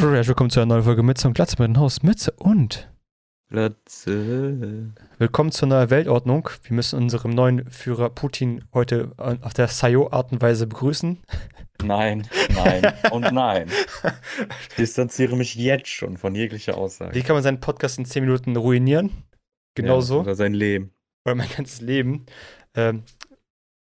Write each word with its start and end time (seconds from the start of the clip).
Herzlich 0.00 0.28
willkommen 0.28 0.50
zu 0.50 0.60
einer 0.60 0.74
neuen 0.74 0.84
Folge 0.84 1.02
Mütze 1.02 1.26
und 1.26 1.34
Glatze 1.34 1.56
mit 1.58 1.66
dem 1.66 1.76
Haus 1.76 2.04
Mütze 2.04 2.30
und 2.38 2.88
Glatze. 3.50 4.92
willkommen 5.18 5.50
zur 5.50 5.66
neuen 5.66 5.90
Weltordnung. 5.90 6.48
Wir 6.62 6.76
müssen 6.76 7.00
unserem 7.00 7.32
neuen 7.32 7.68
Führer 7.68 8.08
Putin 8.08 8.64
heute 8.72 9.10
auf 9.16 9.54
der 9.54 9.66
Sayo-Art 9.66 10.30
und 10.30 10.40
Weise 10.40 10.68
begrüßen. 10.68 11.18
Nein, 11.82 12.28
nein 12.54 12.92
und 13.10 13.32
nein. 13.32 13.72
Ich 14.68 14.76
distanziere 14.76 15.36
mich 15.36 15.56
jetzt 15.56 15.88
schon 15.88 16.16
von 16.16 16.32
jeglicher 16.36 16.78
Aussage. 16.78 17.16
Wie 17.16 17.22
kann 17.22 17.34
man 17.34 17.42
seinen 17.42 17.58
Podcast 17.58 17.98
in 17.98 18.04
10 18.04 18.22
Minuten 18.22 18.56
ruinieren? 18.56 19.10
Genauso. 19.74 20.18
Ja, 20.18 20.20
oder 20.20 20.34
sein 20.36 20.54
Leben. 20.54 20.92
Oder 21.24 21.34
mein 21.34 21.48
ganzes 21.56 21.80
Leben. 21.80 22.24
Ähm, 22.76 23.02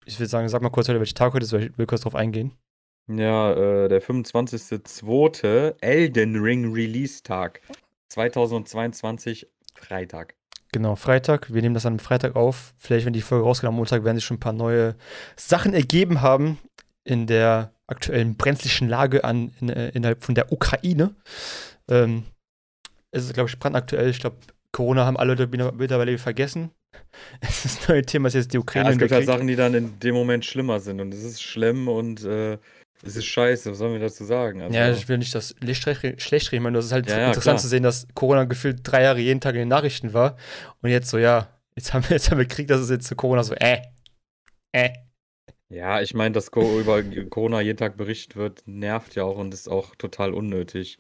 ich 0.05 0.21
würde 0.21 0.29
sagen, 0.29 0.49
sag 0.49 0.63
mal 0.63 0.71
kurz 0.71 0.89
heute, 0.89 1.01
welcher 1.01 1.15
Tag 1.17 1.35
heute 1.35 1.45
ist, 1.45 1.53
weil 1.53 1.65
ich 1.65 1.79
will 1.79 1.87
kurz 1.87 2.03
drauf 2.03 2.15
eingehen. 2.15 2.53
Ja, 3.09 3.53
äh, 3.53 3.89
der 3.89 4.03
25.02. 4.03 5.77
Elden 5.81 6.37
Ring 6.37 6.73
Release-Tag. 6.73 7.61
2022, 8.09 9.47
Freitag. 9.75 10.35
Genau, 10.73 10.97
Freitag. 10.97 11.53
Wir 11.53 11.63
nehmen 11.63 11.75
das 11.75 11.87
an 11.87 11.95
einem 11.95 11.99
Freitag 12.01 12.35
auf. 12.37 12.75
Vielleicht, 12.79 13.07
wenn 13.07 13.13
die 13.13 13.23
Folge 13.23 13.45
rauskommt 13.45 13.69
am 13.69 13.77
Montag, 13.77 14.05
werden 14.05 14.17
sich 14.17 14.25
schon 14.25 14.39
ein 14.39 14.41
paar 14.41 14.53
neue 14.53 14.97
Sachen 15.37 15.73
ergeben 15.73 16.21
haben 16.21 16.59
in 17.05 17.27
der 17.27 17.73
aktuellen 17.87 18.37
brenzlichen 18.37 18.89
Lage 18.89 19.25
an, 19.25 19.53
in, 19.61 19.69
äh, 19.69 19.91
innerhalb 19.91 20.25
von 20.25 20.35
der 20.35 20.53
Ukraine. 20.53 21.15
Ähm, 21.89 22.25
es 23.13 23.25
ist, 23.25 23.35
glaube 23.35 23.49
ich, 23.49 23.59
brandaktuell. 23.59 24.11
Ich 24.11 24.19
glaube, 24.19 24.37
Corona 24.73 25.07
haben 25.07 25.17
alle 25.17 25.35
Leute 25.35 25.47
mittlerweile 25.47 26.19
vergessen. 26.19 26.71
Es 27.41 27.65
ist 27.65 27.81
das 27.81 27.89
neue 27.89 28.03
Thema, 28.03 28.29
ist 28.29 28.35
jetzt 28.35 28.53
die 28.53 28.59
Ukraine. 28.59 28.89
Ja, 28.89 28.93
es 28.93 28.99
gibt 28.99 29.13
halt 29.13 29.25
Krieg. 29.25 29.35
Sachen, 29.35 29.47
die 29.47 29.57
dann 29.57 29.75
in 29.75 29.99
dem 30.01 30.15
Moment 30.15 30.45
schlimmer 30.45 30.81
sind. 30.81 31.01
Und 31.01 31.13
es 31.13 31.25
ist 31.25 31.43
schlimm 31.43 31.89
und 31.89 32.25
äh, 32.25 32.59
es 33.05 33.17
ist 33.17 33.27
scheiße. 33.27 33.71
Was 33.71 33.79
sollen 33.79 33.93
wir 33.93 34.01
dazu 34.01 34.25
sagen? 34.25 34.63
Also, 34.63 34.77
Ja, 34.77 34.91
ich 34.91 35.09
will 35.09 35.19
nicht 35.19 35.35
das 35.35 35.55
schlecht 35.73 36.53
reden, 36.53 36.65
weil 36.65 36.77
es 36.77 36.87
ist 36.87 36.93
halt 36.93 37.09
Ja, 37.09 37.19
ja, 37.19 37.27
interessant 37.29 37.57
klar. 37.57 37.59
zu 37.59 37.69
sehen, 37.69 37.83
dass 37.83 38.07
Corona 38.15 38.45
gefühlt 38.45 38.81
drei 38.83 39.03
Jahre 39.03 39.21
jeden 39.21 39.41
Tag 39.41 39.55
in 39.55 39.61
den 39.61 39.69
Nachrichten 39.69 40.13
war. 40.13 40.37
Und 40.83 40.91
jetzt 40.91 41.09
so, 41.11 41.19
ja, 41.19 41.49
jetzt 41.77 41.93
haben 41.95 42.05
wir, 42.09 42.17
jetzt 42.17 42.31
haben 42.31 42.39
wir 42.39 42.47
Krieg, 42.47 42.69
das 42.69 42.81
ist 42.81 42.91
jetzt 42.91 43.07
zu 43.07 43.17
Corona 43.17 43.43
so, 43.43 43.55
äh, 43.55 43.83
äh. 44.73 44.91
Ja, 45.69 46.01
ich 46.01 46.15
meine, 46.15 46.33
dass 46.33 46.49
über 46.49 47.03
Corona 47.29 47.61
jeden 47.61 47.77
Tag 47.77 47.97
berichtet 47.97 48.37
wird, 48.37 48.63
nervt 48.67 49.17
ja 49.17 49.25
auch 49.25 49.37
und 49.37 49.53
ist 49.53 49.69
auch 49.69 49.97
total 49.97 50.33
unnötig. 50.33 50.99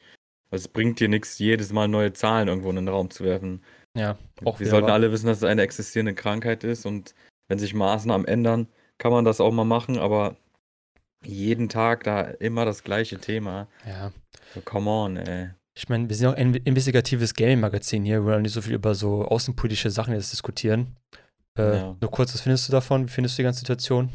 Also 0.51 0.65
Es 0.65 0.69
bringt 0.69 0.99
dir 1.01 1.09
nichts, 1.09 1.39
jedes 1.39 1.73
Mal 1.73 1.87
neue 1.89 2.13
Zahlen 2.13 2.49
irgendwo 2.49 2.71
in 2.71 2.77
den 2.77 2.89
Raum 2.89 3.11
zu 3.11 3.25
werfen. 3.25 3.63
Ja, 3.97 4.19
auch 4.45 4.59
Wir 4.61 4.67
sollten 4.69 4.89
wahr. 4.89 4.95
alle 4.95 5.13
wissen, 5.13 5.27
dass 5.27 5.39
es 5.39 5.45
eine 5.45 5.63
existierende 5.63 6.15
Krankheit 6.15 6.65
ist 6.65 6.85
und 6.85 7.15
wenn 7.49 7.59
sich 7.59 7.75
Maßnahmen 7.75 8.27
ändern, 8.27 8.69
kann 8.99 9.13
man 9.13 9.25
das 9.25 9.41
auch 9.41 9.53
mal 9.53 9.65
machen, 9.65 9.99
aber 9.99 10.37
jeden 11.27 11.69
Tag 11.69 12.05
da 12.05 12.23
immer 12.23 12.65
das 12.65 12.83
gleiche 12.85 13.19
Thema. 13.19 13.69
Ja. 13.87 14.13
So, 14.55 14.61
come 14.61 14.91
on, 14.91 15.17
ey. 15.17 15.51
Ich 15.75 15.89
meine, 15.89 16.09
wir 16.09 16.17
sind 16.17 16.29
auch 16.29 16.35
ein 16.37 16.55
investigatives 16.55 17.35
Gaming-Magazin 17.35 18.05
hier, 18.05 18.25
wo 18.25 18.29
wir 18.29 18.39
nicht 18.39 18.53
so 18.53 18.63
viel 18.63 18.75
über 18.75 18.95
so 18.95 19.25
außenpolitische 19.27 19.91
Sachen 19.91 20.15
jetzt 20.15 20.33
diskutieren. 20.33 20.97
Äh, 21.59 21.77
Ja. 21.77 21.97
Nur 22.01 22.11
kurz, 22.11 22.33
was 22.33 22.41
findest 22.41 22.69
du 22.69 22.73
davon? 22.73 23.07
Wie 23.07 23.11
findest 23.13 23.37
du 23.37 23.43
die 23.43 23.45
ganze 23.45 23.61
Situation? 23.61 24.09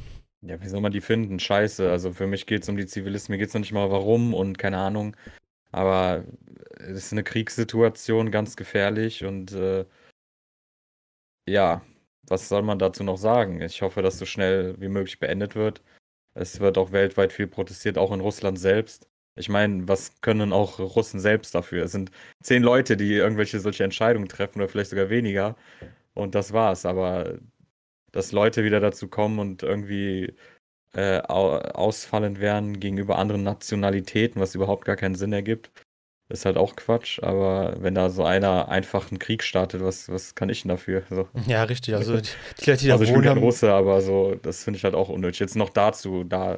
Ja, 0.44 0.59
wie 0.59 0.67
soll 0.67 0.82
man 0.82 0.92
die 0.92 1.02
finden? 1.02 1.39
Scheiße. 1.39 1.92
Also 1.92 2.14
für 2.14 2.26
mich 2.26 2.48
geht 2.48 2.64
es 2.64 2.70
um 2.70 2.78
die 2.78 2.88
Zivilisten, 2.88 3.32
mir 3.34 3.38
geht 3.38 3.50
es 3.50 3.54
noch 3.54 3.62
nicht 3.62 3.73
mal 3.73 3.92
warum 3.92 4.34
und 4.34 4.58
keine 4.58 4.78
Ahnung. 4.78 5.16
Aber 5.72 6.26
es 6.80 6.98
ist 6.98 7.12
eine 7.12 7.23
Kriegssituation, 7.23 8.32
ganz 8.32 8.56
gefährlich 8.56 9.23
und 9.23 9.52
äh, 9.52 9.86
ja, 11.48 11.82
was 12.28 12.50
soll 12.50 12.62
man 12.64 12.80
dazu 12.80 13.04
noch 13.04 13.17
sagen? 13.17 13.62
Ich 13.62 13.82
hoffe, 13.82 14.02
dass 14.02 14.17
so 14.17 14.26
schnell 14.26 14.76
wie 14.80 14.88
möglich 14.89 15.20
beendet 15.20 15.56
wird. 15.56 15.82
Es 16.34 16.60
wird 16.60 16.78
auch 16.78 16.92
weltweit 16.92 17.34
viel 17.34 17.48
protestiert, 17.48 17.98
auch 17.98 18.12
in 18.12 18.22
Russland 18.22 18.60
selbst. 18.60 19.08
Ich 19.36 19.50
meine, 19.50 19.88
was 19.88 20.22
können 20.22 20.54
auch 20.54 20.80
Russen 20.80 21.20
selbst 21.20 21.56
dafür? 21.56 21.86
Es 21.86 21.92
sind 21.94 22.12
zehn 22.44 22.64
Leute, 22.64 22.98
die 22.98 23.14
irgendwelche 23.14 23.60
solche 23.60 23.84
Entscheidungen 23.84 24.28
treffen 24.28 24.60
oder 24.60 24.70
vielleicht 24.70 24.90
sogar 24.92 25.10
weniger. 25.10 25.56
Und 26.14 26.36
das 26.36 26.54
war's. 26.54 26.86
Aber 26.86 27.40
dass 28.11 28.32
Leute 28.32 28.64
wieder 28.64 28.80
dazu 28.80 29.08
kommen 29.08 29.39
und 29.39 29.64
irgendwie 29.64 30.36
äh, 30.94 31.22
au 31.22 31.58
ausfallend 31.60 32.39
werden 32.42 32.80
gegenüber 32.80 33.17
anderen 33.17 33.44
Nationalitäten, 33.44 34.42
was 34.42 34.55
überhaupt 34.55 34.86
gar 34.86 34.98
keinen 34.98 35.16
Sinn 35.16 35.34
ergibt, 35.34 35.72
ist 36.31 36.45
halt 36.45 36.58
auch 36.58 36.75
Quatsch. 36.75 37.21
Aber 37.21 37.75
wenn 37.80 37.95
da 37.95 38.09
so 38.09 38.23
einer 38.23 38.69
einfach 38.69 39.09
einen 39.11 39.19
Krieg 39.19 39.43
startet, 39.43 39.83
was, 39.83 40.09
was 40.09 40.36
kann 40.36 40.49
ich 40.49 40.61
denn 40.61 40.69
dafür? 40.69 41.03
So. 41.09 41.27
Ja, 41.47 41.64
richtig. 41.64 41.95
Also, 41.95 42.17
die, 42.17 42.27
die 42.61 42.69
Leute, 42.69 42.81
die 42.81 42.87
da 42.87 42.93
Also 42.93 43.05
ich 43.05 43.14
bin 43.14 43.21
kein 43.21 43.37
Russe, 43.37 43.71
aber 43.73 44.02
so, 44.02 44.36
das 44.36 44.64
finde 44.64 44.77
ich 44.77 44.83
halt 44.83 44.95
auch 44.95 45.09
unnötig. 45.09 45.39
Jetzt 45.39 45.55
noch 45.55 45.69
dazu, 45.69 46.23
da, 46.23 46.58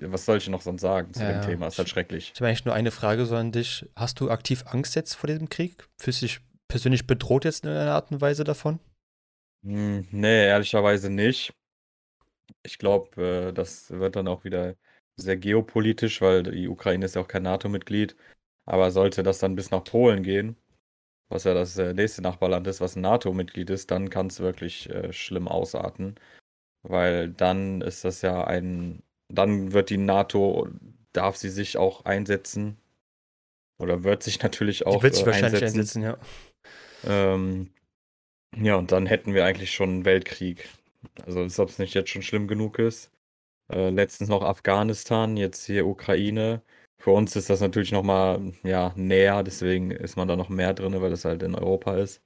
was 0.00 0.24
soll 0.24 0.38
ich 0.38 0.48
noch 0.48 0.62
sonst 0.62 0.80
sagen 0.80 1.12
zu 1.12 1.22
Ja, 1.22 1.32
dem. 1.32 1.42
Thema? 1.42 1.66
Ist 1.68 1.78
halt 1.78 1.88
schrecklich. 1.88 2.32
Ich 2.34 2.40
habe 2.40 2.48
eigentlich 2.48 2.64
nur 2.64 2.74
eine 2.74 2.90
Frage 2.90 3.26
so 3.26 3.36
an 3.36 3.52
dich. 3.52 3.86
Hast 3.96 4.20
du 4.20 4.30
aktiv 4.30 4.64
Angst 4.66 4.96
jetzt 4.96 5.14
vor 5.14 5.28
diesem 5.28 5.48
Krieg? 5.48 5.86
Fühlst 5.98 6.22
du 6.22 6.26
dich 6.26 6.40
persönlich 6.68 7.06
bedroht 7.06 7.44
jetzt 7.44 7.64
in 7.64 7.70
einer 7.70 7.92
Art 7.92 8.10
und 8.10 8.20
Weise 8.20 8.44
davon? 8.44 8.78
Hm, 9.64 10.06
nee, 10.10 10.46
ehrlicherweise 10.46 11.10
nicht. 11.10 11.52
Ich 12.62 12.78
glaube, 12.78 13.48
äh, 13.48 13.52
das 13.52 13.90
wird 13.90 14.16
dann 14.16 14.28
auch 14.28 14.44
wieder 14.44 14.74
sehr 15.16 15.36
geopolitisch, 15.36 16.20
weil 16.20 16.42
die 16.42 16.68
Ukraine 16.68 17.04
ist 17.04 17.14
ja 17.14 17.20
auch 17.20 17.28
kein 17.28 17.42
NATO-Mitglied. 17.42 18.16
Aber 18.66 18.90
sollte 18.90 19.22
das 19.22 19.38
dann 19.38 19.56
bis 19.56 19.70
nach 19.70 19.84
Polen 19.84 20.22
gehen, 20.22 20.56
was 21.28 21.44
ja 21.44 21.54
das 21.54 21.78
äh, 21.78 21.94
nächste 21.94 22.22
Nachbarland 22.22 22.66
ist, 22.66 22.80
was 22.80 22.96
ein 22.96 23.02
NATO-Mitglied 23.02 23.70
ist, 23.70 23.90
dann 23.90 24.10
kann 24.10 24.26
es 24.26 24.40
wirklich 24.40 24.90
äh, 24.90 25.12
schlimm 25.12 25.48
ausarten. 25.48 26.16
Weil 26.82 27.30
dann 27.30 27.80
ist 27.82 28.04
das 28.04 28.22
ja 28.22 28.44
ein, 28.44 29.02
dann 29.28 29.72
wird 29.72 29.90
die 29.90 29.98
NATO, 29.98 30.68
darf 31.12 31.36
sie 31.36 31.50
sich 31.50 31.76
auch 31.76 32.04
einsetzen. 32.04 32.78
Oder 33.78 34.02
wird 34.04 34.22
sich 34.22 34.42
natürlich 34.42 34.86
auch 34.86 34.96
die 34.96 35.02
wird 35.04 35.14
sich 35.14 35.24
äh, 35.24 35.26
wahrscheinlich 35.26 35.62
einsetzen. 35.62 36.04
einsetzen, 36.04 36.18
ja. 37.04 37.34
Ähm, 37.34 37.70
ja, 38.56 38.76
und 38.76 38.92
dann 38.92 39.06
hätten 39.06 39.32
wir 39.34 39.44
eigentlich 39.44 39.72
schon 39.72 39.90
einen 39.90 40.04
Weltkrieg. 40.04 40.68
Also, 41.24 41.40
als 41.40 41.58
ob 41.58 41.68
es 41.68 41.78
nicht 41.78 41.94
jetzt 41.94 42.10
schon 42.10 42.22
schlimm 42.22 42.48
genug 42.48 42.78
ist. 42.78 43.10
Äh, 43.70 43.90
letztens 43.90 44.28
noch 44.28 44.42
Afghanistan, 44.42 45.36
jetzt 45.36 45.64
hier 45.64 45.86
Ukraine. 45.86 46.62
Für 47.00 47.12
uns 47.12 47.34
ist 47.34 47.48
das 47.48 47.62
natürlich 47.62 47.92
nochmal 47.92 48.52
ja, 48.62 48.92
näher, 48.94 49.42
deswegen 49.42 49.90
ist 49.90 50.16
man 50.16 50.28
da 50.28 50.36
noch 50.36 50.50
mehr 50.50 50.74
drin, 50.74 51.00
weil 51.00 51.08
das 51.08 51.24
halt 51.24 51.42
in 51.42 51.54
Europa 51.54 51.96
ist. 51.96 52.22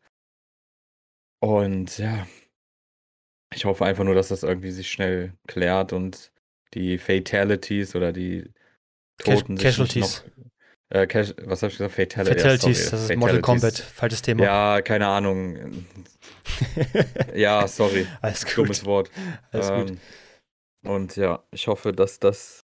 Und 1.40 1.96
ja, 1.98 2.26
ich 3.54 3.64
hoffe 3.66 3.84
einfach 3.84 4.02
nur, 4.02 4.16
dass 4.16 4.28
das 4.28 4.42
irgendwie 4.42 4.72
sich 4.72 4.90
schnell 4.90 5.32
klärt 5.46 5.92
und 5.92 6.32
die 6.74 6.98
Fatalities 6.98 7.94
oder 7.94 8.12
die 8.12 8.50
Toten 9.18 9.56
sich 9.56 9.78
nicht 9.78 9.94
Casualties. 9.94 10.24
noch. 10.24 10.44
Äh, 10.90 11.06
Cas 11.06 11.34
was 11.44 11.62
hab 11.62 11.70
ich 11.70 11.78
gesagt? 11.78 11.94
Fatal 11.94 12.26
ja, 12.26 12.34
Fatalities, 12.34 12.90
sorry, 12.90 12.90
das 12.90 13.10
ist 13.10 13.16
Mortal 13.16 13.40
Kombat, 13.42 13.78
falsches 13.78 14.22
Thema. 14.22 14.42
Ja, 14.42 14.82
keine 14.82 15.06
Ahnung. 15.06 15.86
Ja, 17.34 17.68
sorry. 17.68 18.08
Alles 18.22 18.44
gut. 18.44 18.56
Dummes 18.56 18.84
Wort. 18.84 19.10
Alles 19.52 19.68
gut. 19.68 19.90
Ähm, 19.90 20.90
und 20.90 21.16
ja, 21.16 21.44
ich 21.52 21.68
hoffe, 21.68 21.92
dass 21.92 22.18
das 22.18 22.63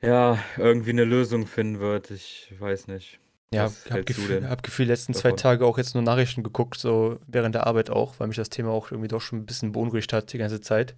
ja 0.00 0.38
irgendwie 0.56 0.90
eine 0.90 1.04
Lösung 1.04 1.46
finden 1.46 1.80
wird. 1.80 2.10
Ich 2.10 2.52
weiß 2.58 2.88
nicht. 2.88 3.20
Ja, 3.50 3.64
Was 3.64 3.86
hab 3.86 3.92
hältst 3.94 4.18
du 4.18 4.20
Gefühl, 4.22 4.40
denn 4.40 4.50
hab 4.50 4.62
Gefühl, 4.62 4.86
letzten 4.86 5.14
zwei 5.14 5.30
davon? 5.30 5.38
Tage 5.38 5.64
auch 5.66 5.78
jetzt 5.78 5.94
nur 5.94 6.02
Nachrichten 6.02 6.42
geguckt, 6.42 6.78
so 6.78 7.18
während 7.26 7.54
der 7.54 7.66
Arbeit 7.66 7.88
auch, 7.88 8.14
weil 8.18 8.28
mich 8.28 8.36
das 8.36 8.50
Thema 8.50 8.70
auch 8.70 8.90
irgendwie 8.90 9.08
doch 9.08 9.22
schon 9.22 9.38
ein 9.38 9.46
bisschen 9.46 9.72
beunruhigt 9.72 10.12
hat 10.12 10.32
die 10.32 10.38
ganze 10.38 10.60
Zeit. 10.60 10.94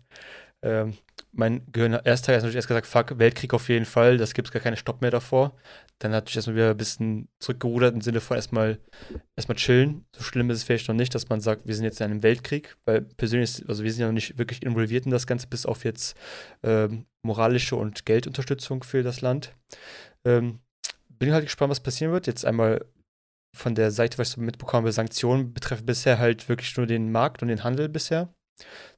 Ähm, 0.63 0.95
mein 1.33 1.63
Gehirn, 1.73 1.99
erst 2.05 2.25
Tag 2.25 2.35
hat 2.35 2.43
natürlich 2.43 2.57
erst 2.57 2.69
gesagt, 2.69 2.87
fuck, 2.87 3.19
Weltkrieg 3.19 3.55
auf 3.55 3.69
jeden 3.69 3.85
Fall, 3.85 4.19
das 4.19 4.35
gibt's 4.35 4.51
gar 4.51 4.61
keinen 4.61 4.77
Stopp 4.77 5.01
mehr 5.01 5.11
davor. 5.11 5.57
Dann 5.99 6.13
hatte 6.13 6.29
ich 6.29 6.37
erstmal 6.37 6.57
wieder 6.57 6.71
ein 6.71 6.77
bisschen 6.77 7.29
zurückgerudert 7.39 7.95
im 7.95 8.01
Sinne 8.01 8.21
von 8.21 8.37
erstmal 8.37 8.79
erstmal 9.37 9.57
chillen. 9.57 10.05
So 10.15 10.23
schlimm 10.23 10.51
ist 10.51 10.59
es 10.59 10.65
vielleicht 10.65 10.89
noch 10.89 10.95
nicht, 10.95 11.15
dass 11.15 11.29
man 11.29 11.41
sagt, 11.41 11.67
wir 11.67 11.75
sind 11.75 11.85
jetzt 11.85 12.01
in 12.01 12.07
einem 12.07 12.23
Weltkrieg, 12.23 12.77
weil 12.85 13.03
persönlich, 13.03 13.65
also 13.69 13.85
wir 13.85 13.93
sind 13.93 14.01
ja 14.01 14.07
noch 14.07 14.15
nicht 14.15 14.39
wirklich 14.39 14.63
involviert 14.63 15.05
in 15.05 15.13
das 15.13 15.27
Ganze, 15.27 15.47
bis 15.47 15.67
auf 15.67 15.85
jetzt 15.85 16.17
ähm, 16.63 17.07
moralische 17.23 17.77
und 17.77 18.05
Geldunterstützung 18.07 18.83
für 18.83 19.03
das 19.03 19.21
Land. 19.21 19.55
Ähm, 20.25 20.61
bin 21.09 21.33
halt 21.33 21.45
gespannt, 21.45 21.71
was 21.71 21.81
passieren 21.81 22.13
wird. 22.13 22.27
Jetzt 22.27 22.45
einmal 22.45 22.85
von 23.57 23.75
der 23.75 23.91
Seite, 23.91 24.19
was 24.19 24.29
ich 24.29 24.35
so 24.35 24.41
mitbekommen 24.41 24.85
habe, 24.85 24.93
Sanktionen 24.93 25.53
betreffen 25.53 25.87
bisher 25.87 26.19
halt 26.19 26.49
wirklich 26.49 26.77
nur 26.77 26.87
den 26.87 27.13
Markt 27.13 27.43
und 27.43 27.49
den 27.49 27.65
Handel 27.65 27.89
bisher. 27.89 28.33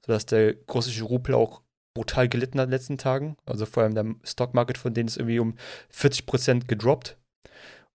Sodass 0.05 0.27
der 0.27 0.55
russische 0.73 1.05
Rupel 1.05 1.35
auch 1.35 1.63
brutal 1.95 2.29
gelitten 2.29 2.59
hat 2.59 2.65
in 2.65 2.71
den 2.71 2.79
letzten 2.79 2.99
Tagen. 2.99 3.37
Also 3.47 3.67
vor 3.67 3.83
allem 3.83 3.95
der 3.95 4.07
Stockmarket 4.25 4.79
von 4.79 4.95
denen 4.95 5.09
ist 5.09 5.17
irgendwie 5.17 5.41
um 5.41 5.55
40% 5.95 6.67
gedroppt. 6.67 7.19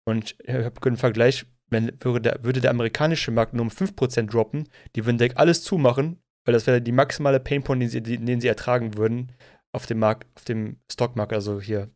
Und 0.06 0.36
ich 0.44 0.54
habe 0.54 0.81
einen 0.86 0.98
Vergleich, 0.98 1.45
wenn 1.69 1.92
würde 2.00 2.21
der, 2.21 2.44
würde 2.44 2.62
der 2.62 2.71
amerikanische 2.71 3.31
Markt 3.31 3.54
nur 3.54 3.63
um 3.63 3.71
5% 3.71 4.30
droppen, 4.30 4.68
die 4.95 5.06
würden 5.06 5.18
direkt 5.18 5.38
alles 5.38 5.63
zumachen, 5.63 6.19
weil 6.45 6.54
das 6.54 6.68
wäre 6.68 6.81
die 6.81 6.92
maximale 6.92 7.39
Painpoint, 7.39 7.81
den 7.81 7.89
sie, 7.89 8.01
den 8.01 8.42
sie 8.42 8.48
ertragen 8.48 8.98
würden 8.98 9.31
auf 9.71 9.86
dem 9.86 10.00
Markt, 10.00 10.27
auf 10.36 10.44
dem 10.44 10.77
Stockmarkt, 10.92 11.33
also 11.33 11.60
hier, 11.60 11.89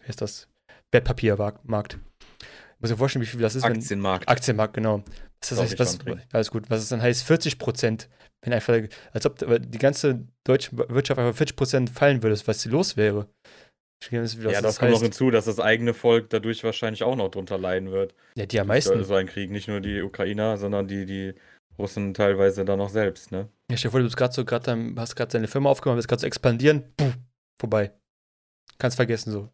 wie 0.00 0.08
heißt 0.08 0.20
das? 0.20 0.48
Wertpapiermarkt. 0.90 1.98
Ich 2.40 2.80
muss 2.80 2.90
mir 2.90 2.96
vorstellen, 2.96 3.22
wie 3.22 3.28
viel 3.28 3.40
das 3.40 3.54
ist, 3.54 3.64
wenn. 3.64 3.78
Aktienmarkt. 3.78 4.28
Aktienmarkt, 4.28 4.74
genau. 4.74 5.02
Das 5.48 5.58
Sorry, 5.58 5.68
heißt, 5.68 5.78
was, 5.78 5.98
alles 6.32 6.50
gut. 6.50 6.70
Was 6.70 6.82
es 6.82 6.88
dann 6.88 7.02
heißt, 7.02 7.24
40 7.24 7.58
Prozent, 7.58 8.08
wenn 8.42 8.52
einfach, 8.52 8.80
als 9.12 9.26
ob 9.26 9.38
die 9.38 9.78
ganze 9.78 10.26
deutsche 10.44 10.76
Wirtschaft 10.76 11.18
einfach 11.18 11.36
40 11.36 11.56
Prozent 11.56 11.90
fallen 11.90 12.22
würde, 12.22 12.40
was 12.46 12.62
sie 12.62 12.68
los 12.68 12.96
wäre. 12.96 13.28
ja, 14.10 14.20
das, 14.20 14.36
das 14.62 14.78
kommt 14.78 14.92
noch 14.92 15.02
hinzu, 15.02 15.30
dass 15.30 15.46
das 15.46 15.58
eigene 15.58 15.94
Volk 15.94 16.30
dadurch 16.30 16.62
wahrscheinlich 16.62 17.02
auch 17.02 17.16
noch 17.16 17.30
drunter 17.30 17.58
leiden 17.58 17.90
wird. 17.90 18.14
Ja, 18.36 18.46
die 18.46 18.60
am 18.60 18.68
meisten. 18.68 19.02
So 19.04 19.14
ein 19.14 19.26
Krieg, 19.26 19.50
nicht 19.50 19.68
nur 19.68 19.80
die 19.80 20.00
Ukrainer, 20.02 20.56
sondern 20.58 20.86
die, 20.86 21.06
die 21.06 21.34
Russen 21.78 22.14
teilweise 22.14 22.64
dann 22.64 22.78
noch 22.78 22.90
selbst, 22.90 23.32
ne? 23.32 23.48
Ja, 23.70 23.76
stell 23.76 23.88
dir 23.88 23.92
vor, 23.92 24.00
du 24.00 24.06
bist 24.06 24.16
gerade 24.16 24.34
so, 24.34 24.44
grad 24.44 24.68
hast 24.68 25.16
gerade 25.16 25.32
deine 25.32 25.48
Firma 25.48 25.70
aufgemacht, 25.70 25.96
willst 25.96 26.08
gerade 26.08 26.20
so 26.20 26.26
expandieren, 26.26 26.84
puh, 26.96 27.12
vorbei. 27.58 27.92
Kannst 28.78 28.96
vergessen 28.96 29.32
so. 29.32 29.48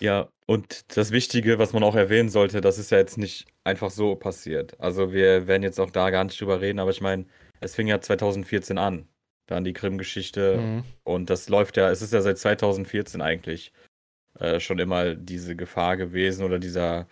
Ja, 0.00 0.28
und 0.46 0.96
das 0.96 1.12
Wichtige, 1.12 1.58
was 1.58 1.72
man 1.72 1.82
auch 1.82 1.94
erwähnen 1.94 2.28
sollte, 2.28 2.60
das 2.60 2.78
ist 2.78 2.90
ja 2.90 2.98
jetzt 2.98 3.18
nicht 3.18 3.46
einfach 3.64 3.90
so 3.90 4.16
passiert. 4.16 4.78
Also 4.80 5.12
wir 5.12 5.46
werden 5.46 5.62
jetzt 5.62 5.80
auch 5.80 5.90
da 5.90 6.10
gar 6.10 6.24
nicht 6.24 6.40
drüber 6.40 6.60
reden, 6.60 6.78
aber 6.78 6.90
ich 6.90 7.00
meine, 7.00 7.26
es 7.60 7.74
fing 7.74 7.86
ja 7.86 8.00
2014 8.00 8.78
an, 8.78 9.08
dann 9.46 9.64
die 9.64 9.72
Krim-Geschichte 9.72 10.58
mhm. 10.58 10.84
und 11.04 11.30
das 11.30 11.48
läuft 11.48 11.76
ja, 11.76 11.90
es 11.90 12.02
ist 12.02 12.12
ja 12.12 12.20
seit 12.20 12.38
2014 12.38 13.20
eigentlich 13.20 13.72
äh, 14.38 14.60
schon 14.60 14.78
immer 14.78 15.14
diese 15.14 15.56
Gefahr 15.56 15.96
gewesen 15.96 16.44
oder 16.44 16.58
dieser, 16.58 17.06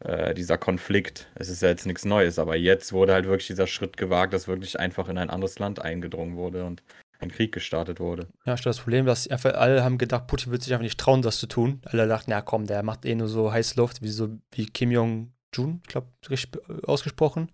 äh, 0.00 0.34
dieser 0.34 0.58
Konflikt. 0.58 1.30
Es 1.34 1.48
ist 1.48 1.62
ja 1.62 1.68
jetzt 1.68 1.86
nichts 1.86 2.04
Neues, 2.04 2.38
aber 2.38 2.56
jetzt 2.56 2.92
wurde 2.92 3.14
halt 3.14 3.26
wirklich 3.26 3.48
dieser 3.48 3.66
Schritt 3.66 3.96
gewagt, 3.96 4.32
dass 4.32 4.48
wirklich 4.48 4.78
einfach 4.78 5.08
in 5.08 5.18
ein 5.18 5.30
anderes 5.30 5.58
Land 5.58 5.80
eingedrungen 5.80 6.36
wurde 6.36 6.64
und 6.64 6.82
ein 7.18 7.30
Krieg 7.30 7.52
gestartet 7.52 8.00
wurde. 8.00 8.28
Ja, 8.44 8.54
das 8.56 8.78
Problem, 8.78 9.06
dass 9.06 9.28
einfach 9.28 9.54
alle 9.54 9.82
haben 9.84 9.98
gedacht, 9.98 10.26
Putin 10.26 10.52
wird 10.52 10.62
sich 10.62 10.72
einfach 10.72 10.82
nicht 10.82 10.98
trauen, 10.98 11.22
das 11.22 11.38
zu 11.38 11.46
tun. 11.46 11.80
Alle 11.84 12.06
dachten, 12.06 12.30
ja 12.30 12.40
komm, 12.42 12.66
der 12.66 12.82
macht 12.82 13.04
eh 13.04 13.14
nur 13.14 13.28
so 13.28 13.52
Heißluft, 13.52 14.02
wie 14.02 14.08
so 14.08 14.38
wie 14.52 14.66
Kim 14.66 14.90
Jong-un, 14.90 15.80
ich 15.82 15.88
glaube, 15.88 16.08
richtig 16.28 16.60
ausgesprochen, 16.86 17.50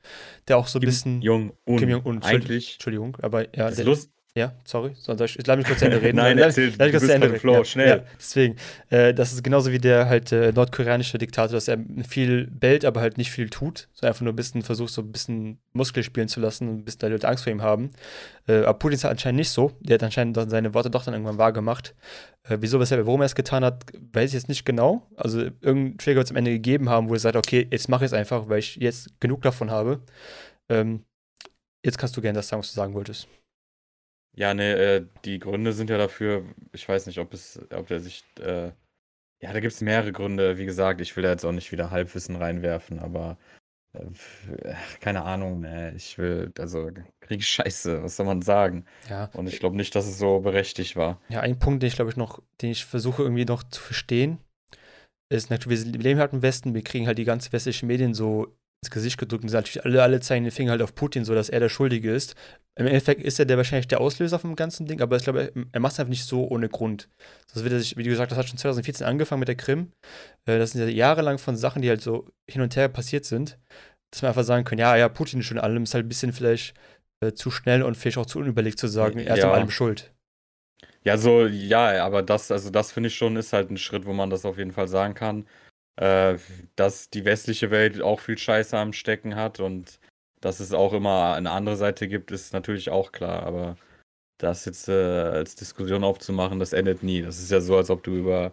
der 0.48 0.58
auch 0.58 0.66
so 0.66 0.78
ein 0.78 0.84
bisschen. 0.84 1.22
Jong-un. 1.22 1.78
Kim 1.78 1.88
Jong-un, 1.88 2.22
eigentlich. 2.22 2.74
Entschuldigung, 2.74 3.16
aber 3.22 3.44
ja. 3.56 3.70
Das 3.70 3.82
Lust, 3.82 4.10
ja, 4.34 4.54
sorry, 4.64 4.92
sonst 4.94 5.20
ich, 5.20 5.46
lass 5.46 5.58
mich 5.58 5.66
kurz 5.66 5.80
zu 5.80 5.84
Ende 5.84 6.00
reden. 6.00 6.16
Nein, 6.22 6.38
lass, 6.38 6.56
erzähl, 6.56 6.72
lass 6.78 6.78
mich 6.78 6.90
kurz 6.92 7.04
zu 7.04 7.14
Ende 7.14 7.26
reden. 7.26 7.40
Flow, 7.40 7.52
ja, 7.58 7.64
schnell. 7.66 7.88
Ja, 7.88 8.04
deswegen, 8.18 8.56
äh, 8.88 9.12
das 9.12 9.34
ist 9.34 9.44
genauso 9.44 9.72
wie 9.72 9.78
der 9.78 10.08
halt 10.08 10.32
äh, 10.32 10.52
nordkoreanische 10.52 11.18
Diktator, 11.18 11.52
dass 11.52 11.68
er 11.68 11.76
viel 12.08 12.46
bellt, 12.46 12.86
aber 12.86 13.02
halt 13.02 13.18
nicht 13.18 13.30
viel 13.30 13.50
tut. 13.50 13.88
So 13.92 14.06
einfach 14.06 14.22
nur 14.22 14.32
ein 14.32 14.36
bisschen 14.36 14.62
versucht, 14.62 14.90
so 14.90 15.02
ein 15.02 15.12
bisschen 15.12 15.58
Muskel 15.74 16.02
spielen 16.02 16.28
zu 16.28 16.40
lassen 16.40 16.66
und 16.66 16.78
ein 16.78 16.84
bisschen 16.86 17.10
Leute 17.10 17.28
Angst 17.28 17.44
vor 17.44 17.52
ihm 17.52 17.60
haben. 17.60 17.90
Äh, 18.48 18.60
aber 18.62 18.78
Putin 18.78 18.94
ist 18.94 19.04
halt 19.04 19.12
anscheinend 19.12 19.38
nicht 19.38 19.50
so. 19.50 19.72
Der 19.80 19.94
hat 19.94 20.02
anscheinend 20.02 20.38
seine 20.50 20.72
Worte 20.72 20.88
doch 20.88 21.04
dann 21.04 21.12
irgendwann 21.12 21.36
wahr 21.36 21.52
gemacht. 21.52 21.94
Äh, 22.48 22.56
wieso, 22.60 22.80
weshalb, 22.80 23.04
warum 23.04 23.20
er 23.20 23.26
es 23.26 23.34
getan 23.34 23.62
hat, 23.62 23.84
weiß 24.14 24.30
ich 24.30 24.34
jetzt 24.34 24.48
nicht 24.48 24.64
genau. 24.64 25.06
Also 25.14 25.42
irgendein 25.60 25.98
Trigger 25.98 26.16
wird 26.16 26.28
es 26.28 26.30
am 26.30 26.38
Ende 26.38 26.52
gegeben 26.52 26.88
haben, 26.88 27.10
wo 27.10 27.12
er 27.12 27.20
sagt, 27.20 27.36
okay, 27.36 27.68
jetzt 27.70 27.90
mache 27.90 28.06
ich 28.06 28.12
es 28.12 28.14
einfach, 28.14 28.48
weil 28.48 28.60
ich 28.60 28.76
jetzt 28.76 29.20
genug 29.20 29.42
davon 29.42 29.70
habe. 29.70 30.00
Ähm, 30.70 31.04
jetzt 31.84 31.98
kannst 31.98 32.16
du 32.16 32.22
gerne 32.22 32.38
das 32.38 32.48
sagen, 32.48 32.60
was 32.60 32.72
du 32.72 32.76
sagen 32.76 32.94
wolltest. 32.94 33.28
Ja, 34.34 34.54
ne, 34.54 34.76
äh, 34.76 35.06
die 35.24 35.38
Gründe 35.38 35.72
sind 35.72 35.90
ja 35.90 35.98
dafür, 35.98 36.44
ich 36.72 36.88
weiß 36.88 37.06
nicht, 37.06 37.18
ob 37.18 37.34
es, 37.34 37.60
ob 37.74 37.86
der 37.88 38.00
sich, 38.00 38.24
äh, 38.40 38.72
ja, 39.42 39.52
da 39.52 39.60
gibt 39.60 39.74
es 39.74 39.80
mehrere 39.80 40.12
Gründe. 40.12 40.56
Wie 40.56 40.64
gesagt, 40.64 41.00
ich 41.00 41.14
will 41.16 41.22
da 41.22 41.30
jetzt 41.30 41.44
auch 41.44 41.52
nicht 41.52 41.72
wieder 41.72 41.90
Halbwissen 41.90 42.36
reinwerfen, 42.36 42.98
aber 42.98 43.36
äh, 43.92 44.74
keine 45.00 45.24
Ahnung, 45.24 45.60
ne, 45.60 45.92
ich 45.94 46.16
will, 46.16 46.52
also 46.58 46.90
Krieg 47.20 47.44
scheiße, 47.44 48.02
was 48.02 48.16
soll 48.16 48.26
man 48.26 48.40
sagen? 48.40 48.86
Ja. 49.10 49.26
Und 49.34 49.48
ich 49.48 49.60
glaube 49.60 49.76
nicht, 49.76 49.94
dass 49.94 50.06
es 50.06 50.18
so 50.18 50.40
berechtigt 50.40 50.96
war. 50.96 51.20
Ja, 51.28 51.40
ein 51.40 51.58
Punkt, 51.58 51.82
den 51.82 51.88
ich 51.88 51.96
glaube 51.96 52.10
ich 52.10 52.16
noch, 52.16 52.42
den 52.62 52.70
ich 52.70 52.84
versuche 52.86 53.22
irgendwie 53.22 53.44
noch 53.44 53.62
zu 53.64 53.80
verstehen, 53.80 54.38
ist 55.28 55.50
natürlich, 55.50 55.92
wir 55.92 56.00
leben 56.00 56.20
halt 56.20 56.32
im 56.32 56.42
Westen, 56.42 56.74
wir 56.74 56.82
kriegen 56.82 57.06
halt 57.06 57.18
die 57.18 57.24
ganzen 57.24 57.52
westlichen 57.52 57.86
Medien 57.86 58.14
so 58.14 58.54
ins 58.82 58.90
Gesicht 58.90 59.16
gedrückt 59.16 59.44
und 59.44 59.52
natürlich 59.52 59.84
alle, 59.84 60.02
alle 60.02 60.20
zeigen 60.20 60.44
den 60.44 60.50
Finger 60.50 60.72
halt 60.72 60.82
auf 60.82 60.94
Putin, 60.94 61.24
so 61.24 61.34
dass 61.34 61.48
er 61.48 61.60
der 61.60 61.68
Schuldige 61.68 62.12
ist. 62.12 62.34
Im 62.74 62.86
Endeffekt 62.86 63.22
ist 63.22 63.38
er 63.38 63.44
der 63.44 63.56
wahrscheinlich 63.56 63.86
der 63.86 64.00
Auslöser 64.00 64.38
vom 64.38 64.56
ganzen 64.56 64.86
Ding, 64.86 65.00
aber 65.00 65.16
ich 65.16 65.22
glaube, 65.22 65.52
er, 65.70 65.80
macht 65.80 65.92
es 65.92 66.00
einfach 66.00 66.10
nicht 66.10 66.24
so 66.24 66.48
ohne 66.48 66.68
Grund. 66.68 67.08
Das 67.52 67.62
wird 67.62 67.72
er 67.72 67.78
sich, 67.78 67.96
wie 67.96 68.02
du 68.02 68.10
gesagt 68.10 68.32
hast, 68.32 68.38
hat 68.38 68.48
schon 68.48 68.58
2014 68.58 69.06
angefangen 69.06 69.40
mit 69.40 69.48
der 69.48 69.56
Krim. 69.56 69.92
Äh, 70.46 70.58
das 70.58 70.72
sind 70.72 70.80
ja 70.80 70.88
jahrelang 70.88 71.38
von 71.38 71.56
Sachen, 71.56 71.82
die 71.82 71.88
halt 71.88 72.02
so 72.02 72.26
hin 72.50 72.60
und 72.60 72.74
her 72.74 72.88
passiert 72.88 73.24
sind, 73.24 73.58
dass 74.10 74.22
wir 74.22 74.28
einfach 74.28 74.44
sagen 74.44 74.64
können, 74.64 74.80
ja, 74.80 74.96
ja, 74.96 75.08
Putin 75.08 75.40
ist 75.40 75.46
schon 75.46 75.58
allem, 75.58 75.84
ist 75.84 75.94
halt 75.94 76.06
ein 76.06 76.08
bisschen 76.08 76.32
vielleicht 76.32 76.74
äh, 77.20 77.32
zu 77.32 77.52
schnell 77.52 77.82
und 77.84 77.96
vielleicht 77.96 78.18
auch 78.18 78.26
zu 78.26 78.40
unüberlegt 78.40 78.78
zu 78.78 78.88
sagen, 78.88 79.20
er 79.20 79.34
ist 79.34 79.42
ja. 79.42 79.50
an 79.50 79.60
allem 79.60 79.70
schuld. 79.70 80.12
Ja, 81.04 81.18
so, 81.18 81.46
ja, 81.46 82.04
aber 82.04 82.22
das, 82.22 82.50
also 82.50 82.70
das 82.70 82.90
finde 82.90 83.08
ich 83.08 83.14
schon, 83.14 83.36
ist 83.36 83.52
halt 83.52 83.70
ein 83.70 83.76
Schritt, 83.76 84.06
wo 84.06 84.12
man 84.12 84.30
das 84.30 84.44
auf 84.44 84.58
jeden 84.58 84.72
Fall 84.72 84.88
sagen 84.88 85.14
kann 85.14 85.46
äh, 85.96 86.36
dass 86.76 87.10
die 87.10 87.24
westliche 87.24 87.70
Welt 87.70 88.00
auch 88.00 88.20
viel 88.20 88.38
Scheiße 88.38 88.76
am 88.76 88.92
Stecken 88.92 89.36
hat 89.36 89.60
und 89.60 89.98
dass 90.40 90.60
es 90.60 90.72
auch 90.72 90.92
immer 90.92 91.34
eine 91.34 91.50
andere 91.50 91.76
Seite 91.76 92.08
gibt, 92.08 92.30
ist 92.32 92.52
natürlich 92.52 92.90
auch 92.90 93.12
klar. 93.12 93.44
Aber 93.44 93.76
das 94.38 94.64
jetzt 94.64 94.88
äh, 94.88 94.92
als 94.92 95.54
Diskussion 95.54 96.04
aufzumachen, 96.04 96.58
das 96.58 96.72
endet 96.72 97.02
nie. 97.02 97.22
Das 97.22 97.38
ist 97.38 97.50
ja 97.50 97.60
so, 97.60 97.76
als 97.76 97.90
ob 97.90 98.02
du 98.02 98.16
über, 98.16 98.52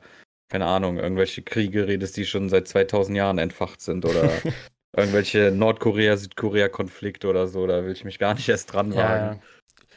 keine 0.49 0.65
Ahnung, 0.65 0.97
irgendwelche 0.97 1.41
Kriege 1.41 1.87
redest, 1.87 2.15
die 2.17 2.25
schon 2.25 2.49
seit 2.49 2.67
2000 2.67 3.17
Jahren 3.17 3.39
entfacht 3.39 3.81
sind 3.81 4.05
oder 4.05 4.29
irgendwelche 4.95 5.51
Nordkorea-Südkorea-Konflikte 5.51 7.27
oder 7.27 7.47
so. 7.47 7.65
Da 7.65 7.83
will 7.83 7.91
ich 7.91 8.05
mich 8.05 8.19
gar 8.19 8.35
nicht 8.35 8.49
erst 8.49 8.73
dran 8.73 8.93
wagen. 8.93 9.37
Ja, 9.37 9.41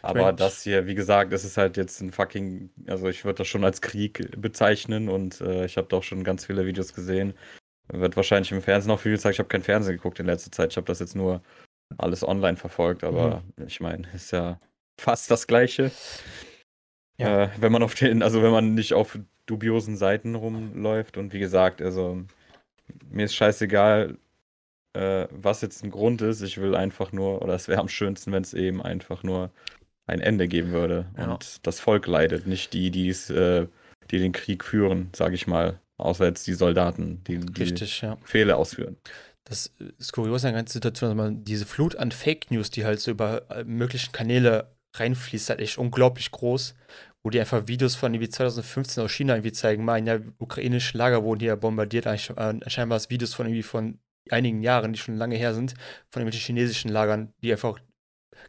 aber 0.03 0.27
Mensch. 0.27 0.39
das 0.39 0.63
hier, 0.63 0.87
wie 0.87 0.95
gesagt, 0.95 1.33
das 1.33 1.45
ist 1.45 1.57
halt 1.57 1.77
jetzt 1.77 2.01
ein 2.01 2.11
fucking, 2.11 2.71
also 2.87 3.09
ich 3.09 3.25
würde 3.25 3.39
das 3.39 3.49
schon 3.49 3.65
als 3.65 3.81
Krieg 3.81 4.41
bezeichnen 4.41 5.09
und 5.09 5.41
äh, 5.41 5.65
ich 5.65 5.77
habe 5.77 5.89
doch 5.89 6.03
schon 6.03 6.25
ganz 6.25 6.45
viele 6.45 6.67
Videos 6.67 6.93
gesehen. 6.93 7.35
Wird 7.89 8.17
wahrscheinlich 8.17 8.51
im 8.53 8.63
Fernsehen 8.63 8.89
noch 8.89 9.01
viel 9.01 9.13
gezeigt. 9.13 9.35
Ich 9.35 9.39
habe 9.39 9.49
kein 9.49 9.63
Fernsehen 9.63 9.97
geguckt 9.97 10.19
in 10.19 10.27
letzter 10.27 10.51
Zeit. 10.51 10.73
Ich 10.73 10.77
habe 10.77 10.87
das 10.87 10.99
jetzt 10.99 11.15
nur 11.15 11.43
alles 11.99 12.27
online 12.27 12.57
verfolgt, 12.57 13.05
aber 13.05 13.43
mhm. 13.57 13.67
ich 13.67 13.81
meine, 13.81 14.09
ist 14.15 14.33
ja 14.33 14.61
fast 15.01 15.31
das 15.31 15.47
Gleiche. 15.47 15.91
Ja. 17.19 17.45
Äh, 17.45 17.49
wenn 17.61 17.73
man 17.73 17.83
auf 17.83 17.95
den, 17.95 18.23
also 18.23 18.43
wenn 18.43 18.53
man 18.53 18.75
nicht 18.75 18.95
auf 18.95 19.19
dubiosen 19.47 19.97
Seiten 19.97 20.35
rumläuft 20.35 21.17
und 21.17 21.33
wie 21.33 21.39
gesagt, 21.39 21.83
also 21.83 22.25
mir 23.11 23.27
ist 23.27 23.35
scheißegal, 23.35 24.17
äh, 24.95 25.27
was 25.31 25.61
jetzt 25.61 25.85
ein 25.85 25.91
Grund 25.91 26.23
ist. 26.23 26.43
Ich 26.43 26.59
will 26.59 26.75
einfach 26.75 27.13
nur, 27.13 27.43
oder 27.43 27.55
es 27.55 27.69
wäre 27.69 27.81
am 27.81 27.89
schönsten, 27.89 28.33
wenn 28.33 28.43
es 28.43 28.55
eben 28.55 28.83
einfach 28.83 29.23
nur 29.23 29.51
ein 30.07 30.21
Ende 30.21 30.49
geben 30.49 30.73
würde. 30.73 31.07
Ja. 31.17 31.33
Und 31.33 31.67
das 31.67 31.81
Volk 31.81 32.07
leidet, 32.07 32.47
nicht 32.47 32.73
die, 32.73 32.91
die's, 32.91 33.31
äh, 33.31 33.67
die 34.11 34.19
den 34.19 34.33
Krieg 34.33 34.65
führen, 34.65 35.11
sage 35.15 35.35
ich 35.35 35.47
mal. 35.47 35.81
Außer 35.99 36.27
jetzt 36.27 36.47
die 36.47 36.55
Soldaten, 36.55 37.23
die, 37.25 37.39
die 37.39 37.63
Richtig, 37.63 38.01
ja. 38.01 38.19
Fehler 38.25 38.57
ausführen. 38.57 38.97
Das 39.45 39.73
ist 39.99 40.13
kurios 40.13 40.43
in 40.43 40.49
der 40.49 40.61
ganzen 40.61 40.75
Situation, 40.75 41.11
dass 41.11 41.17
man 41.17 41.45
diese 41.45 41.67
Flut 41.67 41.97
an 41.97 42.13
Fake 42.13 42.51
News, 42.51 42.71
die 42.71 42.85
halt 42.85 43.01
so 43.01 43.11
über 43.11 43.43
möglichen 43.65 44.13
Kanäle 44.13 44.69
reinfließt, 44.95 45.51
halt 45.51 45.61
echt 45.61 45.79
unglaublich 45.79 46.31
groß, 46.31 46.75
wo 47.23 47.31
die 47.31 47.41
einfach 47.41 47.67
Videos 47.67 47.95
von 47.95 48.13
irgendwie 48.15 48.29
2015 48.29 49.03
aus 49.03 49.13
China 49.13 49.35
irgendwie 49.35 49.53
zeigen, 49.53 49.85
mal 49.85 49.99
in 49.99 50.07
der 50.07 50.23
ukrainischen 50.39 50.99
Lager 50.99 51.23
wurden 51.25 51.41
hier 51.41 51.57
bombardiert, 51.57 52.07
anscheinend 52.07 52.91
war 52.91 52.97
es 52.97 53.11
Videos 53.11 53.35
von 53.35 53.47
irgendwie 53.47 53.63
von 53.63 53.99
einigen 54.31 54.63
Jahren, 54.63 54.93
die 54.93 54.99
schon 54.99 55.17
lange 55.17 55.37
her 55.37 55.55
sind, 55.55 55.75
von 56.11 56.23
irgendwelchen 56.23 56.47
chinesischen 56.47 56.91
Lagern, 56.91 57.33
die 57.43 57.53
einfach 57.53 57.79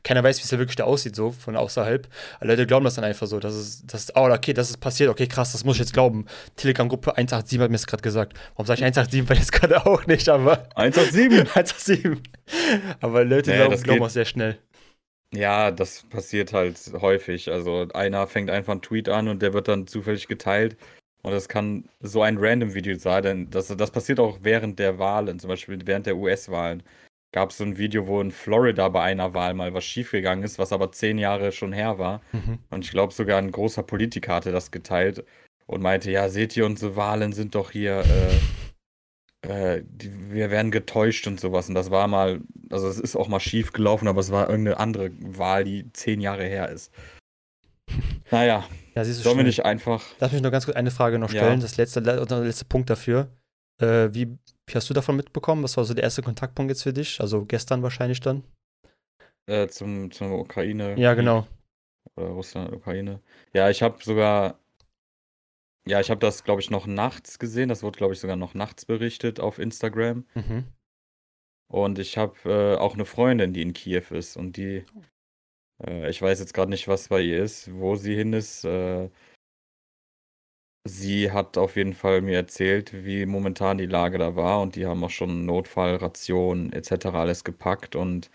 keiner 0.03 0.23
weiß, 0.23 0.39
wie 0.39 0.43
es 0.43 0.51
ja 0.51 0.59
wirklich 0.59 0.75
da 0.75 0.83
aussieht, 0.83 1.15
so 1.15 1.31
von 1.31 1.55
außerhalb. 1.55 2.07
Aber 2.37 2.47
Leute 2.47 2.67
glauben 2.67 2.83
das 2.83 2.95
dann 2.95 3.05
einfach 3.05 3.27
so. 3.27 3.39
Das 3.39 3.55
ist, 3.55 3.91
das 3.91 4.15
oh, 4.15 4.29
okay, 4.29 4.53
das 4.53 4.69
ist 4.69 4.77
passiert, 4.77 5.09
okay, 5.09 5.27
krass, 5.27 5.53
das 5.53 5.63
muss 5.63 5.77
ich 5.77 5.81
jetzt 5.81 5.93
glauben. 5.93 6.25
Telegram-Gruppe 6.57 7.15
187 7.15 7.59
hat 7.59 7.69
mir 7.69 7.77
das 7.77 7.87
gerade 7.87 8.03
gesagt. 8.03 8.33
Warum 8.55 8.67
sage 8.67 8.79
ich 8.79 8.83
187? 8.83 9.29
Weil 9.29 9.37
jetzt 9.37 9.51
gerade 9.51 9.85
auch 9.85 10.05
nicht, 10.05 10.27
aber. 10.29 10.67
187? 10.75 12.05
187. 12.05 12.21
aber 12.99 13.23
Leute 13.23 13.51
naja, 13.51 13.67
glauben, 13.67 13.83
glauben 13.83 14.03
auch 14.03 14.09
sehr 14.09 14.25
schnell. 14.25 14.57
Ja, 15.33 15.71
das 15.71 16.03
passiert 16.09 16.53
halt 16.53 16.77
häufig. 17.01 17.51
Also 17.51 17.87
einer 17.93 18.27
fängt 18.27 18.49
einfach 18.49 18.73
einen 18.73 18.81
Tweet 18.81 19.09
an 19.09 19.27
und 19.27 19.41
der 19.41 19.53
wird 19.53 19.67
dann 19.67 19.87
zufällig 19.87 20.27
geteilt. 20.27 20.77
Und 21.23 21.31
das 21.31 21.47
kann 21.47 21.85
so 22.01 22.21
ein 22.21 22.37
random 22.37 22.73
Video 22.73 22.97
sein, 22.97 23.23
denn 23.23 23.49
das, 23.49 23.67
das 23.67 23.91
passiert 23.91 24.19
auch 24.19 24.39
während 24.41 24.77
der 24.77 24.99
Wahlen, 24.99 25.39
zum 25.39 25.47
Beispiel 25.47 25.79
während 25.85 26.05
der 26.05 26.17
US-Wahlen 26.17 26.83
gab 27.33 27.49
es 27.49 27.57
so 27.57 27.65
ein 27.65 27.77
Video, 27.77 28.07
wo 28.07 28.21
in 28.21 28.31
Florida 28.31 28.87
bei 28.87 29.01
einer 29.01 29.33
Wahl 29.33 29.53
mal 29.55 29.73
was 29.73 29.83
schiefgegangen 29.83 30.45
ist, 30.45 30.59
was 30.59 30.71
aber 30.71 30.91
zehn 30.91 31.17
Jahre 31.17 31.51
schon 31.51 31.73
her 31.73 31.97
war. 31.97 32.21
Mhm. 32.31 32.59
Und 32.69 32.85
ich 32.85 32.91
glaube, 32.91 33.11
sogar 33.11 33.39
ein 33.39 33.51
großer 33.51 33.83
Politiker 33.83 34.35
hatte 34.35 34.51
das 34.51 34.71
geteilt 34.71 35.25
und 35.65 35.81
meinte, 35.81 36.11
ja, 36.11 36.29
seht 36.29 36.55
ihr, 36.55 36.65
unsere 36.65 36.95
Wahlen 36.95 37.33
sind 37.33 37.55
doch 37.55 37.71
hier, 37.71 38.03
äh, 39.43 39.77
äh, 39.77 39.83
die, 39.85 40.31
wir 40.31 40.51
werden 40.51 40.69
getäuscht 40.71 41.25
und 41.25 41.39
sowas. 41.39 41.67
Und 41.67 41.75
das 41.75 41.89
war 41.89 42.07
mal, 42.07 42.41
also 42.69 42.87
es 42.87 42.99
ist 42.99 43.15
auch 43.15 43.27
mal 43.27 43.39
schief 43.39 43.73
gelaufen, 43.73 44.07
aber 44.07 44.21
es 44.21 44.31
war 44.31 44.47
irgendeine 44.47 44.79
andere 44.79 45.09
Wahl, 45.19 45.63
die 45.63 45.91
zehn 45.91 46.21
Jahre 46.21 46.45
her 46.45 46.69
ist. 46.69 46.93
Naja, 48.31 48.65
ja, 48.95 49.05
siehst 49.05 49.19
du 49.19 49.23
sollen 49.23 49.37
wir 49.37 49.43
nicht 49.43 49.63
einfach. 49.63 50.03
Lass 50.19 50.31
mich 50.31 50.41
noch 50.41 50.49
ganz 50.49 50.65
kurz 50.65 50.75
eine 50.75 50.89
Frage 50.89 51.19
noch 51.19 51.29
stellen, 51.29 51.59
ja. 51.59 51.61
das 51.61 51.77
letzte, 51.77 52.01
der 52.01 52.25
letzte 52.25 52.65
Punkt 52.65 52.89
dafür. 52.89 53.27
Äh, 53.79 54.09
wie 54.11 54.39
wie 54.67 54.73
hast 54.75 54.89
du 54.89 54.93
davon 54.93 55.15
mitbekommen? 55.15 55.63
Was 55.63 55.77
war 55.77 55.85
so 55.85 55.93
der 55.93 56.03
erste 56.03 56.21
Kontaktpunkt 56.21 56.71
jetzt 56.71 56.83
für 56.83 56.93
dich? 56.93 57.19
Also 57.19 57.45
gestern 57.45 57.83
wahrscheinlich 57.83 58.21
dann? 58.21 58.43
Äh, 59.45 59.67
zum, 59.67 60.11
zum 60.11 60.31
Ukraine. 60.31 60.97
Ja, 60.97 61.13
genau. 61.13 61.47
Oder 62.15 62.27
Russland, 62.27 62.71
Ukraine. 62.73 63.21
Ja, 63.53 63.69
ich 63.69 63.81
habe 63.81 64.01
sogar. 64.03 64.59
Ja, 65.85 65.99
ich 65.99 66.09
habe 66.09 66.21
das, 66.21 66.45
glaube 66.45 66.61
ich, 66.61 66.69
noch 66.69 66.85
nachts 66.85 67.39
gesehen. 67.39 67.67
Das 67.67 67.83
wurde, 67.83 67.97
glaube 67.97 68.13
ich, 68.13 68.19
sogar 68.19 68.37
noch 68.37 68.53
nachts 68.53 68.85
berichtet 68.85 69.41
auf 69.41 69.59
Instagram. 69.59 70.25
Mhm. 70.33 70.65
Und 71.67 71.99
ich 71.99 72.17
habe 72.17 72.37
äh, 72.45 72.77
auch 72.77 72.93
eine 72.93 73.05
Freundin, 73.05 73.51
die 73.51 73.61
in 73.61 73.73
Kiew 73.73 74.03
ist. 74.11 74.37
Und 74.37 74.55
die. 74.55 74.85
Äh, 75.85 76.09
ich 76.09 76.21
weiß 76.21 76.39
jetzt 76.39 76.53
gerade 76.53 76.69
nicht, 76.69 76.87
was 76.87 77.09
bei 77.09 77.21
ihr 77.21 77.43
ist, 77.43 77.73
wo 77.73 77.95
sie 77.95 78.15
hin 78.15 78.31
ist. 78.31 78.63
Äh, 78.63 79.09
sie 80.85 81.31
hat 81.31 81.57
auf 81.57 81.75
jeden 81.75 81.93
Fall 81.93 82.21
mir 82.21 82.35
erzählt, 82.35 83.05
wie 83.05 83.25
momentan 83.25 83.77
die 83.77 83.85
Lage 83.85 84.17
da 84.17 84.35
war 84.35 84.61
und 84.61 84.75
die 84.75 84.85
haben 84.85 85.03
auch 85.03 85.09
schon 85.09 85.45
Notfallrationen 85.45 86.73
etc. 86.73 87.05
alles 87.07 87.43
gepackt 87.43 87.95
und 87.95 88.29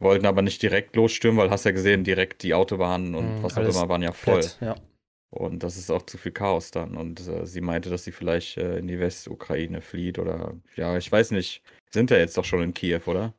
wollten 0.00 0.26
aber 0.26 0.42
nicht 0.42 0.62
direkt 0.62 0.96
losstürmen, 0.96 1.38
weil 1.40 1.50
hast 1.50 1.64
ja 1.64 1.70
gesehen, 1.72 2.04
direkt 2.04 2.42
die 2.42 2.54
Autobahnen 2.54 3.14
und 3.14 3.24
Mhm, 3.38 3.42
was 3.42 3.56
auch 3.56 3.62
immer 3.62 3.88
waren 3.88 4.02
ja 4.02 4.12
voll. 4.12 4.42
Fett, 4.42 4.58
ja. 4.60 4.74
Und 5.30 5.62
das 5.62 5.78
ist 5.78 5.90
auch 5.90 6.02
zu 6.02 6.18
viel 6.18 6.32
Chaos 6.32 6.72
dann. 6.72 6.96
Und 6.96 7.26
äh, 7.26 7.46
sie 7.46 7.62
meinte, 7.62 7.88
dass 7.88 8.04
sie 8.04 8.12
vielleicht 8.12 8.58
äh, 8.58 8.78
in 8.78 8.86
die 8.86 9.00
Westukraine 9.00 9.80
flieht 9.80 10.18
oder 10.18 10.54
ja, 10.76 10.96
ich 10.98 11.10
weiß 11.10 11.30
nicht. 11.30 11.62
Sind 11.90 12.10
ja 12.10 12.18
jetzt 12.18 12.36
doch 12.36 12.44
schon 12.44 12.62
in 12.62 12.74
Kiew, 12.74 13.00
oder? 13.06 13.32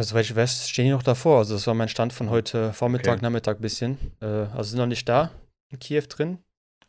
Soweit 0.00 0.24
ich 0.24 0.34
weiß, 0.34 0.68
stehen 0.68 0.86
die 0.86 0.90
noch 0.90 1.02
davor. 1.02 1.38
Also 1.38 1.54
das 1.54 1.66
war 1.66 1.74
mein 1.74 1.88
Stand 1.88 2.12
von 2.12 2.30
heute 2.30 2.72
Vormittag, 2.72 3.14
Okay. 3.16 3.22
Nachmittag 3.22 3.60
bisschen. 3.60 3.98
Äh, 4.20 4.26
also 4.26 4.64
sind 4.64 4.78
noch 4.78 4.86
nicht 4.86 5.08
da 5.08 5.30
in 5.70 5.78
Kiew 5.78 6.02
drin, 6.08 6.38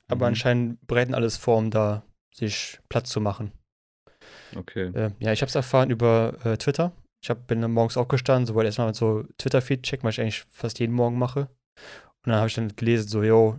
aber 0.10 0.26
Mhm. 0.26 0.30
anscheinend 0.30 0.88
bereiten 0.88 1.14
alles 1.14 1.38
vor, 1.38 1.58
um 1.58 1.72
da 1.72 2.04
sich 2.34 2.80
Platz 2.90 3.10
zu 3.10 3.22
machen. 3.22 3.52
Okay. 4.56 4.92
Äh, 4.94 5.12
ja, 5.20 5.32
ich 5.32 5.42
habe 5.42 5.50
es 5.50 5.56
erfahren 5.56 5.90
über 5.90 6.36
äh, 6.44 6.58
Twitter. 6.58 6.92
Ich 7.24 7.30
hab, 7.30 7.48
bin 7.48 7.62
dann 7.62 7.72
morgens 7.72 7.98
aufgestanden, 7.98 8.46
so 8.46 8.54
wollte 8.54 8.68
erstmal 8.68 8.94
so 8.94 9.24
Twitter-Feed 9.38 9.84
checken, 9.84 10.08
was 10.08 10.16
ich 10.16 10.22
eigentlich 10.22 10.44
fast 10.50 10.80
jeden 10.80 10.94
Morgen 10.94 11.18
mache. 11.18 11.50
Und 12.26 12.32
dann 12.32 12.36
habe 12.36 12.48
ich 12.48 12.54
dann 12.54 12.76
gelesen, 12.76 13.08
so, 13.08 13.24
yo, 13.24 13.58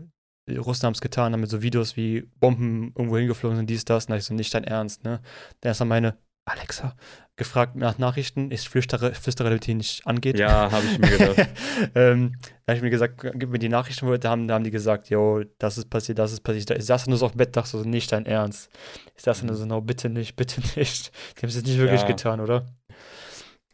die 0.49 0.57
Russen 0.57 0.87
haben 0.87 0.93
es 0.93 1.00
getan, 1.00 1.33
haben 1.33 1.41
mit 1.41 1.50
so 1.50 1.62
Videos 1.62 1.97
wie 1.97 2.23
Bomben 2.38 2.93
irgendwo 2.97 3.17
hingeflogen 3.17 3.57
sind, 3.57 3.69
dies, 3.71 3.85
das. 3.85 4.05
Und 4.07 4.11
da 4.11 4.17
ich 4.17 4.25
so, 4.25 4.35
nicht 4.35 4.55
dein 4.55 4.65
Ernst, 4.65 5.05
ne? 5.05 5.21
Dann 5.61 5.71
erst 5.71 5.81
mal 5.81 5.87
meine 5.87 6.17
Alexa 6.47 6.95
gefragt 7.37 7.76
nach 7.76 7.99
Nachrichten. 7.99 8.50
Ich 8.50 8.69
flüstere, 8.69 9.15
flüstere, 9.15 9.50
damit 9.50 9.67
die 9.67 9.75
nicht 9.75 10.07
angeht. 10.07 10.38
Ja, 10.38 10.71
habe 10.71 10.87
ich 10.87 10.99
mir 10.99 11.11
gedacht. 11.19 11.49
ähm, 11.95 12.33
da 12.65 12.73
habe 12.73 12.76
ich 12.79 12.83
mir 12.83 12.91
gesagt, 12.91 13.21
gib 13.35 13.50
mir 13.50 13.59
die 13.59 13.69
Nachrichten, 13.69 14.21
da 14.21 14.31
haben, 14.31 14.49
da 14.49 14.55
haben 14.55 14.65
die 14.65 14.71
gesagt, 14.71 15.11
yo, 15.11 15.43
das 15.59 15.76
ist 15.76 15.91
passiert, 15.91 16.19
das 16.19 16.33
ist 16.33 16.41
passiert. 16.41 16.71
Ich 16.71 16.87
saß 16.87 17.07
nur 17.09 17.19
so 17.19 17.26
auf 17.26 17.33
dem 17.33 17.38
Bett, 17.38 17.55
dachte 17.55 17.71
so, 17.71 17.83
nicht 17.83 18.11
dein 18.11 18.25
Ernst. 18.25 18.71
Ich 19.17 19.23
saß 19.23 19.43
nur 19.43 19.55
so, 19.55 19.67
no, 19.67 19.83
bitte 19.83 20.09
nicht, 20.09 20.37
bitte 20.37 20.61
nicht. 20.79 21.12
Die 21.37 21.43
haben 21.43 21.49
es 21.49 21.57
jetzt 21.57 21.67
nicht 21.67 21.79
wirklich 21.79 22.00
Ja. 22.00 22.07
getan, 22.07 22.41
oder? 22.41 22.67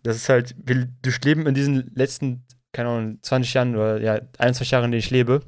Das 0.03 0.17
ist 0.17 0.29
halt, 0.29 0.57
wir 0.59 0.87
durchleben 1.03 1.47
in 1.47 1.55
diesen 1.55 1.93
letzten, 1.95 2.45
keine 2.73 2.89
Ahnung, 2.89 3.19
20 3.23 3.55
Jahren 3.55 3.77
oder 3.77 4.01
ja, 4.01 4.15
21 4.39 4.73
Jahren, 4.73 4.87
in 4.87 4.91
denen 4.93 4.99
ich 5.01 5.11
lebe, 5.11 5.41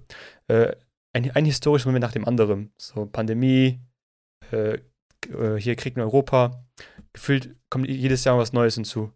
äh, 0.46 0.72
ein, 1.12 1.30
ein 1.32 1.44
historisches 1.44 1.86
Moment 1.86 2.02
nach 2.02 2.12
dem 2.12 2.28
anderen. 2.28 2.72
So 2.76 3.06
Pandemie, 3.06 3.80
äh, 4.52 4.78
äh, 5.28 5.56
hier 5.58 5.74
Krieg 5.74 5.96
in 5.96 6.02
Europa. 6.02 6.63
Gefühlt 7.12 7.54
kommt 7.70 7.88
jedes 7.88 8.24
Jahr 8.24 8.38
was 8.38 8.52
Neues 8.52 8.74
hinzu. 8.74 9.12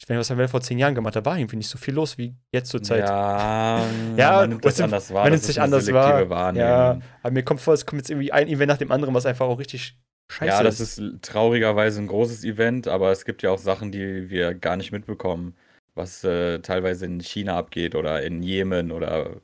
Ich 0.00 0.08
meine, 0.08 0.20
was 0.20 0.28
haben 0.28 0.38
wir 0.38 0.48
vor 0.48 0.60
zehn 0.60 0.78
Jahren 0.78 0.94
gemacht? 0.94 1.16
Da 1.16 1.24
war 1.24 1.38
irgendwie 1.38 1.56
nicht 1.56 1.70
so 1.70 1.78
viel 1.78 1.94
los 1.94 2.18
wie 2.18 2.34
jetzt 2.52 2.68
zur 2.70 2.82
Zeit. 2.82 3.08
Ja, 3.08 3.82
Ja, 4.16 4.32
man 4.40 4.50
nimmt 4.50 4.64
das 4.64 4.74
was- 4.74 4.80
anders 4.82 5.14
wahr. 5.14 5.22
man 5.22 5.30
nimmt 5.32 5.40
ist 5.40 5.46
sich 5.46 5.60
anders 5.60 5.90
wahr. 5.92 6.54
Ja, 6.54 6.98
aber 7.22 7.30
mir 7.32 7.42
kommt 7.44 7.60
vor, 7.60 7.72
es 7.72 7.86
kommt 7.86 8.00
jetzt 8.00 8.10
irgendwie 8.10 8.30
ein 8.32 8.48
Event 8.48 8.68
nach 8.68 8.76
dem 8.78 8.92
anderen, 8.92 9.14
was 9.14 9.24
einfach 9.24 9.46
auch 9.46 9.58
richtig 9.58 9.96
scheiße 10.30 10.50
Ja, 10.50 10.62
das 10.62 10.80
ist 10.80 11.00
traurigerweise 11.22 12.00
ein 12.02 12.08
großes 12.08 12.44
Event, 12.44 12.88
aber 12.88 13.10
es 13.10 13.24
gibt 13.24 13.42
ja 13.42 13.50
auch 13.50 13.58
Sachen, 13.58 13.90
die 13.90 14.28
wir 14.28 14.54
gar 14.54 14.76
nicht 14.76 14.92
mitbekommen, 14.92 15.54
was 15.94 16.24
äh, 16.24 16.58
teilweise 16.58 17.06
in 17.06 17.20
China 17.20 17.56
abgeht 17.56 17.94
oder 17.94 18.22
in 18.22 18.42
Jemen 18.42 18.92
oder 18.92 19.40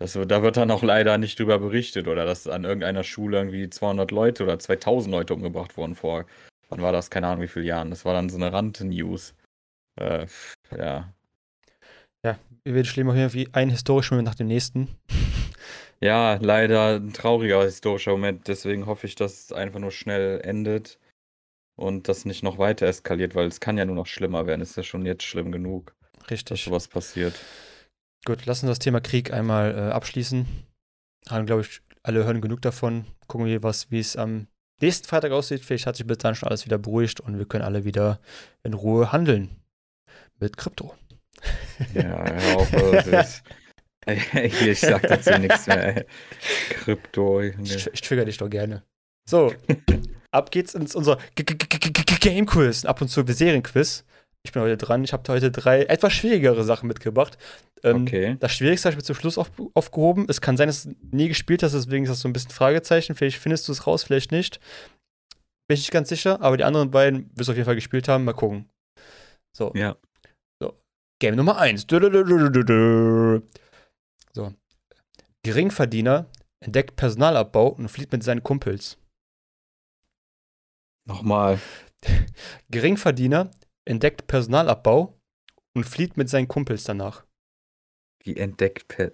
das, 0.00 0.14
da 0.14 0.42
wird 0.42 0.56
dann 0.56 0.72
auch 0.72 0.82
leider 0.82 1.16
nicht 1.16 1.38
drüber 1.38 1.60
berichtet 1.60 2.08
oder 2.08 2.24
dass 2.24 2.48
an 2.48 2.64
irgendeiner 2.64 3.04
Schule 3.04 3.36
irgendwie 3.38 3.70
200 3.70 4.10
Leute 4.10 4.42
oder 4.42 4.58
2000 4.58 5.12
Leute 5.12 5.32
umgebracht 5.34 5.76
wurden 5.76 5.94
vor, 5.94 6.24
wann 6.72 6.82
war 6.82 6.92
das? 6.92 7.10
Keine 7.10 7.26
Ahnung 7.26 7.42
wie 7.42 7.48
viele 7.48 7.66
Jahren. 7.66 7.90
Das 7.90 8.04
war 8.04 8.14
dann 8.14 8.30
so 8.30 8.36
eine 8.36 8.52
Rand-News. 8.52 9.34
Äh, 10.00 10.26
ja. 10.76 11.12
Wir 12.64 12.84
schlimm 12.84 13.10
auf 13.10 13.16
jeden 13.16 13.30
Fall 13.30 13.46
ein 13.52 13.70
historischer 13.70 14.14
Moment 14.14 14.28
nach 14.28 14.34
dem 14.34 14.48
nächsten. 14.48 14.88
Ja, 16.00 16.34
leider 16.40 16.96
ein 16.96 17.12
trauriger 17.12 17.62
historischer 17.62 18.10
Moment. 18.10 18.48
Deswegen 18.48 18.86
hoffe 18.86 19.06
ich, 19.06 19.14
dass 19.14 19.44
es 19.44 19.52
einfach 19.52 19.78
nur 19.78 19.92
schnell 19.92 20.40
endet 20.40 20.98
und 21.76 22.08
das 22.08 22.24
nicht 22.24 22.42
noch 22.42 22.58
weiter 22.58 22.88
eskaliert, 22.88 23.36
weil 23.36 23.46
es 23.46 23.60
kann 23.60 23.78
ja 23.78 23.84
nur 23.84 23.94
noch 23.94 24.08
schlimmer 24.08 24.48
werden. 24.48 24.62
Es 24.62 24.70
ist 24.70 24.76
ja 24.76 24.82
schon 24.82 25.06
jetzt 25.06 25.22
schlimm 25.22 25.52
genug, 25.52 25.94
dass 26.18 26.32
Richtig. 26.32 26.64
sowas 26.64 26.88
passiert. 26.88 27.38
Gut, 28.24 28.46
lassen 28.46 28.66
wir 28.66 28.70
das 28.70 28.80
Thema 28.80 29.00
Krieg 29.00 29.32
einmal 29.32 29.76
äh, 29.78 29.92
abschließen. 29.92 30.46
Haben, 31.28 31.46
glaube 31.46 31.62
ich, 31.62 31.80
alle 32.02 32.24
hören 32.24 32.40
genug 32.40 32.62
davon. 32.62 33.04
Gucken 33.28 33.46
wir, 33.46 33.62
was, 33.62 33.92
wie 33.92 34.00
es 34.00 34.16
am 34.16 34.48
nächsten 34.82 35.06
Freitag 35.06 35.32
aussieht. 35.32 35.64
Vielleicht 35.64 35.86
hat 35.86 35.96
sich 35.96 36.06
bis 36.06 36.18
dann 36.18 36.34
schon 36.34 36.48
alles 36.48 36.66
wieder 36.66 36.78
beruhigt 36.78 37.20
und 37.20 37.38
wir 37.38 37.46
können 37.46 37.64
alle 37.64 37.84
wieder 37.84 38.20
in 38.62 38.74
Ruhe 38.74 39.12
handeln. 39.12 39.56
Mit 40.38 40.56
Krypto. 40.56 40.94
Ja, 41.94 42.24
hör 42.24 42.56
auf. 42.56 42.74
Also 42.74 43.10
das, 43.10 43.42
ich 44.06 44.80
sag 44.80 45.02
dazu 45.02 45.38
nichts 45.38 45.66
mehr. 45.66 46.04
Krypto. 46.70 47.40
Ich, 47.40 47.86
ich 47.86 48.00
trigger 48.00 48.24
dich 48.24 48.38
doch 48.38 48.50
gerne. 48.50 48.82
So, 49.28 49.54
ab 50.32 50.50
geht's 50.50 50.74
ins 50.74 50.94
unser 50.94 51.16
G- 51.36 51.44
G- 51.44 51.54
G- 51.54 51.78
G- 51.78 51.90
G- 51.90 52.18
Game 52.18 52.46
Quiz. 52.46 52.84
Ab 52.84 53.00
und 53.00 53.08
zu 53.08 53.24
Serienquiz. 53.26 54.04
Ich 54.44 54.52
bin 54.52 54.62
heute 54.62 54.76
dran. 54.76 55.04
Ich 55.04 55.12
habe 55.12 55.30
heute 55.32 55.50
drei 55.50 55.84
etwas 55.84 56.12
schwierigere 56.12 56.64
Sachen 56.64 56.88
mitgebracht. 56.88 57.38
Ähm, 57.82 58.02
Okay. 58.02 58.36
Das 58.40 58.52
Schwierigste 58.52 58.88
habe 58.88 58.94
ich 58.94 58.96
mir 58.98 59.04
zum 59.04 59.14
Schluss 59.14 59.38
auf, 59.38 59.50
aufgehoben. 59.74 60.26
Es 60.28 60.40
kann 60.40 60.56
sein, 60.56 60.66
dass 60.68 60.84
du 60.84 60.94
nie 61.10 61.28
gespielt 61.28 61.62
hast, 61.62 61.72
deswegen 61.72 62.04
ist 62.04 62.10
das 62.10 62.20
so 62.20 62.28
ein 62.28 62.32
bisschen 62.32 62.50
Fragezeichen. 62.50 63.14
Vielleicht 63.14 63.38
findest 63.38 63.68
du 63.68 63.72
es 63.72 63.86
raus, 63.86 64.02
vielleicht 64.02 64.32
nicht. 64.32 64.58
Bin 65.68 65.74
ich 65.74 65.80
nicht 65.80 65.92
ganz 65.92 66.08
sicher, 66.08 66.40
aber 66.42 66.56
die 66.56 66.64
anderen 66.64 66.90
beiden 66.90 67.30
wirst 67.36 67.48
du 67.48 67.52
auf 67.52 67.56
jeden 67.56 67.66
Fall 67.66 67.76
gespielt 67.76 68.08
haben. 68.08 68.24
Mal 68.24 68.32
gucken. 68.32 68.68
So. 69.56 69.72
Ja. 69.74 69.96
So. 70.60 70.76
Game 71.20 71.36
Nummer 71.36 71.58
1. 71.58 71.86
So. 74.32 74.54
Geringverdiener 75.44 76.26
entdeckt 76.60 76.96
Personalabbau 76.96 77.68
und 77.68 77.88
flieht 77.88 78.10
mit 78.12 78.24
seinen 78.24 78.42
Kumpels. 78.42 78.98
Nochmal. 81.06 81.60
Geringverdiener 82.70 83.50
entdeckt 83.84 84.26
Personalabbau 84.26 85.18
und 85.74 85.84
flieht 85.84 86.16
mit 86.16 86.28
seinen 86.28 86.48
Kumpels 86.48 86.84
danach. 86.84 87.24
Die 88.24 88.36
entdeckt. 88.36 88.88
Per 88.88 89.10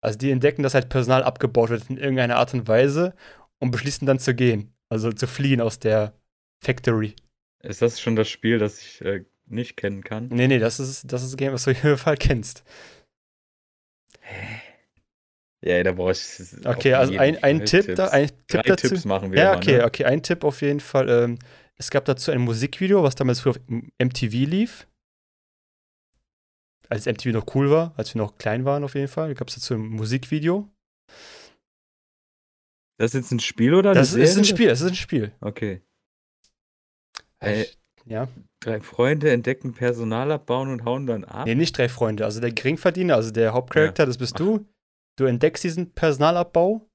Also 0.00 0.18
die 0.18 0.30
entdecken, 0.30 0.62
dass 0.62 0.74
halt 0.74 0.88
Personal 0.88 1.22
abgebaut 1.22 1.70
wird 1.70 1.88
in 1.88 1.98
irgendeiner 1.98 2.36
Art 2.36 2.54
und 2.54 2.66
Weise 2.68 3.14
und 3.58 3.70
beschließen 3.70 4.06
dann 4.06 4.18
zu 4.18 4.34
gehen. 4.34 4.74
Also 4.88 5.12
zu 5.12 5.26
fliehen 5.26 5.60
aus 5.60 5.78
der 5.78 6.14
Factory. 6.62 7.14
Ist 7.62 7.82
das 7.82 8.00
schon 8.00 8.16
das 8.16 8.28
Spiel, 8.28 8.58
das 8.58 8.80
ich 8.80 9.00
äh, 9.02 9.24
nicht 9.46 9.76
kennen 9.76 10.02
kann? 10.02 10.28
Nee, 10.30 10.48
nee, 10.48 10.58
das 10.58 10.80
ist 10.80 11.10
das 11.12 11.22
ist 11.22 11.36
Game, 11.36 11.52
was 11.52 11.64
du 11.64 11.70
auf 11.70 11.82
jeden 11.82 11.96
Fall 11.96 12.16
kennst. 12.16 12.64
Ja, 15.64 15.82
da 15.82 15.92
brauche 15.92 16.12
ich. 16.12 16.66
Okay, 16.66 16.92
also 16.92 17.16
ein, 17.16 17.42
ein 17.42 17.64
Tipp 17.64 17.86
Tipps. 17.86 17.96
da, 17.96 18.08
ein 18.08 18.28
Drei 18.48 18.62
Tipp 18.62 18.66
dazu. 18.66 18.88
Tipps 18.88 19.04
machen 19.06 19.32
wir. 19.32 19.38
Ja, 19.42 19.56
okay, 19.56 19.78
ne? 19.78 19.84
okay, 19.84 20.04
ein 20.04 20.22
Tipp 20.22 20.44
auf 20.44 20.60
jeden 20.60 20.80
Fall. 20.80 21.08
Ähm, 21.08 21.38
es 21.76 21.90
gab 21.90 22.04
dazu 22.04 22.30
ein 22.30 22.40
Musikvideo, 22.40 23.02
was 23.02 23.14
damals 23.14 23.40
früher 23.40 23.52
auf 23.52 23.60
MTV 23.98 24.32
lief. 24.48 24.86
Als 26.88 27.06
MTV 27.06 27.32
noch 27.32 27.54
cool 27.54 27.70
war, 27.70 27.94
als 27.96 28.14
wir 28.14 28.20
noch 28.20 28.36
klein 28.36 28.64
waren 28.64 28.84
auf 28.84 28.94
jeden 28.94 29.08
Fall, 29.08 29.34
gab 29.34 29.48
es 29.48 29.54
dazu 29.54 29.74
ein 29.74 29.80
Musikvideo. 29.88 30.68
Das 32.98 33.12
ist 33.12 33.22
jetzt 33.22 33.32
ein 33.32 33.40
Spiel 33.40 33.74
oder 33.74 33.92
Das 33.94 34.12
ist 34.14 34.36
ein? 34.38 34.44
Spiel, 34.44 34.68
das 34.68 34.80
ist 34.80 34.90
ein 34.90 34.94
Spiel. 34.94 35.32
Okay. 35.40 35.82
Äh, 37.40 37.62
Ich- 37.62 37.78
ja. 38.06 38.28
Drei 38.60 38.80
Freunde 38.80 39.30
entdecken 39.32 39.74
Personal 39.74 40.30
abbauen 40.32 40.70
und 40.70 40.84
hauen 40.84 41.06
dann 41.06 41.24
ab. 41.24 41.46
Nee, 41.46 41.54
nicht 41.54 41.76
drei 41.76 41.88
Freunde. 41.88 42.24
Also 42.24 42.40
der 42.40 42.52
Geringverdiener, 42.52 43.14
also 43.16 43.30
der 43.30 43.52
Hauptcharakter, 43.52 44.06
das 44.06 44.16
bist 44.18 44.38
du. 44.38 44.66
Du 45.18 45.24
entdeckst 45.26 45.64
diesen 45.64 45.92
Personalabbau. 45.92 46.88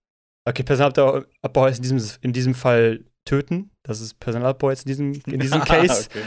Okay, 0.48 0.64
Personalabbau 0.64 1.64
heißt 1.66 1.78
in 1.80 1.84
diesem, 1.84 2.18
in 2.22 2.34
diesem 2.34 2.56
Fall 2.56 3.06
töten. 3.26 3.70
Das 3.90 4.02
ist 4.02 4.20
Personalabbau 4.20 4.70
jetzt 4.70 4.86
in 4.86 4.88
diesem, 4.90 5.14
in 5.26 5.40
diesem 5.40 5.62
Case. 5.62 6.08
okay. 6.10 6.22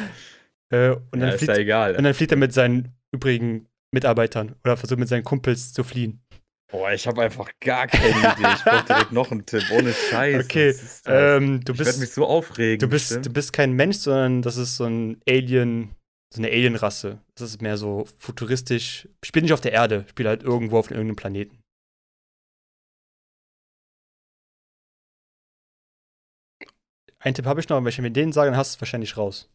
äh, 0.71 0.90
und, 0.90 1.21
ja, 1.21 1.26
dann 1.26 1.28
ist 1.28 1.45
flieht, 1.45 1.59
egal. 1.59 1.95
und 1.95 2.02
dann 2.02 2.12
flieht 2.12 2.33
er 2.33 2.37
mit 2.37 2.52
seinen 2.52 2.88
übrigen 3.12 3.69
Mitarbeitern 3.92 4.57
oder 4.64 4.76
versucht 4.76 4.99
mit 4.99 5.09
seinen 5.09 5.23
Kumpels 5.23 5.73
zu 5.73 5.85
fliehen. 5.85 6.21
Boah, 6.73 6.90
ich 6.90 7.07
habe 7.07 7.23
einfach 7.23 7.49
gar 7.61 7.87
keine 7.87 8.19
Idee. 8.19 8.54
Ich 8.57 8.64
brauche 8.64 8.85
direkt 8.85 9.12
noch 9.12 9.31
einen 9.31 9.47
Tipp. 9.47 9.62
Ohne 9.73 9.92
Scheiß. 10.11 10.45
Okay? 10.47 10.75
Ähm, 11.07 11.61
du 11.62 11.75
ich 11.75 11.78
werde 11.78 11.92
mich 11.92 12.00
bist, 12.00 12.14
so 12.14 12.26
aufregen. 12.26 12.78
du 12.81 12.88
bist, 12.88 13.11
bestimmt. 13.11 13.26
du 13.26 13.31
bist 13.33 13.52
kein 13.52 13.73
Mensch, 13.75 13.99
sondern 13.99 14.42
das 14.42 14.57
ist 14.57 14.76
so 14.76 14.85
ein 14.85 15.21
Alien, 15.28 15.95
so 16.35 16.40
eine 16.40 16.49
Alienrasse. 16.49 17.21
Das 17.37 17.50
ist 17.50 17.62
mehr 17.62 17.76
so 17.76 18.07
futuristisch. 18.19 19.07
Spielt 19.25 19.45
nicht 19.45 19.52
auf 19.52 19.61
der 19.61 19.73
Erde, 19.73 20.07
spielt 20.09 20.28
halt 20.28 20.42
irgendwo 20.42 20.78
auf 20.78 20.90
irgendeinem 20.90 21.16
Planeten. 21.16 21.62
Ein 27.25 27.35
Tipp 27.35 27.47
habe 27.47 27.61
ich 27.61 27.69
noch, 27.69 27.76
wenn 27.79 27.87
ich 27.87 27.99
mir 28.00 28.11
den 28.11 28.33
sage, 28.33 28.50
dann 28.50 28.59
hast 28.59 28.75
du 28.75 28.76
es 28.76 28.81
wahrscheinlich 28.81 29.17
raus. 29.17 29.49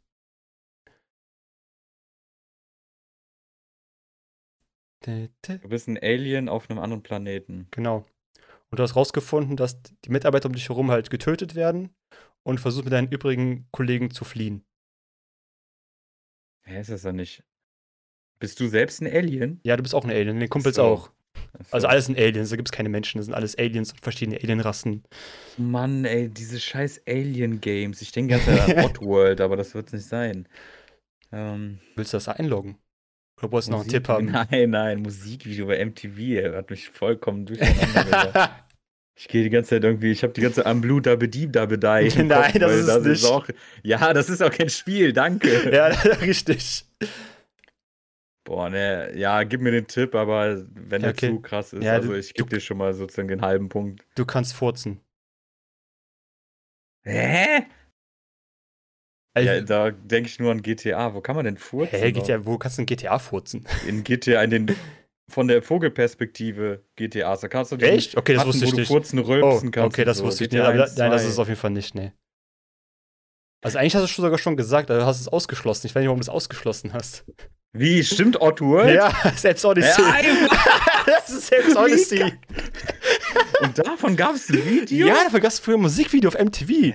Du 5.06 5.70
bist 5.70 5.88
ein 5.88 5.98
Alien 5.98 6.50
auf 6.50 6.70
einem 6.70 6.80
anderen 6.80 7.04
Planeten. 7.04 7.68
Genau. 7.72 8.06
Und 8.70 8.80
du 8.80 8.84
hast 8.84 8.96
rausgefunden, 8.96 9.56
dass 9.56 9.82
die 9.82 10.10
Mitarbeiter 10.10 10.48
um 10.48 10.54
dich 10.54 10.68
herum 10.70 10.92
halt 10.92 11.10
getötet 11.10 11.56
werden 11.56 11.96
und 12.44 12.60
versuchst 12.60 12.86
mit 12.86 12.94
deinen 12.94 13.10
übrigen 13.12 13.68
Kollegen 13.72 14.12
zu 14.12 14.26
fliehen. 14.26 14.66
Hä, 16.66 16.80
ist 16.82 16.90
das 16.90 17.02
dann 17.04 17.16
nicht? 17.18 17.44
Bist 18.40 18.60
du 18.60 18.68
selbst 18.68 19.02
ein 19.02 19.08
Alien? 19.08 19.60
Ja, 19.64 19.76
du 19.76 19.84
bist 19.84 19.96
auch 19.96 20.04
ein 20.04 20.12
Alien, 20.12 20.40
den 20.40 20.50
Kumpels 20.50 20.76
So. 20.76 20.84
auch. 20.84 21.12
Also 21.72 21.88
alles 21.88 22.06
sind 22.06 22.18
Aliens, 22.18 22.50
da 22.50 22.56
gibt 22.56 22.70
es 22.70 22.72
keine 22.72 22.90
Menschen, 22.90 23.18
das 23.18 23.26
sind 23.26 23.36
alles 23.36 23.58
Aliens 23.58 23.92
und 23.92 24.02
verschiedene 24.02 24.38
Alienrassen. 24.38 25.04
Mann, 25.58 26.06
ey, 26.06 26.30
diese 26.30 26.60
scheiß 26.60 27.02
Alien-Games. 27.08 28.02
Ich 28.02 28.12
denke 28.12 28.32
ganz 28.36 28.48
an 28.48 28.74
Oddworld, 28.76 29.42
aber 29.42 29.56
das 29.58 29.74
wird 29.74 29.88
es 29.88 29.94
nicht 29.94 30.06
sein. 30.08 30.48
Ähm, 31.32 31.80
Willst 31.96 32.14
du 32.14 32.18
das 32.18 32.28
einloggen? 32.28 32.78
Oder 33.40 33.52
wolltest 33.52 33.70
du 33.70 33.72
noch 33.74 33.80
einen 33.82 33.90
Tipp 33.90 34.08
haben? 34.08 34.26
Nein, 34.32 34.70
nein, 34.72 35.02
Musikvideo 35.02 35.68
bei 35.68 35.84
MTV, 35.86 36.18
ey, 36.20 36.52
hat 36.54 36.70
mich 36.70 36.90
vollkommen 36.90 37.46
durcheinander. 37.46 38.36
ich 39.16 39.28
gehe 39.28 39.44
die 39.44 39.50
ganze 39.50 39.72
Zeit 39.72 39.84
irgendwie, 39.84 40.12
ich 40.12 40.24
habe 40.24 40.34
die 40.34 40.42
ganze 40.42 40.58
Zeit 40.58 40.68
am 40.68 40.82
Blue 40.82 41.02
Dabedi 41.02 41.52
Dabedai. 41.52 42.08
im 42.08 42.28
Nein, 42.28 42.54
Kopf, 42.54 42.60
das 42.60 42.76
ist 42.76 42.88
es 42.88 43.04
nicht. 43.04 43.26
auch, 43.26 43.48
ja, 43.84 44.14
das 44.14 44.30
ist 44.30 44.42
auch 44.44 44.52
kein 44.52 44.70
Spiel, 44.70 45.14
danke. 45.14 45.74
ja, 45.74 45.88
richtig. 45.88 46.86
Boah, 48.48 48.70
ne, 48.70 49.12
ja, 49.18 49.44
gib 49.44 49.60
mir 49.60 49.72
den 49.72 49.88
Tipp, 49.88 50.16
aber 50.16 50.64
wenn 50.74 51.02
Ja, 51.02 51.10
der 51.10 51.16
okay. 51.16 51.32
zu 51.32 51.42
krass 51.42 51.74
ist, 51.74 51.84
Ja, 51.84 51.96
also 51.96 52.14
du- 52.14 52.18
ich 52.18 52.34
gebe 52.34 52.50
dir 52.50 52.62
schon 52.62 52.78
mal 52.78 52.94
sozusagen 52.94 53.28
den 53.28 53.42
halben 53.42 53.68
Punkt. 53.68 54.06
Du 54.16 54.26
kannst 54.26 54.54
furzen. 54.54 55.02
Hä? 57.06 57.68
Also, 59.34 59.50
Ja, 59.50 59.62
da 59.62 59.92
denke 59.92 60.30
ich 60.30 60.40
nur 60.40 60.52
an 60.52 60.62
GTA. 60.62 61.14
Wo 61.14 61.20
kann 61.22 61.36
man 61.36 61.44
denn 61.46 61.58
furzen? 61.58 62.00
Hä? 62.00 62.12
GTA, 62.12 62.46
wo 62.46 62.58
kannst 62.58 62.78
du 62.78 62.84
in 62.84 62.86
GTA 62.86 63.20
furzen? 63.20 63.66
In 63.86 64.04
GTA, 64.04 64.44
in 64.44 64.50
den, 64.50 64.68
von 65.30 65.50
der 65.50 65.62
Vogelperspektive 65.62 66.84
GTAs, 66.96 67.42
da 67.42 67.50
kannst 67.50 67.74
du 67.74 67.76
diesen 67.78 67.96
Echt? 67.96 68.18
Okay, 68.18 68.34
das 68.34 68.46
Button, 68.46 68.62
wusste 68.62 68.66
ich 68.66 68.72
wo 68.72 68.76
du 68.78 68.82
nicht. 68.82 68.90
furzen, 68.90 69.20
Oh, 69.20 69.28
rülpsen 69.28 69.72
kannst. 69.72 69.94
okay, 69.94 70.06
das 70.06 70.18
so. 70.20 70.24
wusste 70.24 70.46
ich 70.46 70.52
nicht. 70.52 70.60
GTA 70.60 70.70
Aber, 70.70 70.84
1, 70.84 70.96
nein, 70.98 71.12
das 71.12 71.22
2. 71.24 71.30
ist 71.32 71.40
auf 71.40 71.48
jeden 71.50 71.60
Fall 71.60 71.72
nicht, 71.72 71.94
nee. 71.96 72.14
Also 73.64 73.78
eigentlich 73.80 73.96
hast 73.96 74.02
du 74.04 74.06
es 74.06 74.16
sogar 74.16 74.38
schon 74.38 74.56
gesagt, 74.56 74.90
aber 74.90 75.00
du 75.02 75.06
hast 75.06 75.20
es 75.20 75.28
ausgeschlossen. 75.28 75.88
Ich 75.88 75.94
weiß 75.96 76.02
nicht, 76.02 76.08
warum 76.08 76.20
du 76.20 76.24
es 76.24 76.30
ausgeschlossen 76.30 76.94
hast. 76.94 77.26
Wie, 77.78 78.04
stimmt 78.04 78.42
Oddworld? 78.42 78.96
Ja, 78.96 79.14
selbst 79.36 79.64
Odyssey. 79.66 80.02
Ja, 80.02 80.16
das 81.06 81.30
ist 81.30 81.48
selbst 81.48 81.76
Odyssey. 81.76 82.34
Und 83.62 83.78
davon 83.78 84.16
gab 84.16 84.36
es 84.36 84.50
ein 84.50 84.66
Video? 84.66 85.08
Ja, 85.08 85.24
dafür 85.26 85.40
gab 85.40 85.52
es 85.52 85.60
früher 85.60 85.78
ein 85.78 85.82
Musikvideo 85.82 86.30
auf 86.30 86.40
MTV. 86.40 86.70
Ey, 86.70 86.94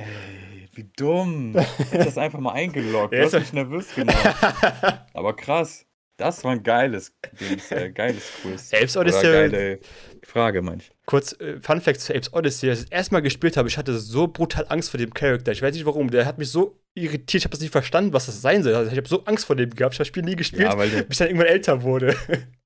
wie 0.75 0.91
dumm. 0.97 1.55
Ich 1.57 1.93
hab 1.93 2.05
das 2.05 2.19
einfach 2.19 2.41
mal 2.41 2.53
eingeloggt. 2.53 3.15
Du 3.15 3.23
hast 3.23 3.33
mich 3.35 3.53
nervös 3.53 3.95
gemacht. 3.95 4.17
Aber 5.15 5.37
krass. 5.37 5.87
Das 6.19 6.45
war 6.45 6.53
ein 6.53 6.63
geiles 6.63 7.13
Dings, 7.41 7.71
äh, 7.73 7.91
geiles 7.91 8.23
Quiz. 8.43 8.71
Apes 8.75 8.97
Oder 8.97 9.09
Odyssey- 9.11 9.33
geile 9.33 9.79
Frage, 10.25 10.63
manch. 10.63 10.91
Kurz, 11.07 11.33
äh, 11.41 11.59
Fun 11.61 11.81
Facts 11.81 12.05
zu 12.05 12.15
Apes 12.15 12.33
Odyssey. 12.33 12.71
Als 12.71 12.81
ich 12.81 12.85
das 12.91 12.93
erste 12.93 13.15
Mal 13.15 13.21
gespielt 13.23 13.57
habe, 13.57 13.69
ich 13.69 13.77
hatte 13.79 13.99
so 13.99 14.29
brutal 14.29 14.67
Angst 14.69 14.91
vor 14.91 14.99
dem 14.99 15.13
Charakter. 15.13 15.53
Ich 15.53 15.63
weiß 15.63 15.75
nicht 15.75 15.87
warum. 15.87 16.11
Der 16.11 16.27
hat 16.27 16.39
mich 16.39 16.51
so 16.51 16.79
irritiert. 16.95 17.41
Ich 17.41 17.45
habe 17.45 17.51
das 17.53 17.61
nicht 17.61 17.73
verstanden, 17.73 18.13
was 18.13 18.27
das 18.27 18.41
sein 18.41 18.63
soll. 18.63 18.75
Also 18.75 18.91
ich 18.93 18.97
habe 18.97 19.09
so 19.09 19.25
Angst 19.25 19.47
vor 19.47 19.57
dem 19.57 19.71
gehabt. 19.71 19.95
Ich 19.95 19.99
habe 19.99 20.05
das 20.05 20.09
Spiel 20.09 20.23
nie 20.23 20.37
gespielt, 20.37 20.63
Ja, 20.63 20.77
weil 20.79 20.91
der, 20.91 21.03
bis 21.03 21.13
ich 21.15 21.19
dann 21.19 21.29
irgendwann 21.29 21.49
älter 21.49 21.83
wurde. 21.83 22.15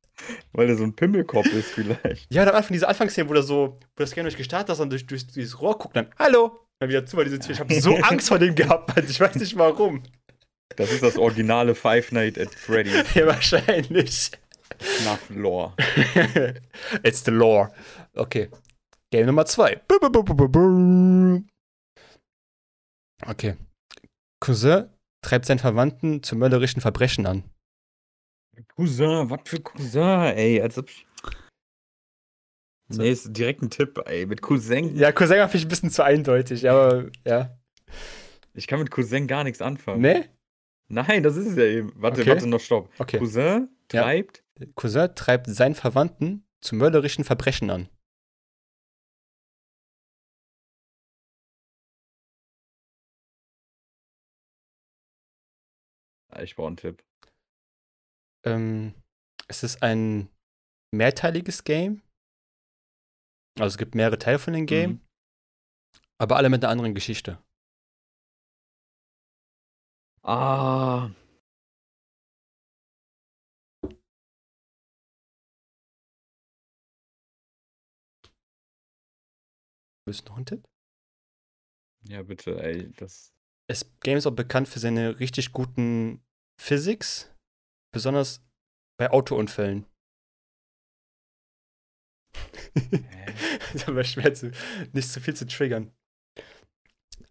weil 0.53 0.67
der 0.67 0.77
so 0.77 0.85
ein 0.85 0.95
Pimmelkopf 0.95 1.47
ist 1.47 1.71
vielleicht. 1.71 2.33
Ja, 2.33 2.43
am 2.43 2.55
Anfang 2.55 2.73
diese 2.73 2.89
Anfangsszene, 2.89 3.29
wo 3.29 3.33
der 3.35 3.43
so, 3.43 3.77
wo 3.97 4.03
das 4.03 4.13
Game 4.13 4.25
durch 4.25 4.37
gestartet 4.37 4.71
ist 4.75 4.81
und 4.81 4.91
durch, 4.91 5.07
durch 5.07 5.27
dieses 5.27 5.61
Rohr 5.61 5.79
guckt, 5.79 5.97
dann 5.97 6.09
Hallo! 6.19 6.61
Dann 6.79 6.91
wieder 6.91 7.07
zu, 7.07 7.17
weil 7.17 7.25
diese 7.25 7.39
Tür. 7.39 7.53
Ich 7.53 7.61
habe 7.61 7.75
so 7.81 7.97
Angst 8.03 8.29
vor 8.29 8.39
dem 8.39 8.55
gehabt. 8.55 8.93
Ich 9.09 9.19
weiß 9.19 9.37
nicht 9.37 9.57
warum. 9.57 10.03
Das 10.75 10.91
ist 10.93 11.03
das 11.03 11.17
originale 11.17 11.75
Five 11.75 12.13
Nights 12.13 12.39
at 12.39 12.55
Freddy's 12.55 13.05
Ja, 13.15 13.27
wahrscheinlich. 13.27 14.33
FNAF 14.79 15.31
Lore. 15.31 15.75
It's 17.03 17.25
the 17.25 17.31
lore. 17.31 17.73
Okay. 18.15 18.51
Game 19.13 19.27
Nummer 19.27 19.47
zwei. 19.47 19.77
Bu- 19.89 19.99
bu- 20.01 20.11
bu- 20.11 20.25
bu- 20.25 20.35
bu- 20.35 20.49
bu. 20.49 21.45
Okay. 23.25 23.57
Cousin 24.41 24.91
treibt 25.23 25.47
seinen 25.47 25.61
Verwandten 25.61 26.23
zu 26.23 26.37
mörderischen 26.37 26.83
Verbrechen 26.83 27.27
an. 27.27 27.45
Cousin, 28.77 29.31
was 29.31 29.41
für 29.45 29.61
Cousin, 29.61 30.03
ey. 30.37 30.61
Als 30.61 30.77
ob 30.79 30.91
ich... 30.91 31.07
So. 32.89 33.03
Nee, 33.03 33.11
ist 33.11 33.37
direkt 33.37 33.63
ein 33.63 33.71
Tipp, 33.71 34.01
ey. 34.07 34.27
Mit 34.27 34.43
Cousin. 34.43 34.95
Ja, 34.97 35.11
Cousin 35.13 35.39
war 35.39 35.49
vielleicht 35.49 35.67
ein 35.67 35.71
bisschen 35.71 35.91
zu 35.91 36.05
eindeutig, 36.05 36.69
aber 36.69 37.11
ja. 37.27 37.57
Ich 38.55 38.67
kann 38.67 38.79
mit 38.79 38.91
Cousin 38.91 39.27
gar 39.27 39.45
nichts 39.45 39.63
anfangen. 39.63 40.01
Ne? 40.03 40.29
Nein, 40.89 41.23
das 41.23 41.37
ist 41.37 41.47
es 41.49 41.57
ja 41.57 41.65
eben. 41.65 41.93
Warte, 41.97 42.21
Okay. 42.21 42.31
warte 42.31 42.47
noch, 42.47 42.61
stopp. 42.61 42.91
Okay. 42.99 43.19
Cousin 43.19 43.69
Ja. 43.93 44.03
treibt. 44.03 44.45
Cousin 44.75 45.15
treibt 45.15 45.47
seinen 45.49 45.75
Verwandten 45.75 46.47
zu 46.61 46.75
mörderischen 46.77 47.25
Verbrechen 47.25 47.71
an. 47.71 47.89
Ah, 56.31 56.43
Ich 56.43 56.57
brauche 56.57 56.69
einen 56.69 56.77
Tipp. 56.77 57.05
Ähm, 58.45 58.95
es 59.49 59.63
ist 59.63 59.83
ein 59.83 60.29
mehrteiliges 60.93 61.65
Game. 61.65 62.03
Also 63.59 63.75
es 63.75 63.79
gibt 63.79 63.95
mehrere 63.95 64.19
Teile 64.19 64.39
von 64.39 64.53
dem 64.53 64.67
Game, 64.67 64.91
Mhm. 64.91 65.01
aber 66.19 66.37
alle 66.37 66.51
mit 66.51 66.63
einer 66.63 66.71
anderen 66.71 66.95
Geschichte. 66.95 67.43
Ah. 70.29 71.09
Willst 80.05 80.23
du 80.27 80.31
noch 80.31 80.37
einen 80.37 80.47
Tipp? 80.47 80.69
Ja, 82.09 82.23
bitte, 82.23 82.61
ey. 82.61 82.91
Das. 82.95 83.33
Das 83.69 83.99
Game 84.01 84.17
ist 84.19 84.27
auch 84.27 84.35
bekannt 84.35 84.69
für 84.69 84.81
seine 84.81 85.21
richtig 85.21 85.53
guten 85.53 86.25
Physics, 86.61 87.33
besonders 87.93 88.45
bei 88.99 89.11
Autounfällen. 89.11 89.87
ist 93.75 93.89
aber 93.89 94.05
schwer 94.05 94.35
zu, 94.35 94.51
nicht 94.93 95.09
zu 95.09 95.21
viel 95.21 95.35
zu 95.35 95.47
triggern. 95.47 95.93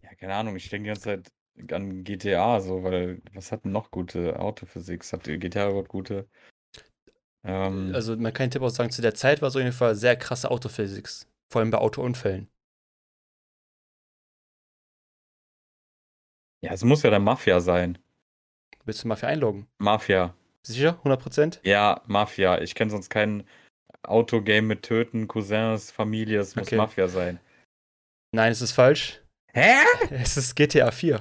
Ja, 0.01 0.13
keine 0.15 0.35
Ahnung, 0.35 0.55
ich 0.55 0.69
denke 0.69 0.83
die 0.83 0.87
ganze 0.87 1.03
Zeit 1.03 1.34
an 1.71 2.03
GTA, 2.03 2.59
so, 2.61 2.83
weil 2.83 3.21
was 3.33 3.51
hat 3.51 3.65
denn 3.65 3.71
noch 3.71 3.91
gute 3.91 4.39
Autophysik? 4.39 5.03
Hat 5.11 5.23
GTA 5.23 5.69
überhaupt 5.69 5.89
gute? 5.89 6.27
Ähm, 7.43 7.91
Also 7.93 8.15
man 8.17 8.33
kann 8.33 8.45
einen 8.45 8.51
Tipp 8.51 8.61
auch 8.61 8.69
sagen, 8.69 8.91
zu 8.91 9.01
der 9.01 9.13
Zeit 9.15 9.41
war 9.41 9.49
es 9.49 9.55
auf 9.55 9.61
jeden 9.61 9.73
Fall 9.73 9.95
sehr 9.95 10.15
krasse 10.15 10.51
Autophysics. 10.51 11.27
Vor 11.51 11.61
allem 11.61 11.71
bei 11.71 11.77
Autounfällen. 11.77 12.49
ja, 16.61 16.73
es 16.73 16.83
muss 16.83 17.03
ja 17.03 17.09
der 17.09 17.19
Mafia 17.19 17.59
sein. 17.59 17.97
Willst 18.85 19.03
du 19.03 19.07
mal 19.07 19.15
für 19.15 19.27
einloggen? 19.27 19.67
Mafia. 19.77 20.33
Sicher? 20.63 20.99
100%? 21.03 21.59
Ja, 21.63 22.01
Mafia. 22.07 22.61
Ich 22.61 22.75
kenne 22.75 22.91
sonst 22.91 23.09
kein 23.09 23.43
Autogame 24.03 24.63
mit 24.67 24.83
Töten, 24.83 25.27
Cousins, 25.27 25.91
Familie. 25.91 26.39
Es 26.39 26.55
muss 26.55 26.67
Okay. 26.67 26.77
Mafia 26.77 27.07
sein. 27.07 27.39
Nein, 28.31 28.51
es 28.51 28.61
ist 28.61 28.73
falsch. 28.73 29.21
Hä? 29.55 29.71
Es 30.21 30.35
ist 30.35 30.53
GTA 30.53 30.91
4. 30.91 31.17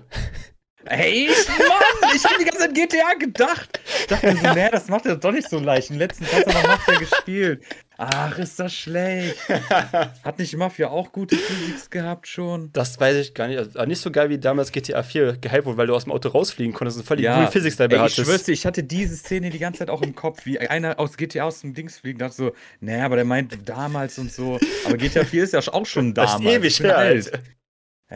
Ey, 0.87 1.29
ich, 1.31 1.49
Mann, 1.49 2.11
ich 2.15 2.25
hab 2.25 2.37
die 2.37 2.45
ganze 2.45 2.59
Zeit 2.59 2.75
GTA 2.75 3.15
gedacht. 3.19 3.81
Ich 4.01 4.07
dachte 4.09 4.33
mir 4.35 4.41
so, 4.41 4.53
nee, 4.55 4.69
das 4.73 4.89
macht 4.89 5.07
er 5.07 5.15
doch 5.17 5.31
nicht 5.31 5.49
so 5.49 5.61
leicht. 5.61 5.91
Im 5.91 5.99
letzten 5.99 6.27
hast 6.27 6.45
du 6.45 6.51
noch 6.51 6.67
Mafia 6.67 6.99
gespielt. 6.99 7.63
Ach, 7.97 8.37
ist 8.39 8.59
das 8.59 8.75
schlecht. 8.75 9.37
Hat 9.49 10.39
nicht 10.41 10.55
Mafia 10.57 10.89
auch 10.89 11.13
gute 11.13 11.37
Physics 11.37 11.89
gehabt 11.91 12.27
schon? 12.27 12.71
Das 12.73 12.99
weiß 12.99 13.17
ich 13.19 13.35
gar 13.35 13.47
nicht. 13.47 13.59
Also 13.59 13.85
nicht 13.85 14.01
so 14.01 14.11
geil 14.11 14.31
wie 14.31 14.39
damals 14.39 14.73
GTA 14.73 15.05
4 15.05 15.37
gehypt 15.37 15.65
wurde, 15.65 15.77
weil 15.79 15.87
du 15.87 15.95
aus 15.95 16.03
dem 16.05 16.13
Auto 16.13 16.29
rausfliegen 16.31 16.75
konntest 16.75 16.99
und 16.99 17.07
voll 17.07 17.19
die 17.19 17.23
Ja, 17.23 17.37
coole 17.37 17.53
Physics 17.53 17.77
dabei 17.77 17.95
Ey, 17.95 18.07
ich 18.07 18.13
hattest. 18.13 18.27
schwör's 18.29 18.43
dir, 18.43 18.53
ich 18.53 18.67
hatte 18.67 18.83
diese 18.83 19.17
Szene 19.17 19.51
die 19.51 19.61
ganze 19.61 19.79
Zeit 19.79 19.91
auch 19.91 20.03
im 20.03 20.17
Kopf, 20.17 20.45
wie 20.45 20.59
einer 20.59 20.99
aus 20.99 21.17
GTA 21.17 21.45
aus 21.45 21.61
dem 21.61 21.73
Dings 21.73 21.99
fliegt 22.01 22.17
und 22.21 22.29
dachte 22.29 22.37
so, 22.37 22.53
naja, 22.81 23.05
aber 23.07 23.15
der 23.15 23.25
meint 23.25 23.57
damals 23.67 24.19
und 24.19 24.33
so. 24.33 24.59
Aber 24.85 24.97
GTA 24.99 25.25
4 25.25 25.45
ist 25.45 25.53
ja 25.55 25.61
auch 25.73 25.87
schon 25.87 26.13
das 26.15 26.33
damals. 26.33 26.51
ist 26.51 26.57
ewig 26.59 26.81
Ich 26.81 26.81
her, 26.85 26.99
alt. 26.99 27.33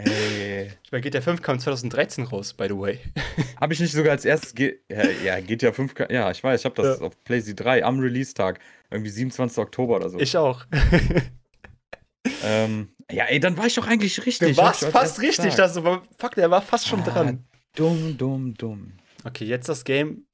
Ey. 0.04 0.70
Ich 0.84 0.92
meine, 0.92 1.02
GTA 1.02 1.20
5 1.20 1.42
kam 1.42 1.58
2013 1.58 2.24
raus, 2.24 2.52
by 2.54 2.66
the 2.68 2.76
way. 2.78 2.98
Habe 3.60 3.72
ich 3.74 3.80
nicht 3.80 3.92
sogar 3.92 4.12
als 4.12 4.24
erstes. 4.24 4.54
G 4.54 4.78
ja, 4.90 5.04
ja, 5.24 5.40
GTA 5.40 5.72
5. 5.72 5.94
ka- 5.94 6.08
Ja, 6.10 6.30
ich 6.30 6.42
weiß, 6.42 6.60
ich 6.60 6.64
habe 6.64 6.74
das 6.82 7.00
Ja. 7.00 7.06
auf 7.06 7.22
PlayStation 7.24 7.56
3 7.56 7.84
am 7.84 7.98
Release-Tag. 8.00 8.60
Irgendwie 8.90 9.10
27. 9.10 9.58
Oktober 9.58 9.96
oder 9.96 10.08
so. 10.10 10.18
Ich 10.18 10.36
auch. 10.36 10.64
ähm, 12.42 12.88
ja, 13.10 13.24
ey, 13.26 13.40
dann 13.40 13.56
war 13.56 13.66
ich 13.66 13.74
doch 13.74 13.86
eigentlich 13.86 14.24
richtig. 14.26 14.56
Du 14.56 14.62
warst 14.62 14.84
fast 14.86 15.20
richtig. 15.20 15.54
Das 15.54 15.82
war, 15.82 16.02
fuck, 16.18 16.34
der 16.34 16.50
war 16.50 16.62
fast 16.62 16.86
schon 16.88 17.00
Ah, 17.02 17.10
dran. 17.10 17.44
Dumm, 17.74 18.16
dumm, 18.18 18.54
dumm. 18.54 18.92
Okay, 19.24 19.44
jetzt 19.44 19.68
das 19.68 19.84
Game. 19.84 20.26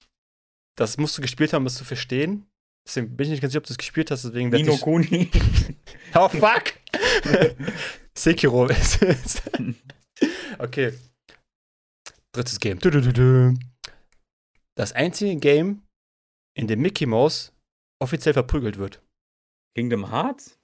Das 0.77 0.99
musst 0.99 1.17
du 1.19 1.23
gespielt 1.23 1.53
haben, 1.53 1.63
um 1.63 1.67
es 1.69 1.75
zu 1.77 1.85
verstehen. 1.85 2.47
Deswegen 2.87 3.17
bin 3.17 3.25
ich 3.27 3.31
nicht 3.31 3.41
ganz 3.41 3.53
sicher, 3.53 3.61
ob 3.61 3.67
du 3.67 3.73
es 3.73 3.79
gespielt 3.79 4.11
hast. 4.11 4.25
Deswegen 4.25 4.51
Nino 4.51 4.75
ich. 4.75 4.81
Kuni. 4.81 5.31
Oh, 6.17 6.29
fuck! 6.29 6.75
Sekiro 8.17 8.67
ist 8.67 9.03
es. 9.03 9.43
Okay. 10.57 10.97
Drittes 12.33 12.61
Game. 12.61 12.79
Du, 12.79 12.89
du, 12.89 13.01
du, 13.01 13.13
du. 13.13 13.59
Das 14.77 14.93
einzige 14.93 15.35
Game, 15.37 15.83
in 16.57 16.69
dem 16.69 16.81
Mickey 16.81 17.07
Mouse 17.07 17.53
offiziell 18.01 18.35
verprügelt 18.35 18.79
wird. 18.79 19.03
Kingdom 19.77 20.11
Hearts? 20.13 20.57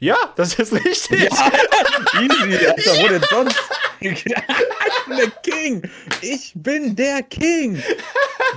Ja, 0.00 0.16
das 0.36 0.58
ist 0.58 0.72
richtig. 0.72 1.30
Ja, 1.30 1.52
easy, 2.20 2.66
Alter, 2.66 3.02
wo 3.02 3.08
denn 3.08 3.22
sonst? 3.30 3.58
ich 4.00 4.24
bin 5.06 5.16
der 5.16 5.30
King. 5.42 5.90
Ich 6.22 6.52
bin 6.54 6.96
der 6.96 7.22
King. 7.24 7.82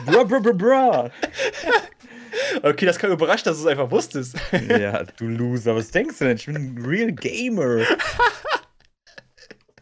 Bra, 0.05 0.23
bra, 0.23 0.39
bra, 0.39 0.51
bra. 0.53 1.11
Okay, 2.63 2.85
das 2.85 2.97
kann 2.99 3.11
überrascht, 3.11 3.45
dass 3.47 3.57
du 3.57 3.63
es 3.63 3.67
einfach 3.67 3.89
wusstest. 3.91 4.35
Ja, 4.69 5.03
du 5.17 5.27
Loser. 5.27 5.75
Was 5.75 5.91
denkst 5.91 6.17
du 6.19 6.25
denn? 6.25 6.37
Ich 6.37 6.45
bin 6.45 6.55
ein 6.55 6.83
Real 6.85 7.11
Gamer. 7.11 7.81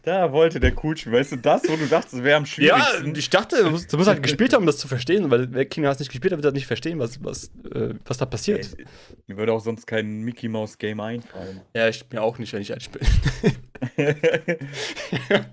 Da 0.02 0.32
wollte 0.32 0.60
der 0.60 0.72
cool 0.82 0.96
spielen. 0.96 1.14
Weißt 1.16 1.32
du, 1.32 1.36
das, 1.36 1.62
wo 1.68 1.76
du 1.76 1.86
dachtest, 1.86 2.14
es 2.14 2.22
wäre 2.22 2.38
am 2.38 2.44
Ja, 2.44 2.46
schwierigsten. 2.46 3.14
ich 3.16 3.28
dachte, 3.28 3.62
du 3.62 3.70
musst, 3.70 3.92
du 3.92 3.98
musst 3.98 4.08
halt 4.08 4.22
gespielt 4.22 4.54
haben, 4.54 4.62
um 4.62 4.66
das 4.66 4.78
zu 4.78 4.88
verstehen, 4.88 5.30
weil 5.30 5.52
wer 5.52 5.66
Kingdom 5.66 5.88
Hearts 5.88 6.00
nicht 6.00 6.08
gespielt 6.10 6.32
hat, 6.32 6.38
wird 6.38 6.46
halt 6.46 6.54
nicht 6.54 6.66
verstehen, 6.66 6.98
was, 6.98 7.22
was, 7.22 7.50
äh, 7.74 7.94
was 8.06 8.16
da 8.16 8.24
passiert. 8.24 8.66
Ey, 8.78 8.86
Mir 9.26 9.36
würde 9.36 9.52
auch 9.52 9.60
sonst 9.60 9.86
kein 9.86 10.22
Mickey 10.22 10.48
Mouse 10.48 10.78
Game 10.78 11.00
einfallen. 11.00 11.60
Ja, 11.76 11.86
ich 11.88 12.02
mir 12.10 12.22
auch 12.22 12.38
nicht, 12.38 12.50
wenn 12.54 12.62
ich 12.62 12.72
einspiele. 12.72 13.04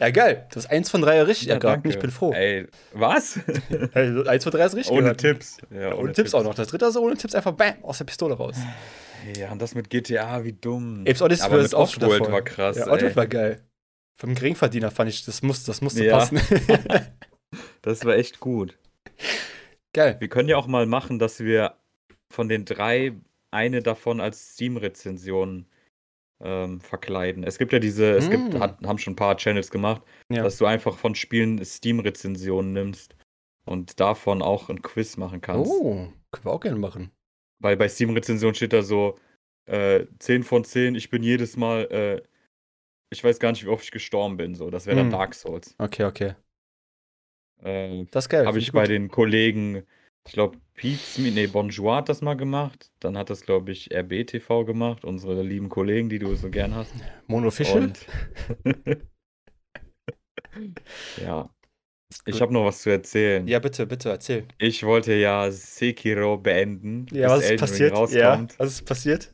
ja, 0.00 0.10
geil. 0.10 0.46
Du 0.50 0.56
hast 0.56 0.66
eins 0.70 0.90
von 0.90 1.00
drei 1.02 1.22
richtig 1.22 1.48
erraten. 1.48 1.88
Ich 1.90 1.98
bin 1.98 2.10
froh. 2.10 2.32
Ey, 2.32 2.66
was? 2.92 3.38
Eins 3.94 4.44
von 4.44 4.52
drei 4.52 4.64
ist 4.66 4.74
richtig 4.76 4.92
ohne 4.92 5.02
geraten. 5.02 5.18
Tipps. 5.18 5.58
Ja, 5.70 5.80
Ja, 5.80 5.94
ohne, 5.94 6.12
Tipps 6.12 6.34
auch 6.34 6.42
noch. 6.44 6.54
Das 6.54 6.68
dritte 6.68 6.86
ist 6.86 6.96
ohne 6.96 7.16
Tipps 7.16 7.34
einfach 7.34 7.52
bam, 7.52 7.74
aus 7.82 7.98
der 7.98 8.04
Pistole 8.04 8.34
raus. 8.34 8.56
Ja, 9.38 9.50
und 9.52 9.60
das 9.60 9.74
mit 9.74 9.90
GTA, 9.90 10.44
wie 10.44 10.52
dumm. 10.52 11.00
Apes 11.06 11.20
Odyssey 11.22 11.44
Aber 11.46 11.58
ist 11.58 11.72
mit 11.72 11.74
Offworld 11.74 12.30
war 12.30 12.42
krass, 12.42 12.76
Ja, 12.76 12.86
ey. 12.86 12.92
Offworld 12.92 13.16
war 13.16 13.26
geil. 13.26 13.60
Vom 14.18 14.34
Geringverdiener 14.34 14.90
fand 14.90 15.10
ich, 15.10 15.24
das, 15.24 15.42
muss, 15.42 15.64
das 15.64 15.80
musste 15.80 16.04
Ja. 16.04 16.18
passen. 16.18 16.40
Das 17.82 18.04
war 18.04 18.16
echt 18.16 18.40
gut. 18.40 18.76
geil. 19.92 20.16
Wir 20.18 20.28
können 20.28 20.48
ja 20.48 20.56
auch 20.56 20.66
mal 20.66 20.84
machen, 20.86 21.18
dass 21.18 21.40
wir 21.40 21.74
von 22.30 22.48
den 22.48 22.64
drei 22.64 23.12
eine 23.52 23.82
davon 23.82 24.20
als 24.20 24.52
Steam-Rezension 24.54 25.66
ähm, 26.40 26.80
verkleiden. 26.80 27.44
Es 27.44 27.58
gibt 27.58 27.72
ja 27.72 27.78
diese, 27.78 28.10
es 28.16 28.28
gibt, 28.30 28.54
Mm. 28.54 28.60
hat, 28.60 28.78
haben 28.86 28.98
schon 28.98 29.14
ein 29.14 29.16
paar 29.16 29.36
Channels 29.36 29.70
gemacht, 29.70 30.02
Ja. 30.28 30.42
dass 30.42 30.58
du 30.58 30.66
einfach 30.66 30.96
von 30.98 31.14
Spielen 31.14 31.64
Steam-Rezensionen 31.64 32.72
nimmst 32.72 33.16
und 33.64 33.98
davon 34.00 34.42
auch 34.42 34.68
ein 34.68 34.82
Quiz 34.82 35.16
machen 35.16 35.40
kannst. 35.40 35.70
Oh, 35.70 36.08
können 36.30 36.44
wir 36.44 36.52
auch 36.52 36.60
gerne 36.60 36.78
machen. 36.78 37.10
Weil 37.58 37.76
bei 37.76 37.88
Steam-Rezensionen 37.88 38.54
steht 38.54 38.72
da 38.74 38.82
so 38.82 39.18
äh, 39.66 40.06
10 40.18 40.42
von 40.44 40.64
10, 40.64 40.94
ich 40.94 41.08
bin 41.10 41.22
jedes 41.22 41.56
Mal, 41.56 41.84
äh, 41.90 42.22
ich 43.10 43.24
weiß 43.24 43.38
gar 43.38 43.50
nicht, 43.52 43.64
wie 43.64 43.68
oft 43.68 43.84
ich 43.84 43.90
gestorben 43.90 44.36
bin. 44.36 44.54
So, 44.54 44.68
das 44.70 44.84
wäre 44.86 44.96
dann 44.96 45.08
Mm. 45.08 45.12
Dark 45.12 45.34
Souls. 45.34 45.74
Okay, 45.78 46.04
okay. 46.04 46.34
Äh, 47.62 48.04
Das 48.10 48.24
ist 48.26 48.28
geil. 48.28 48.46
Habe 48.46 48.58
ich 48.58 48.66
gut. 48.66 48.74
bei 48.74 48.86
den 48.86 49.08
Kollegen, 49.08 49.84
ich 50.26 50.32
glaube, 50.32 50.58
Pete, 50.74 51.22
nee, 51.22 51.46
Bonjour 51.46 51.96
hat 51.96 52.08
das 52.08 52.20
mal 52.20 52.34
gemacht. 52.34 52.90
Dann 53.00 53.16
hat 53.16 53.30
das, 53.30 53.42
glaube 53.42 53.72
ich, 53.72 53.92
RBTV 53.92 54.64
gemacht, 54.64 55.04
unsere 55.04 55.42
lieben 55.42 55.68
Kollegen, 55.68 56.08
die 56.08 56.18
du 56.18 56.34
so 56.34 56.50
gern 56.50 56.74
hast. 56.74 56.92
Monofischl? 57.26 57.78
Und 57.78 58.06
ja, 61.22 61.48
ich 62.24 62.40
habe 62.40 62.52
noch 62.52 62.64
was 62.64 62.82
zu 62.82 62.90
erzählen. 62.90 63.46
Ja, 63.46 63.58
bitte, 63.58 63.86
bitte, 63.86 64.10
erzähl. 64.10 64.46
Ich 64.58 64.82
wollte 64.82 65.14
ja 65.14 65.50
Sekiro 65.50 66.36
beenden, 66.36 67.06
Ja, 67.12 67.28
bis 67.28 67.36
was 67.36 67.38
ist 67.44 67.50
Elden 67.50 67.60
passiert? 67.60 67.92
Ja, 67.92 67.98
rauskommt. 68.30 68.58
was 68.58 68.72
ist 68.72 68.82
passiert? 68.84 69.32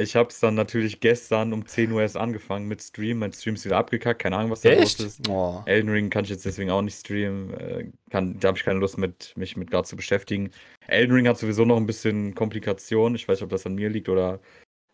Ich 0.00 0.16
habe 0.16 0.30
es 0.30 0.40
dann 0.40 0.54
natürlich 0.54 1.00
gestern 1.00 1.52
um 1.52 1.66
10 1.66 1.92
Uhr 1.92 2.02
erst 2.02 2.16
angefangen 2.16 2.66
mit 2.66 2.82
Stream. 2.82 3.18
Mein 3.18 3.32
Stream 3.32 3.54
ist 3.54 3.64
wieder 3.64 3.76
abgekackt, 3.76 4.22
keine 4.22 4.36
Ahnung, 4.36 4.50
was 4.50 4.62
da 4.62 4.72
los 4.72 4.94
ist. 4.94 5.28
Oh. 5.28 5.62
Elden 5.66 5.90
Ring 5.90 6.10
kann 6.10 6.24
ich 6.24 6.30
jetzt 6.30 6.44
deswegen 6.44 6.70
auch 6.70 6.82
nicht 6.82 6.98
streamen. 6.98 7.52
Äh, 7.54 7.90
kann, 8.10 8.38
da 8.40 8.48
habe 8.48 8.58
ich 8.58 8.64
keine 8.64 8.78
Lust 8.80 8.98
mit, 8.98 9.34
mich 9.36 9.56
mit 9.56 9.70
gerade 9.70 9.86
zu 9.86 9.96
beschäftigen. 9.96 10.50
Elden 10.86 11.14
Ring 11.14 11.28
hat 11.28 11.38
sowieso 11.38 11.64
noch 11.64 11.76
ein 11.76 11.86
bisschen 11.86 12.34
Komplikationen. 12.34 13.14
Ich 13.14 13.28
weiß 13.28 13.38
nicht, 13.38 13.44
ob 13.44 13.50
das 13.50 13.66
an 13.66 13.74
mir 13.74 13.90
liegt 13.90 14.08
oder 14.08 14.40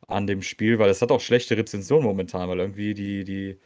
an 0.08 0.26
dem 0.26 0.42
Spiel, 0.42 0.78
weil 0.78 0.90
es 0.90 1.02
hat 1.02 1.10
auch 1.10 1.20
schlechte 1.20 1.56
Rezensionen 1.56 2.04
momentan, 2.04 2.48
weil 2.48 2.60
irgendwie 2.60 2.94
die, 2.94 3.24
die, 3.24 3.58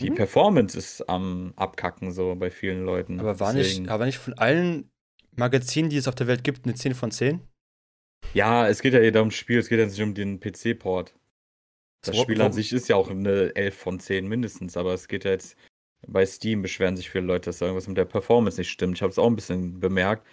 die 0.00 0.10
Mhm. 0.10 0.14
Performance 0.16 0.76
ist 0.76 1.08
am 1.08 1.52
Abkacken 1.56 2.12
so 2.12 2.34
bei 2.34 2.50
vielen 2.50 2.84
Leuten. 2.84 3.20
Aber 3.20 3.38
war 3.40 3.52
nicht, 3.52 3.88
aber 3.88 4.06
nicht 4.06 4.18
von 4.18 4.34
allen 4.34 4.90
Magazinen, 5.36 5.90
die 5.90 5.96
es 5.96 6.08
auf 6.08 6.14
der 6.14 6.26
Welt 6.26 6.44
gibt, 6.44 6.64
eine 6.64 6.74
10 6.74 6.94
von 6.94 7.10
10? 7.10 7.40
Ja, 8.34 8.68
es 8.68 8.80
geht 8.82 8.94
ja 8.94 9.00
eher 9.00 9.14
ums 9.20 9.34
Spiel, 9.34 9.58
es 9.58 9.68
geht 9.68 9.78
ja 9.78 9.86
nicht 9.86 10.00
um 10.00 10.14
den 10.14 10.40
PC-Port. 10.40 11.14
Das 12.04 12.16
So, 12.16 12.22
Spiel 12.22 12.40
an 12.42 12.52
sich 12.52 12.72
ist 12.72 12.88
ja 12.88 12.96
auch 12.96 13.10
eine 13.10 13.54
11 13.54 13.76
von 13.76 14.00
10 14.00 14.26
mindestens, 14.26 14.76
aber 14.76 14.92
es 14.94 15.08
geht 15.08 15.24
ja 15.24 15.32
jetzt 15.32 15.56
bei 16.06 16.26
Steam 16.26 16.62
beschweren 16.62 16.96
sich 16.96 17.10
viele 17.10 17.26
Leute, 17.26 17.46
dass 17.46 17.58
da 17.58 17.66
irgendwas 17.66 17.86
mit 17.88 17.96
der 17.96 18.04
Performance 18.06 18.60
nicht 18.60 18.70
stimmt. 18.70 18.96
Ich 18.98 19.02
habe 19.02 19.10
es 19.10 19.18
auch 19.18 19.26
ein 19.28 19.36
bisschen 19.36 19.78
bemerkt, 19.80 20.26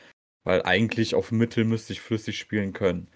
weil 0.46 0.64
eigentlich 0.64 1.16
auf 1.16 1.32
Mittel 1.32 1.66
müsste 1.66 1.94
ich 1.94 2.02
flüssig 2.02 2.40
spielen 2.40 2.74
können. 2.74 3.10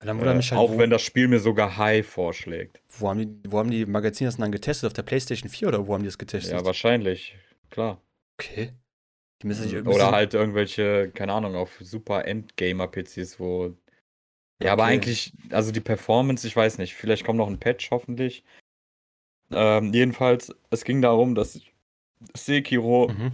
Dann 0.00 0.18
wundert 0.18 0.34
Äh, 0.34 0.36
mich 0.36 0.52
halt, 0.52 0.60
auch 0.60 0.70
wo, 0.70 0.78
wenn 0.78 0.90
das 0.90 1.02
Spiel 1.02 1.28
mir 1.28 1.40
sogar 1.40 1.76
High 1.78 2.06
vorschlägt. 2.06 2.82
wo, 2.98 3.08
haben 3.08 3.18
die, 3.42 3.50
wo 3.50 3.58
haben 3.58 3.70
die 3.70 3.86
Magazine 3.86 4.28
das 4.28 4.36
denn 4.36 4.42
dann 4.42 4.52
getestet? 4.52 4.86
Auf 4.86 4.92
der 4.92 5.02
PlayStation 5.02 5.48
4 5.50 5.68
oder 5.68 5.86
wo 5.86 5.94
haben 5.94 6.02
die 6.02 6.08
das 6.08 6.18
getestet? 6.18 6.58
Ja, 6.58 6.64
wahrscheinlich, 6.64 7.36
klar. 7.70 8.02
okay. 8.38 8.72
Die 9.42 9.46
müssen 9.46 9.62
sich 9.64 9.74
irgendwie. 9.74 9.94
Oder 9.94 10.10
halt 10.12 10.34
irgendwelche, 10.34 11.10
keine 11.12 11.32
Ahnung, 11.32 11.54
auf 11.56 11.78
super 11.80 12.24
Endgamer-PCs, 12.26 13.40
wo. 13.40 13.76
Ja, 14.62 14.72
aber 14.72 14.84
Okay. 14.84 14.92
eigentlich, 14.92 15.32
also 15.50 15.72
die 15.72 15.80
Performance, 15.80 16.46
ich 16.46 16.54
weiß 16.54 16.78
nicht, 16.78 16.94
vielleicht 16.94 17.24
kommt 17.24 17.38
noch 17.38 17.48
ein 17.48 17.58
Patch, 17.58 17.90
hoffentlich. 17.90 18.44
Ähm, 19.50 19.92
jedenfalls, 19.92 20.54
es 20.70 20.84
ging 20.84 21.02
darum, 21.02 21.34
dass 21.34 21.60
Sekiro, 22.34 23.08
Mhm. 23.08 23.32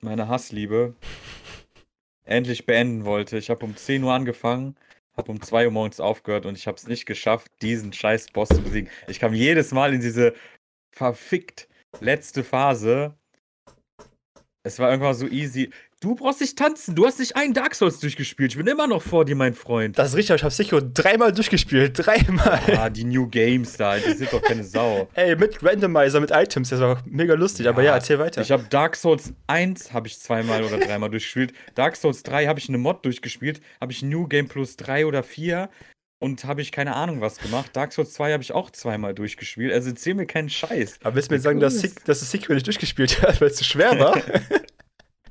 meine 0.00 0.28
Hassliebe, 0.28 0.94
endlich 2.24 2.66
beenden 2.66 3.04
wollte. 3.04 3.36
Ich 3.36 3.50
habe 3.50 3.64
um 3.66 3.76
10 3.76 4.04
Uhr 4.04 4.12
angefangen, 4.12 4.76
habe 5.16 5.32
um 5.32 5.42
2 5.42 5.66
Uhr 5.66 5.72
morgens 5.72 6.00
aufgehört 6.00 6.46
und 6.46 6.56
ich 6.56 6.66
habe 6.66 6.76
es 6.76 6.86
nicht 6.86 7.04
geschafft, 7.04 7.50
diesen 7.60 7.92
scheiß 7.92 8.28
Boss 8.28 8.48
zu 8.48 8.62
besiegen. 8.62 8.90
Ich 9.08 9.18
kam 9.18 9.34
jedes 9.34 9.72
Mal 9.72 9.92
in 9.92 10.00
diese 10.00 10.34
verfickt 10.92 11.68
letzte 12.00 12.44
Phase. 12.44 13.16
Es 14.62 14.78
war 14.78 14.90
irgendwann 14.90 15.14
so 15.14 15.26
easy. 15.26 15.70
Du 16.02 16.14
brauchst 16.14 16.40
nicht 16.40 16.56
tanzen, 16.56 16.94
du 16.94 17.04
hast 17.04 17.18
nicht 17.18 17.36
einen 17.36 17.52
Dark 17.52 17.74
Souls 17.74 18.00
durchgespielt. 18.00 18.52
Ich 18.52 18.56
bin 18.56 18.66
immer 18.66 18.86
noch 18.86 19.02
vor 19.02 19.26
dir, 19.26 19.36
mein 19.36 19.52
Freund. 19.52 19.98
Das 19.98 20.08
ist 20.08 20.16
richtig, 20.16 20.30
aber 20.30 20.36
ich 20.36 20.44
habe 20.44 20.54
Sekiro 20.54 20.80
dreimal 20.80 21.30
durchgespielt. 21.30 21.92
Dreimal. 21.94 22.58
Ah, 22.74 22.88
die 22.88 23.04
New 23.04 23.26
Games 23.28 23.76
da, 23.76 23.98
die 23.98 24.14
sind 24.14 24.32
doch 24.32 24.40
keine 24.40 24.64
Sau. 24.64 25.10
Ey, 25.12 25.36
mit 25.36 25.62
Randomizer, 25.62 26.20
mit 26.20 26.30
Items, 26.30 26.70
das 26.70 26.80
war 26.80 27.02
mega 27.04 27.34
lustig. 27.34 27.68
aber 27.68 27.82
ja, 27.82 27.90
Ja, 27.90 27.94
erzähl 27.96 28.18
weiter. 28.18 28.40
Ich 28.40 28.50
habe 28.50 28.64
Dark 28.70 28.96
Souls 28.96 29.34
1 29.46 29.92
habe 29.92 30.08
ich 30.08 30.18
zweimal 30.18 30.64
oder 30.64 30.78
dreimal 30.78 31.10
durchgespielt. 31.10 31.52
Dark 31.74 31.96
Souls 31.96 32.22
3 32.22 32.46
habe 32.46 32.58
ich 32.58 32.70
eine 32.70 32.78
Mod 32.78 33.04
durchgespielt. 33.04 33.60
Habe 33.78 33.92
ich 33.92 34.02
New 34.02 34.26
Game 34.26 34.48
Plus 34.48 34.78
3 34.78 35.04
oder 35.04 35.22
4 35.22 35.68
und 36.18 36.44
habe 36.44 36.62
ich 36.62 36.72
keine 36.72 36.96
Ahnung 36.96 37.20
was 37.20 37.36
gemacht. 37.36 37.72
Dark 37.74 37.92
Souls 37.92 38.14
2 38.14 38.32
habe 38.32 38.42
ich 38.42 38.52
auch 38.52 38.70
zweimal 38.70 39.12
durchgespielt. 39.14 39.70
Also 39.74 39.90
erzähl 39.90 40.14
mir 40.14 40.24
keinen 40.24 40.48
Scheiß. 40.48 40.98
aber 41.02 41.16
willst 41.16 41.30
du 41.30 41.34
mir 41.34 41.40
sagen, 41.42 41.60
dass, 41.60 41.78
dass 42.04 42.20
du 42.20 42.24
Sekiro 42.24 42.54
nicht 42.54 42.66
durchgespielt 42.66 43.20
hast, 43.22 43.38
weil 43.42 43.48
es 43.48 43.56
zu 43.56 43.64
schwer 43.64 43.98
war? 43.98 44.16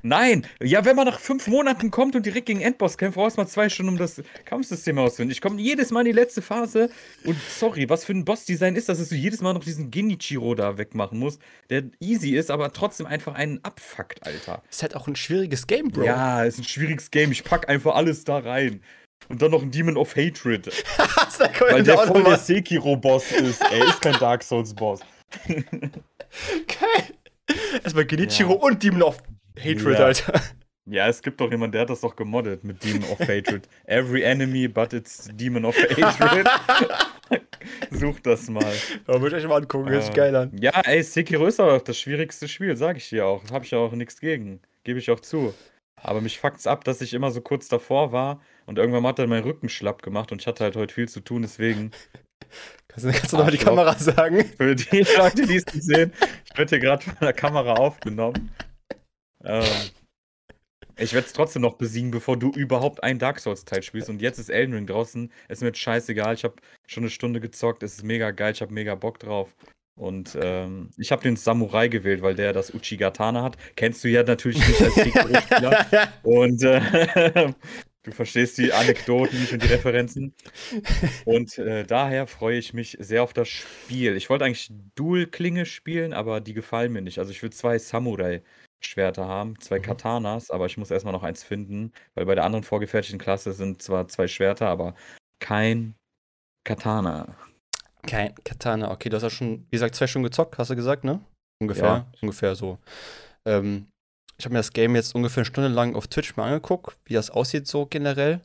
Nein, 0.02 0.46
ja, 0.62 0.84
wenn 0.84 0.96
man 0.96 1.06
nach 1.06 1.20
fünf 1.20 1.46
Monaten 1.46 1.90
kommt 1.90 2.16
und 2.16 2.24
direkt 2.24 2.46
gegen 2.46 2.60
Endboss 2.60 2.96
kämpft, 2.96 3.16
brauchst 3.16 3.36
du 3.36 3.42
mal 3.42 3.46
zwei 3.48 3.68
Stunden, 3.68 3.92
um 3.92 3.98
das 3.98 4.22
Kampfsystem 4.44 4.98
auszufinden. 4.98 5.32
Ich 5.32 5.40
komme 5.40 5.60
jedes 5.60 5.90
Mal 5.90 6.00
in 6.00 6.06
die 6.06 6.12
letzte 6.12 6.42
Phase 6.42 6.90
und 7.24 7.36
sorry, 7.50 7.88
was 7.88 8.04
für 8.04 8.12
ein 8.12 8.24
Bossdesign 8.24 8.76
ist 8.76 8.88
das, 8.88 8.98
dass 8.98 9.08
du 9.10 9.14
jedes 9.14 9.40
Mal 9.42 9.52
noch 9.52 9.64
diesen 9.64 9.90
Genichiro 9.90 10.54
da 10.54 10.78
wegmachen 10.78 11.18
musst, 11.18 11.40
der 11.68 11.84
easy 12.00 12.30
ist, 12.36 12.50
aber 12.50 12.72
trotzdem 12.72 13.06
einfach 13.06 13.34
einen 13.34 13.62
abfuckt, 13.62 14.24
Alter. 14.26 14.62
ist 14.70 14.82
halt 14.82 14.96
auch 14.96 15.06
ein 15.06 15.16
schwieriges 15.16 15.66
Game, 15.66 15.88
Bro. 15.90 16.04
Ja, 16.04 16.44
ist 16.44 16.58
ein 16.58 16.64
schwieriges 16.64 17.10
Game. 17.10 17.30
Ich 17.32 17.44
pack 17.44 17.68
einfach 17.68 17.94
alles 17.94 18.24
da 18.24 18.38
rein. 18.38 18.82
Und 19.28 19.42
dann 19.42 19.50
noch 19.50 19.62
ein 19.62 19.70
Demon 19.70 19.96
of 19.98 20.16
Hatred. 20.16 20.66
Weil 21.60 21.82
der 21.84 21.98
voll 21.98 22.24
der. 22.24 22.38
Sekiro-Boss 22.38 23.32
ist. 23.32 23.60
Er 23.70 23.84
ist 23.86 24.00
kein 24.00 24.14
Dark 24.14 24.42
Souls-Boss. 24.42 25.00
Geil. 25.46 27.14
Erstmal 27.84 28.06
Genichiro 28.06 28.54
Ja. 28.54 28.58
und 28.60 28.82
Demon 28.82 29.02
of 29.02 29.18
Hatred, 29.60 29.98
Ja. 29.98 30.04
Alter. 30.06 30.40
Ja, 30.86 31.06
es 31.08 31.22
gibt 31.22 31.40
doch 31.40 31.50
jemanden, 31.50 31.72
der 31.72 31.82
hat 31.82 31.90
das 31.90 32.00
doch 32.00 32.16
gemoddet 32.16 32.64
mit 32.64 32.82
Demon 32.82 33.04
of 33.10 33.20
Hatred. 33.20 33.68
Every 33.84 34.22
enemy, 34.24 34.66
but 34.66 34.92
it's 34.92 35.28
Demon 35.32 35.64
of 35.64 35.76
Hatred. 35.76 36.48
Sucht 37.90 38.26
das 38.26 38.48
mal. 38.48 38.64
Ja, 39.06 39.20
würde 39.20 39.36
ich 39.38 39.44
euch 39.44 39.48
mal 39.48 39.56
angucken, 39.62 39.88
hört 39.88 40.02
sich 40.04 40.12
Äh, 40.12 40.16
geil 40.16 40.36
an. 40.36 40.50
Ja, 40.60 40.80
ey, 40.84 41.02
Sekiro 41.02 41.46
ist 41.46 41.60
aber 41.60 41.74
auch 41.74 41.82
das 41.82 41.98
schwierigste 41.98 42.48
Spiel, 42.48 42.76
sag 42.76 42.96
ich 42.96 43.08
dir 43.08 43.26
auch. 43.26 43.42
Hab 43.52 43.64
ich 43.64 43.70
ja 43.70 43.78
auch 43.78 43.92
nichts 43.92 44.18
gegen. 44.20 44.60
Gebe 44.84 44.98
ich 44.98 45.10
auch 45.10 45.20
zu. 45.20 45.54
Aber 45.96 46.20
mich 46.22 46.38
fuckt's 46.40 46.66
ab, 46.66 46.82
dass 46.84 47.02
ich 47.02 47.12
immer 47.12 47.30
so 47.30 47.40
kurz 47.42 47.68
davor 47.68 48.10
war 48.12 48.40
und 48.66 48.78
irgendwann 48.78 49.06
hat 49.06 49.18
er 49.18 49.26
meinen 49.26 49.44
Rücken 49.44 49.68
schlapp 49.68 50.02
gemacht 50.02 50.32
und 50.32 50.40
ich 50.40 50.46
hatte 50.46 50.64
halt 50.64 50.74
heute 50.76 50.94
viel 50.94 51.08
zu 51.08 51.20
tun, 51.20 51.42
deswegen. 51.42 51.90
Kannst, 52.88 53.04
du- 53.06 53.12
kannst 53.12 53.32
du 53.32 53.36
noch 53.36 53.44
mal 53.44 53.50
die. 53.50 53.58
Kamera 53.58 53.94
sagen? 53.98 54.44
Für 54.56 54.74
die 54.74 55.06
Leute, 55.16 55.46
die 55.46 55.56
es 55.56 55.66
nicht 55.66 55.84
sehen, 55.84 56.12
ich 56.50 56.58
werde 56.58 56.70
hier 56.70 56.78
gerade 56.80 57.04
von 57.04 57.14
der 57.20 57.32
Kamera 57.34 57.74
aufgenommen. 57.74 58.50
Ähm, 59.44 59.64
ich 60.96 61.14
werde 61.14 61.26
es 61.26 61.32
trotzdem 61.32 61.62
noch 61.62 61.74
besiegen, 61.74 62.10
bevor 62.10 62.36
du 62.36 62.50
überhaupt 62.50 63.02
einen 63.02 63.18
Dark 63.18 63.40
Souls-Teil 63.40 63.82
spielst. 63.82 64.10
Und 64.10 64.20
jetzt 64.20 64.38
ist 64.38 64.50
Elden 64.50 64.74
Ring 64.74 64.86
draußen. 64.86 65.32
Ist 65.48 65.62
mir 65.62 65.74
scheißegal. 65.74 66.34
Ich 66.34 66.44
habe 66.44 66.56
schon 66.86 67.04
eine 67.04 67.10
Stunde 67.10 67.40
gezockt. 67.40 67.82
Es 67.82 67.94
ist 67.94 68.04
mega 68.04 68.30
geil. 68.32 68.52
Ich 68.52 68.60
habe 68.60 68.74
mega 68.74 68.94
Bock 68.94 69.18
drauf. 69.18 69.54
Und 69.96 70.36
ähm, 70.40 70.90
ich 70.96 71.12
habe 71.12 71.22
den 71.22 71.36
Samurai 71.36 71.88
gewählt, 71.88 72.22
weil 72.22 72.34
der 72.34 72.52
das 72.52 72.74
Uchigatana 72.74 73.42
hat. 73.42 73.56
Kennst 73.76 74.04
du 74.04 74.08
ja 74.08 74.22
natürlich 74.22 74.66
nicht 74.66 74.80
als 74.82 74.94
Sekiro-Spieler. 74.94 76.12
Und 76.22 76.62
äh, 76.62 77.52
Du 78.02 78.12
verstehst 78.12 78.56
die 78.56 78.72
Anekdoten 78.72 79.38
nicht 79.38 79.52
und 79.52 79.62
die 79.62 79.66
Referenzen. 79.66 80.34
Und 81.26 81.58
äh, 81.58 81.84
daher 81.84 82.26
freue 82.26 82.56
ich 82.58 82.72
mich 82.72 82.96
sehr 82.98 83.22
auf 83.22 83.34
das 83.34 83.48
Spiel. 83.48 84.16
Ich 84.16 84.30
wollte 84.30 84.46
eigentlich 84.46 84.72
Dual-Klinge 84.94 85.66
spielen, 85.66 86.14
aber 86.14 86.40
die 86.40 86.54
gefallen 86.54 86.92
mir 86.92 87.02
nicht. 87.02 87.18
Also 87.18 87.30
ich 87.30 87.42
will 87.42 87.50
zwei 87.50 87.78
Samurai-Schwerter 88.82 89.26
haben, 89.26 89.58
zwei 89.60 89.78
Mhm. 89.78 89.82
Katanas, 89.82 90.50
aber 90.50 90.66
ich 90.66 90.76
muss 90.76 90.90
erstmal 90.90 91.12
noch 91.12 91.22
eins 91.22 91.42
finden, 91.42 91.92
weil 92.14 92.26
bei 92.26 92.34
der 92.34 92.44
anderen 92.44 92.64
vorgefertigten 92.64 93.18
Klasse 93.18 93.52
sind 93.52 93.82
zwar 93.82 94.08
zwei 94.08 94.26
Schwerter, 94.26 94.68
aber 94.68 94.94
kein 95.40 95.94
Katana. 96.64 97.36
Kein 98.06 98.34
Katana. 98.44 98.90
Okay, 98.90 99.08
du 99.08 99.16
hast 99.16 99.22
ja 99.22 99.30
schon, 99.30 99.66
wie 99.70 99.76
gesagt, 99.76 99.94
zwei 99.94 100.06
Stunden 100.06 100.24
gezockt, 100.24 100.58
hast 100.58 100.70
du 100.70 100.76
gesagt, 100.76 101.04
ne? 101.04 101.20
Ungefähr. 101.62 101.84
Ja. 101.84 102.06
Ungefähr 102.22 102.54
so. 102.54 102.78
Ähm, 103.46 103.86
ich 104.38 104.44
habe 104.46 104.54
mir 104.54 104.60
das 104.60 104.72
Game 104.72 104.94
jetzt 104.96 105.14
ungefähr 105.14 105.42
eine 105.42 105.46
Stunde 105.46 105.68
lang 105.68 105.94
auf 105.94 106.08
Twitch 106.08 106.36
mal 106.36 106.46
angeguckt, 106.46 106.96
wie 107.04 107.14
das 107.14 107.30
aussieht 107.30 107.66
so 107.66 107.86
generell. 107.86 108.40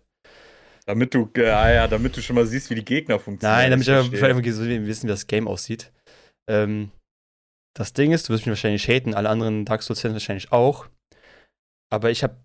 Damit 0.85 1.13
du, 1.13 1.29
äh, 1.37 1.75
ja, 1.75 1.87
damit 1.87 2.15
du 2.15 2.21
schon 2.21 2.35
mal 2.35 2.45
siehst, 2.45 2.69
wie 2.69 2.75
die 2.75 2.85
Gegner 2.85 3.17
funktionieren. 3.17 3.59
Nein, 3.59 3.71
damit 3.71 3.87
ich 3.87 4.23
einfach 4.23 4.43
wissen, 4.43 5.05
wie 5.05 5.07
das 5.07 5.25
Game 5.25 5.47
aussieht. 5.47 5.91
Ähm, 6.47 6.91
das 7.75 7.93
Ding 7.93 8.11
ist, 8.11 8.27
du 8.27 8.33
wirst 8.33 8.45
mich 8.45 8.51
wahrscheinlich 8.51 8.87
haten, 8.87 9.13
alle 9.13 9.29
anderen 9.29 9.65
Dark 9.65 9.83
Souls-Fans 9.83 10.13
wahrscheinlich 10.13 10.51
auch. 10.51 10.87
Aber 11.91 12.09
ich 12.09 12.23
habe, 12.23 12.37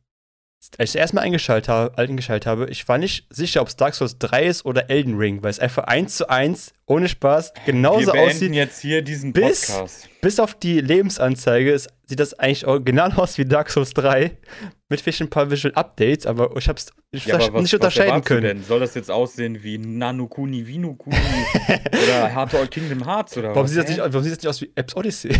als 0.76 0.94
ich 0.94 1.00
erstmal 1.00 1.24
eingeschaltet 1.24 1.68
habe, 1.68 1.96
eingeschaltet 1.96 2.46
habe, 2.46 2.68
ich 2.68 2.86
war 2.88 2.98
nicht 2.98 3.26
sicher, 3.30 3.62
ob 3.62 3.68
es 3.68 3.76
Dark 3.76 3.94
Souls 3.94 4.18
3 4.18 4.44
ist 4.44 4.64
oder 4.66 4.90
Elden 4.90 5.16
Ring, 5.16 5.42
weil 5.42 5.50
es 5.50 5.60
einfach 5.60 5.84
eins 5.84 6.16
zu 6.16 6.28
eins, 6.28 6.74
ohne 6.90 7.08
Spaß, 7.08 7.52
genauso 7.64 8.12
Wir 8.12 8.20
aussieht. 8.22 8.52
jetzt 8.52 8.80
hier 8.80 9.00
diesen 9.02 9.32
bis- 9.32 9.68
Podcast. 9.68 10.08
Bis 10.20 10.38
auf 10.38 10.54
die 10.54 10.82
Lebensanzeige 10.82 11.72
ist, 11.72 11.88
sieht 12.04 12.20
das 12.20 12.38
eigentlich 12.38 12.66
original 12.66 13.10
aus 13.14 13.38
wie 13.38 13.46
Dark 13.46 13.70
Souls 13.70 13.94
3. 13.94 14.36
Mit 14.90 15.00
vielleicht 15.00 15.22
ein 15.22 15.30
paar 15.30 15.50
Visual 15.50 15.72
Updates, 15.74 16.26
aber 16.26 16.54
ich 16.58 16.68
hab's 16.68 16.88
nicht, 17.12 17.26
Ja, 17.26 17.38
was, 17.52 17.62
nicht 17.62 17.72
unterscheiden 17.74 18.22
können. 18.22 18.42
denn? 18.42 18.62
Soll 18.64 18.80
das 18.80 18.94
jetzt 18.94 19.10
aussehen 19.10 19.62
wie 19.62 19.78
Nanukuni, 19.78 20.66
Vinukuni 20.66 21.16
oder 22.04 22.34
Hardcore 22.34 22.66
Kingdom 22.66 23.06
Hearts 23.06 23.36
oder 23.38 23.50
Warum 23.50 23.62
was? 23.64 23.70
sieht, 23.70 23.78
das 23.82 23.88
nicht, 23.88 23.98
warum 24.00 24.22
sieht 24.22 24.32
das 24.32 24.38
nicht 24.42 24.48
aus 24.48 24.60
wie 24.60 24.70
Apps 24.74 24.94
Odyssey? 24.96 25.30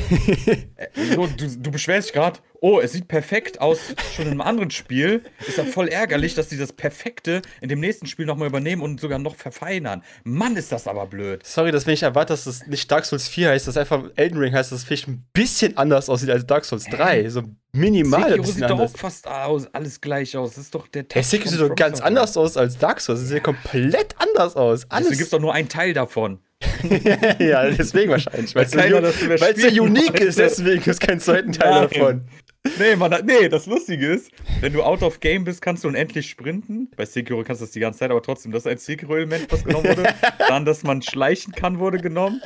Äh, 0.76 0.86
du, 1.14 1.28
du 1.58 1.70
beschwerst 1.70 2.08
dich 2.08 2.14
gerade, 2.14 2.38
oh, 2.60 2.80
es 2.80 2.92
sieht 2.92 3.08
perfekt 3.08 3.60
aus, 3.60 3.80
schon 4.16 4.26
in 4.26 4.30
einem 4.30 4.40
anderen 4.40 4.70
Spiel. 4.70 5.24
Ist 5.46 5.58
ja 5.58 5.64
voll 5.64 5.88
ärgerlich, 5.88 6.34
dass 6.34 6.48
die 6.48 6.56
das 6.56 6.72
Perfekte 6.72 7.42
in 7.60 7.68
dem 7.68 7.80
nächsten 7.80 8.06
Spiel 8.06 8.24
nochmal 8.26 8.48
übernehmen 8.48 8.80
und 8.82 9.00
sogar 9.00 9.18
noch 9.18 9.34
verfeinern. 9.34 10.02
Mann, 10.24 10.56
ist 10.56 10.72
das 10.72 10.86
aber 10.86 11.06
blöd. 11.06 11.39
Sorry, 11.42 11.72
dass 11.72 11.86
wenn 11.86 11.94
ich 11.94 12.02
erwarte, 12.02 12.32
dass 12.32 12.46
es 12.46 12.66
nicht 12.66 12.90
Dark 12.90 13.04
Souls 13.04 13.28
4 13.28 13.50
heißt, 13.50 13.66
dass 13.68 13.76
einfach 13.76 14.04
Elden 14.16 14.38
Ring 14.38 14.52
heißt, 14.54 14.72
dass 14.72 14.80
es 14.80 14.84
vielleicht 14.84 15.08
ein 15.08 15.24
bisschen 15.32 15.76
anders 15.76 16.08
aussieht 16.08 16.30
als 16.30 16.46
Dark 16.46 16.64
Souls 16.64 16.84
3. 16.86 17.28
So 17.30 17.42
minimal 17.72 18.20
ein 18.20 18.28
Sekiro 18.28 18.42
bisschen 18.42 18.54
sieht 18.60 18.64
doch 18.64 18.70
anders. 18.78 18.94
auch 18.94 18.98
fast 18.98 19.26
aus, 19.28 19.66
alles 19.72 20.00
gleich 20.00 20.36
aus. 20.36 20.54
Das 20.54 20.64
ist 20.64 20.74
doch 20.74 20.88
der 20.88 21.02
Hey, 21.12 21.22
Touch 21.22 21.24
Sekiro 21.30 21.50
sieht 21.50 21.60
doch 21.60 21.74
ganz 21.74 21.98
Software. 21.98 22.06
anders 22.06 22.36
aus 22.36 22.56
als 22.56 22.78
Dark 22.78 23.00
Souls. 23.00 23.20
Es 23.20 23.28
sieht 23.28 23.36
ja 23.38 23.42
komplett 23.42 24.14
anders 24.18 24.56
aus. 24.56 24.86
Deswegen 24.88 25.04
gibt 25.10 25.12
es 25.14 25.18
Alles. 25.20 25.30
doch 25.30 25.40
nur 25.40 25.54
einen 25.54 25.68
Teil 25.68 25.92
davon. 25.94 26.40
ja, 27.38 27.70
deswegen 27.70 28.10
wahrscheinlich. 28.10 28.54
Weil 28.54 28.64
es 28.64 28.72
so, 28.72 29.82
unique 29.82 30.08
wollte. 30.08 30.24
ist, 30.24 30.38
deswegen 30.38 30.76
gibt 30.82 30.88
es 30.88 30.98
keinen 30.98 31.20
zweiten 31.20 31.52
Teil 31.52 31.70
Nein. 31.70 31.88
davon. 31.90 32.28
Nee, 32.78 32.96
man, 32.96 33.24
nee, 33.24 33.48
das 33.48 33.66
Lustige 33.66 34.06
ist, 34.06 34.30
wenn 34.60 34.72
du 34.72 34.82
out 34.82 35.02
of 35.02 35.20
game 35.20 35.44
bist, 35.44 35.62
kannst 35.62 35.84
du 35.84 35.88
unendlich 35.88 36.28
sprinten. 36.28 36.90
Bei 36.94 37.06
Sekiro 37.06 37.42
kannst 37.42 37.62
du 37.62 37.64
das 37.64 37.72
die 37.72 37.80
ganze 37.80 38.00
Zeit, 38.00 38.10
aber 38.10 38.22
trotzdem, 38.22 38.52
das 38.52 38.64
ist 38.64 38.66
ein 38.70 38.78
Sekiro-Element, 38.78 39.50
was 39.50 39.64
genommen 39.64 39.88
wurde. 39.88 40.14
Dann, 40.48 40.66
dass 40.66 40.82
man 40.82 41.00
schleichen 41.00 41.54
kann, 41.54 41.78
wurde 41.78 41.98
genommen. 41.98 42.42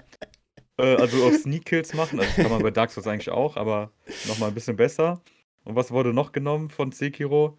Äh, 0.79 0.97
also 0.97 1.25
auch 1.25 1.33
Sneak-Kills 1.33 1.95
machen. 1.95 2.21
Also 2.21 2.31
das 2.31 2.43
kann 2.43 2.53
man 2.53 2.63
bei 2.63 2.71
Dark 2.71 2.93
Souls 2.93 3.07
eigentlich 3.07 3.31
auch, 3.31 3.57
aber 3.57 3.91
nochmal 4.29 4.51
ein 4.51 4.55
bisschen 4.55 4.77
besser. 4.77 5.21
Und 5.65 5.75
was 5.75 5.91
wurde 5.91 6.13
noch 6.13 6.31
genommen 6.31 6.69
von 6.69 6.93
Sekiro? 6.93 7.57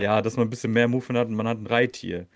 Ja, 0.00 0.22
dass 0.22 0.36
man 0.36 0.46
ein 0.46 0.50
bisschen 0.50 0.72
mehr 0.72 0.88
Movement 0.88 1.18
hat 1.18 1.28
und 1.28 1.34
man 1.34 1.46
hat 1.46 1.58
ein 1.58 1.66
Reittier. 1.66 2.26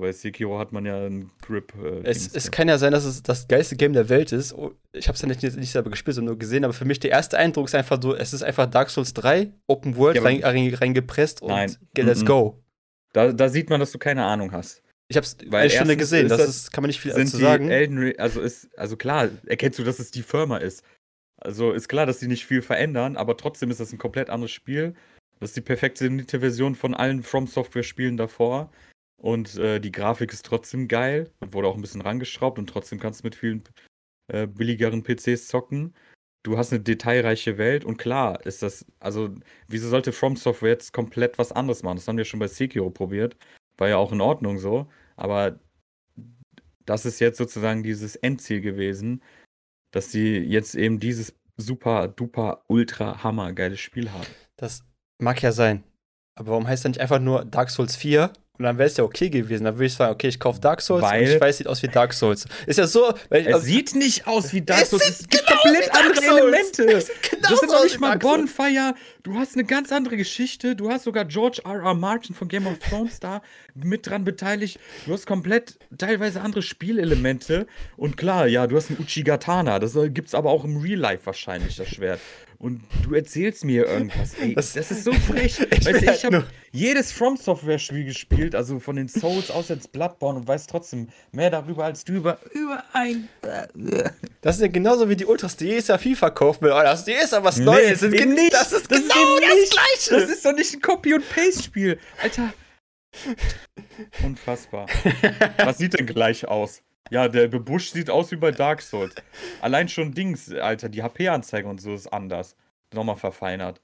Bei 0.00 0.12
Sekiro 0.12 0.58
hat 0.58 0.72
man 0.72 0.84
ja 0.86 0.96
einen 1.06 1.30
Grip. 1.42 1.72
Äh, 1.82 2.00
Es, 2.04 2.34
es 2.34 2.50
kann 2.50 2.68
ja 2.68 2.78
sein, 2.78 2.92
dass 2.92 3.04
es 3.04 3.22
das 3.22 3.46
geilste 3.48 3.76
Game 3.76 3.92
der 3.92 4.08
Welt 4.08 4.32
ist. 4.32 4.52
Oh, 4.54 4.72
Ich 4.92 5.08
habe 5.08 5.16
es 5.16 5.22
ja 5.22 5.28
nicht, 5.28 5.42
nicht 5.42 5.70
selber 5.72 5.90
gespielt, 5.90 6.14
sondern 6.14 6.32
nur 6.34 6.38
gesehen, 6.38 6.64
aber 6.64 6.72
für 6.72 6.84
mich 6.84 7.00
der 7.00 7.10
erste 7.10 7.38
Eindruck 7.38 7.66
ist 7.68 7.74
einfach 7.74 8.00
so, 8.02 8.14
es 8.14 8.32
ist 8.32 8.42
einfach 8.42 8.66
Dark 8.66 8.90
Souls 8.90 9.12
3, 9.14 9.52
Open 9.66 9.96
World, 9.96 10.16
Ja, 10.16 10.22
rein, 10.22 10.42
rein, 10.42 10.72
reingepresst 10.74 11.42
und 11.42 11.48
Nein. 11.48 11.76
let's 11.96 12.22
Mhm. 12.22 12.26
go. 12.26 12.62
da, 13.12 13.32
da 13.32 13.48
sieht 13.48 13.68
man, 13.70 13.78
dass 13.80 13.92
du 13.92 13.98
keine 13.98 14.24
Ahnung 14.24 14.52
hast. 14.52 14.82
Ich 15.08 15.16
habe 15.16 15.26
es 15.26 15.36
eine 15.52 15.68
Stunde 15.70 15.96
gesehen, 15.98 16.28
das, 16.28 16.38
das- 16.38 16.48
ist, 16.48 16.72
kann 16.72 16.82
man 16.82 16.88
nicht 16.88 17.00
viel 17.00 17.12
dazu 17.12 17.36
sagen. 17.36 17.68
Elden 17.68 18.18
also 18.18 18.40
ist, 18.40 18.70
also 18.78 18.96
klar, 18.96 19.28
erkennst 19.46 19.78
du, 19.78 19.84
dass 19.84 19.98
es 19.98 20.10
die 20.10 20.22
Firma 20.22 20.56
ist. 20.56 20.82
Also 21.38 21.72
ist 21.72 21.88
klar, 21.88 22.06
dass 22.06 22.18
die 22.18 22.28
nicht 22.28 22.46
viel 22.46 22.62
verändern, 22.62 23.16
aber 23.18 23.36
trotzdem 23.36 23.70
ist 23.70 23.80
das 23.80 23.92
ein 23.92 23.98
komplett 23.98 24.30
anderes 24.30 24.52
Spiel. 24.52 24.94
Das 25.40 25.50
ist 25.50 25.56
die 25.56 25.60
perfektionierte 25.60 26.38
Version 26.40 26.74
von 26.76 26.94
allen 26.94 27.22
From 27.24 27.46
Software 27.48 27.82
Spielen 27.82 28.16
davor. 28.16 28.70
Und 29.22 29.56
äh, 29.56 29.78
die 29.78 29.92
Grafik 29.92 30.32
ist 30.32 30.44
trotzdem 30.44 30.88
geil 30.88 31.30
und 31.38 31.54
wurde 31.54 31.68
auch 31.68 31.76
ein 31.76 31.80
bisschen 31.80 32.00
rangeschraubt 32.00 32.58
und 32.58 32.68
trotzdem 32.68 32.98
kannst 32.98 33.20
du 33.20 33.26
mit 33.28 33.36
vielen 33.36 33.62
äh, 34.26 34.48
billigeren 34.48 35.04
PCs 35.04 35.46
zocken. 35.46 35.94
Du 36.42 36.58
hast 36.58 36.72
eine 36.72 36.82
detailreiche 36.82 37.56
Welt 37.56 37.84
und 37.84 37.98
klar 37.98 38.44
ist 38.44 38.64
das, 38.64 38.84
also 38.98 39.32
wieso 39.68 39.88
sollte 39.88 40.10
From 40.10 40.34
Software 40.34 40.70
jetzt 40.70 40.92
komplett 40.92 41.38
was 41.38 41.52
anderes 41.52 41.84
machen? 41.84 41.98
Das 41.98 42.08
haben 42.08 42.16
wir 42.18 42.24
schon 42.24 42.40
bei 42.40 42.48
Sekiro 42.48 42.90
probiert. 42.90 43.36
War 43.78 43.88
ja 43.88 43.96
auch 43.96 44.10
in 44.10 44.20
Ordnung 44.20 44.58
so, 44.58 44.88
aber 45.14 45.60
das 46.84 47.06
ist 47.06 47.20
jetzt 47.20 47.38
sozusagen 47.38 47.84
dieses 47.84 48.16
Endziel 48.16 48.60
gewesen, 48.60 49.22
dass 49.92 50.10
sie 50.10 50.38
jetzt 50.38 50.74
eben 50.74 50.98
dieses 50.98 51.32
super, 51.56 52.08
duper, 52.08 52.64
ultra, 52.66 53.22
hammer 53.22 53.52
geiles 53.52 53.78
Spiel 53.78 54.10
haben. 54.10 54.26
Das 54.56 54.84
mag 55.20 55.40
ja 55.42 55.52
sein. 55.52 55.84
Aber 56.34 56.50
warum 56.50 56.66
heißt 56.66 56.84
dann 56.84 56.90
nicht 56.90 57.00
einfach 57.00 57.20
nur 57.20 57.44
Dark 57.44 57.70
Souls 57.70 57.94
4? 57.94 58.32
Und 58.62 58.66
dann 58.66 58.78
wäre 58.78 58.86
es 58.88 58.96
ja 58.96 59.02
okay 59.02 59.28
gewesen. 59.28 59.64
Dann 59.64 59.74
würde 59.74 59.86
ich 59.86 59.94
sagen, 59.94 60.12
okay, 60.12 60.28
ich 60.28 60.38
kaufe 60.38 60.60
Dark 60.60 60.80
Souls 60.80 61.02
Weil- 61.02 61.28
ich 61.28 61.40
weiß, 61.40 61.58
sieht 61.58 61.66
aus 61.66 61.82
wie 61.82 61.88
Dark 61.88 62.12
Souls. 62.12 62.46
Ist 62.64 62.78
ja 62.78 62.86
so, 62.86 63.12
weil 63.28 63.44
Es 63.44 63.54
also, 63.54 63.66
sieht 63.66 63.96
nicht 63.96 64.28
aus 64.28 64.52
wie 64.52 64.60
Dark 64.62 64.82
Es 64.82 64.90
Souls, 64.90 65.04
sieht 65.04 65.14
es 65.14 65.28
gibt 65.28 65.46
genau 65.48 65.60
komplett 65.62 65.90
andere. 65.92 66.38
Elemente. 66.38 66.82
es 66.84 67.08
genauso 67.08 67.40
Das 67.40 67.58
sind 67.58 67.68
noch 67.70 67.76
aus 67.78 67.82
nicht 67.84 67.98
mal. 68.00 68.18
Bonfire. 68.18 68.94
Du 69.24 69.34
hast 69.34 69.54
eine 69.54 69.64
ganz 69.64 69.90
andere 69.90 70.16
Geschichte. 70.16 70.76
Du 70.76 70.90
hast 70.90 71.02
sogar 71.02 71.24
George 71.24 71.62
R. 71.64 71.82
R. 71.82 71.94
Martin 71.94 72.36
von 72.36 72.46
Game 72.46 72.68
of 72.68 72.78
Thrones 72.78 73.18
da 73.18 73.42
mit 73.74 74.06
dran 74.08 74.22
beteiligt. 74.22 74.78
Du 75.06 75.12
hast 75.12 75.26
komplett 75.26 75.76
teilweise 75.98 76.40
andere 76.40 76.62
Spielelemente. 76.62 77.66
Und 77.96 78.16
klar, 78.16 78.46
ja, 78.46 78.68
du 78.68 78.76
hast 78.76 78.90
einen 78.90 79.00
Uchigatana. 79.00 79.80
Das 79.80 79.94
gibt 80.10 80.28
es 80.28 80.34
aber 80.36 80.50
auch 80.50 80.64
im 80.64 80.76
Real 80.76 81.00
Life 81.00 81.26
wahrscheinlich, 81.26 81.74
das 81.74 81.88
Schwert. 81.88 82.20
Und 82.62 82.80
du 83.02 83.14
erzählst 83.14 83.64
mir 83.64 83.86
irgendwas. 83.86 84.34
Ey, 84.40 84.54
Das- 84.54 84.72
das, 84.74 84.92
ist 84.92 85.02
so 85.02 85.12
frech. 85.12 85.58
Ich 85.72 85.84
weißt 85.84 86.00
du, 86.02 86.06
halt 86.06 86.16
ich 86.18 86.24
habe 86.24 86.46
jedes 86.70 87.10
From 87.10 87.36
Software 87.36 87.80
Spiel 87.80 88.04
gespielt, 88.04 88.54
also 88.54 88.78
von 88.78 88.94
den 88.94 89.08
Souls 89.08 89.50
außer 89.50 89.74
jetzt 89.74 89.90
Bloodborne 89.90 90.38
und 90.38 90.46
weiß 90.46 90.68
trotzdem 90.68 91.08
mehr 91.32 91.50
darüber 91.50 91.84
als 91.86 92.04
du 92.04 92.12
über, 92.12 92.38
über 92.52 92.84
ein. 92.92 93.28
Das 94.42 94.54
ist 94.56 94.62
ja 94.62 94.68
genauso 94.68 95.08
wie 95.08 95.16
die 95.16 95.26
Ultras, 95.26 95.56
die 95.56 95.64
jedes 95.66 95.88
Jahr 95.88 95.98
FIFA 95.98 96.30
kaufen 96.30 96.62
will. 96.62 96.70
Oh, 96.72 96.80
das 96.82 97.06
ist 97.08 97.32
ja 97.32 97.42
was 97.42 97.56
Nee, 97.56 97.64
Neues. 97.64 98.00
Das 98.00 98.02
ist, 98.12 98.24
nicht. 98.26 98.52
das 98.52 98.72
ist 98.72 98.90
Das 98.92 98.98
ist 99.00 99.12
genau 99.12 99.36
eben 99.38 99.40
das 99.48 99.54
nicht. 99.56 99.72
Gleiche. 99.72 100.20
Das 100.20 100.30
ist 100.30 100.44
doch 100.46 100.52
nicht 100.54 100.72
ein 100.74 100.80
Copy- 100.80 101.14
und 101.14 101.28
Paste-Spiel. 101.28 101.98
Alter. 102.22 102.54
Unfassbar. 104.24 104.86
Was 105.58 105.78
sieht 105.78 105.98
denn 105.98 106.06
gleich 106.06 106.46
aus? 106.46 106.80
Ja, 107.12 107.28
der 107.28 107.48
Busch 107.48 107.90
sieht 107.90 108.08
aus 108.10 108.30
wie 108.30 108.36
bei 108.36 108.50
Dark 108.50 108.80
Souls. 108.82 109.14
Allein 109.60 109.88
schon 109.88 110.12
Dings, 110.12 110.50
Alter, 110.52 110.88
die 110.88 111.02
HP-Anzeige 111.02 111.68
und 111.68 111.80
so 111.80 111.94
ist 111.94 112.06
anders. 112.12 112.56
Nochmal 112.94 113.16
verfeinert. 113.16 113.80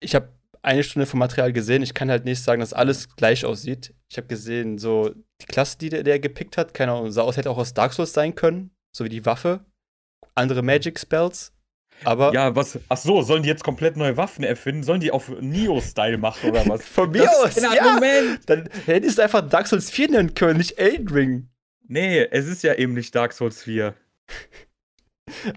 ich 0.00 0.14
habe 0.14 0.28
eine 0.62 0.82
Stunde 0.82 1.06
vom 1.06 1.20
Material 1.20 1.52
gesehen. 1.52 1.82
Ich 1.82 1.94
kann 1.94 2.10
halt 2.10 2.24
nicht 2.24 2.42
sagen, 2.42 2.58
dass 2.60 2.72
alles 2.72 3.14
gleich 3.14 3.44
aussieht. 3.44 3.94
Ich 4.10 4.16
habe 4.16 4.26
gesehen, 4.26 4.78
so 4.78 5.14
die 5.40 5.46
Klasse, 5.46 5.78
die 5.78 5.90
der, 5.90 6.02
der 6.02 6.18
gepickt 6.18 6.56
hat, 6.56 6.74
keine 6.74 6.92
Ahnung, 6.92 7.12
sah 7.12 7.22
aus, 7.22 7.36
hätte 7.36 7.50
auch 7.50 7.58
aus 7.58 7.72
Dark 7.72 7.92
Souls 7.92 8.12
sein 8.12 8.34
können. 8.34 8.70
So 8.92 9.04
wie 9.04 9.08
die 9.08 9.24
Waffe. 9.24 9.64
Andere 10.34 10.62
Magic 10.62 10.98
Spells. 10.98 11.52
Aber 12.04 12.32
Ja, 12.32 12.54
was. 12.56 12.78
Ach 12.88 12.96
so, 12.96 13.22
sollen 13.22 13.42
die 13.44 13.48
jetzt 13.48 13.62
komplett 13.64 13.96
neue 13.96 14.16
Waffen 14.16 14.42
erfinden? 14.44 14.82
Sollen 14.82 15.00
die 15.00 15.12
auf 15.12 15.28
Neo-Style 15.40 16.18
machen 16.18 16.50
oder 16.50 16.66
was? 16.66 16.84
von 16.88 17.10
mir 17.10 17.22
Das 17.22 17.36
aus, 17.36 17.56
ist 17.56 17.64
ein 17.64 17.72
ja. 17.76 17.82
Argument. 17.84 18.40
Dann 18.46 18.68
hättest 18.86 19.18
du 19.18 19.22
einfach 19.22 19.48
Dark 19.48 19.68
Souls 19.68 19.88
4 19.90 20.10
nennen 20.10 20.34
können, 20.34 20.58
nicht 20.58 20.78
Elden 20.78 21.08
Ring. 21.08 21.48
Nee, 21.88 22.26
es 22.30 22.46
ist 22.46 22.62
ja 22.62 22.74
eben 22.74 22.94
nicht 22.94 23.14
Dark 23.14 23.32
Souls 23.32 23.62
4. 23.62 23.94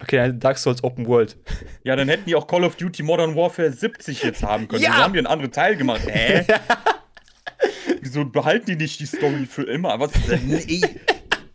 Okay, 0.01 0.17
dann 0.17 0.39
Dark 0.39 0.57
Souls 0.57 0.83
Open 0.83 1.05
World. 1.05 1.37
Ja, 1.83 1.95
dann 1.95 2.09
hätten 2.09 2.25
die 2.25 2.35
auch 2.35 2.47
Call 2.47 2.63
of 2.63 2.75
Duty 2.75 3.03
Modern 3.03 3.35
Warfare 3.35 3.71
70 3.71 4.23
jetzt 4.23 4.43
haben 4.43 4.67
können. 4.67 4.81
Ja. 4.81 4.89
Wieso 4.89 5.03
haben 5.03 5.13
die 5.13 5.19
einen 5.19 5.27
anderen 5.27 5.51
Teil 5.51 5.75
gemacht? 5.75 6.01
Hä? 6.05 6.43
Wieso 8.01 8.25
behalten 8.25 8.65
die 8.65 8.75
nicht 8.75 8.99
die 8.99 9.05
Story 9.05 9.45
für 9.45 9.63
immer? 9.63 9.99
Was 9.99 10.11
denn? 10.27 10.47
Nee. 10.47 10.81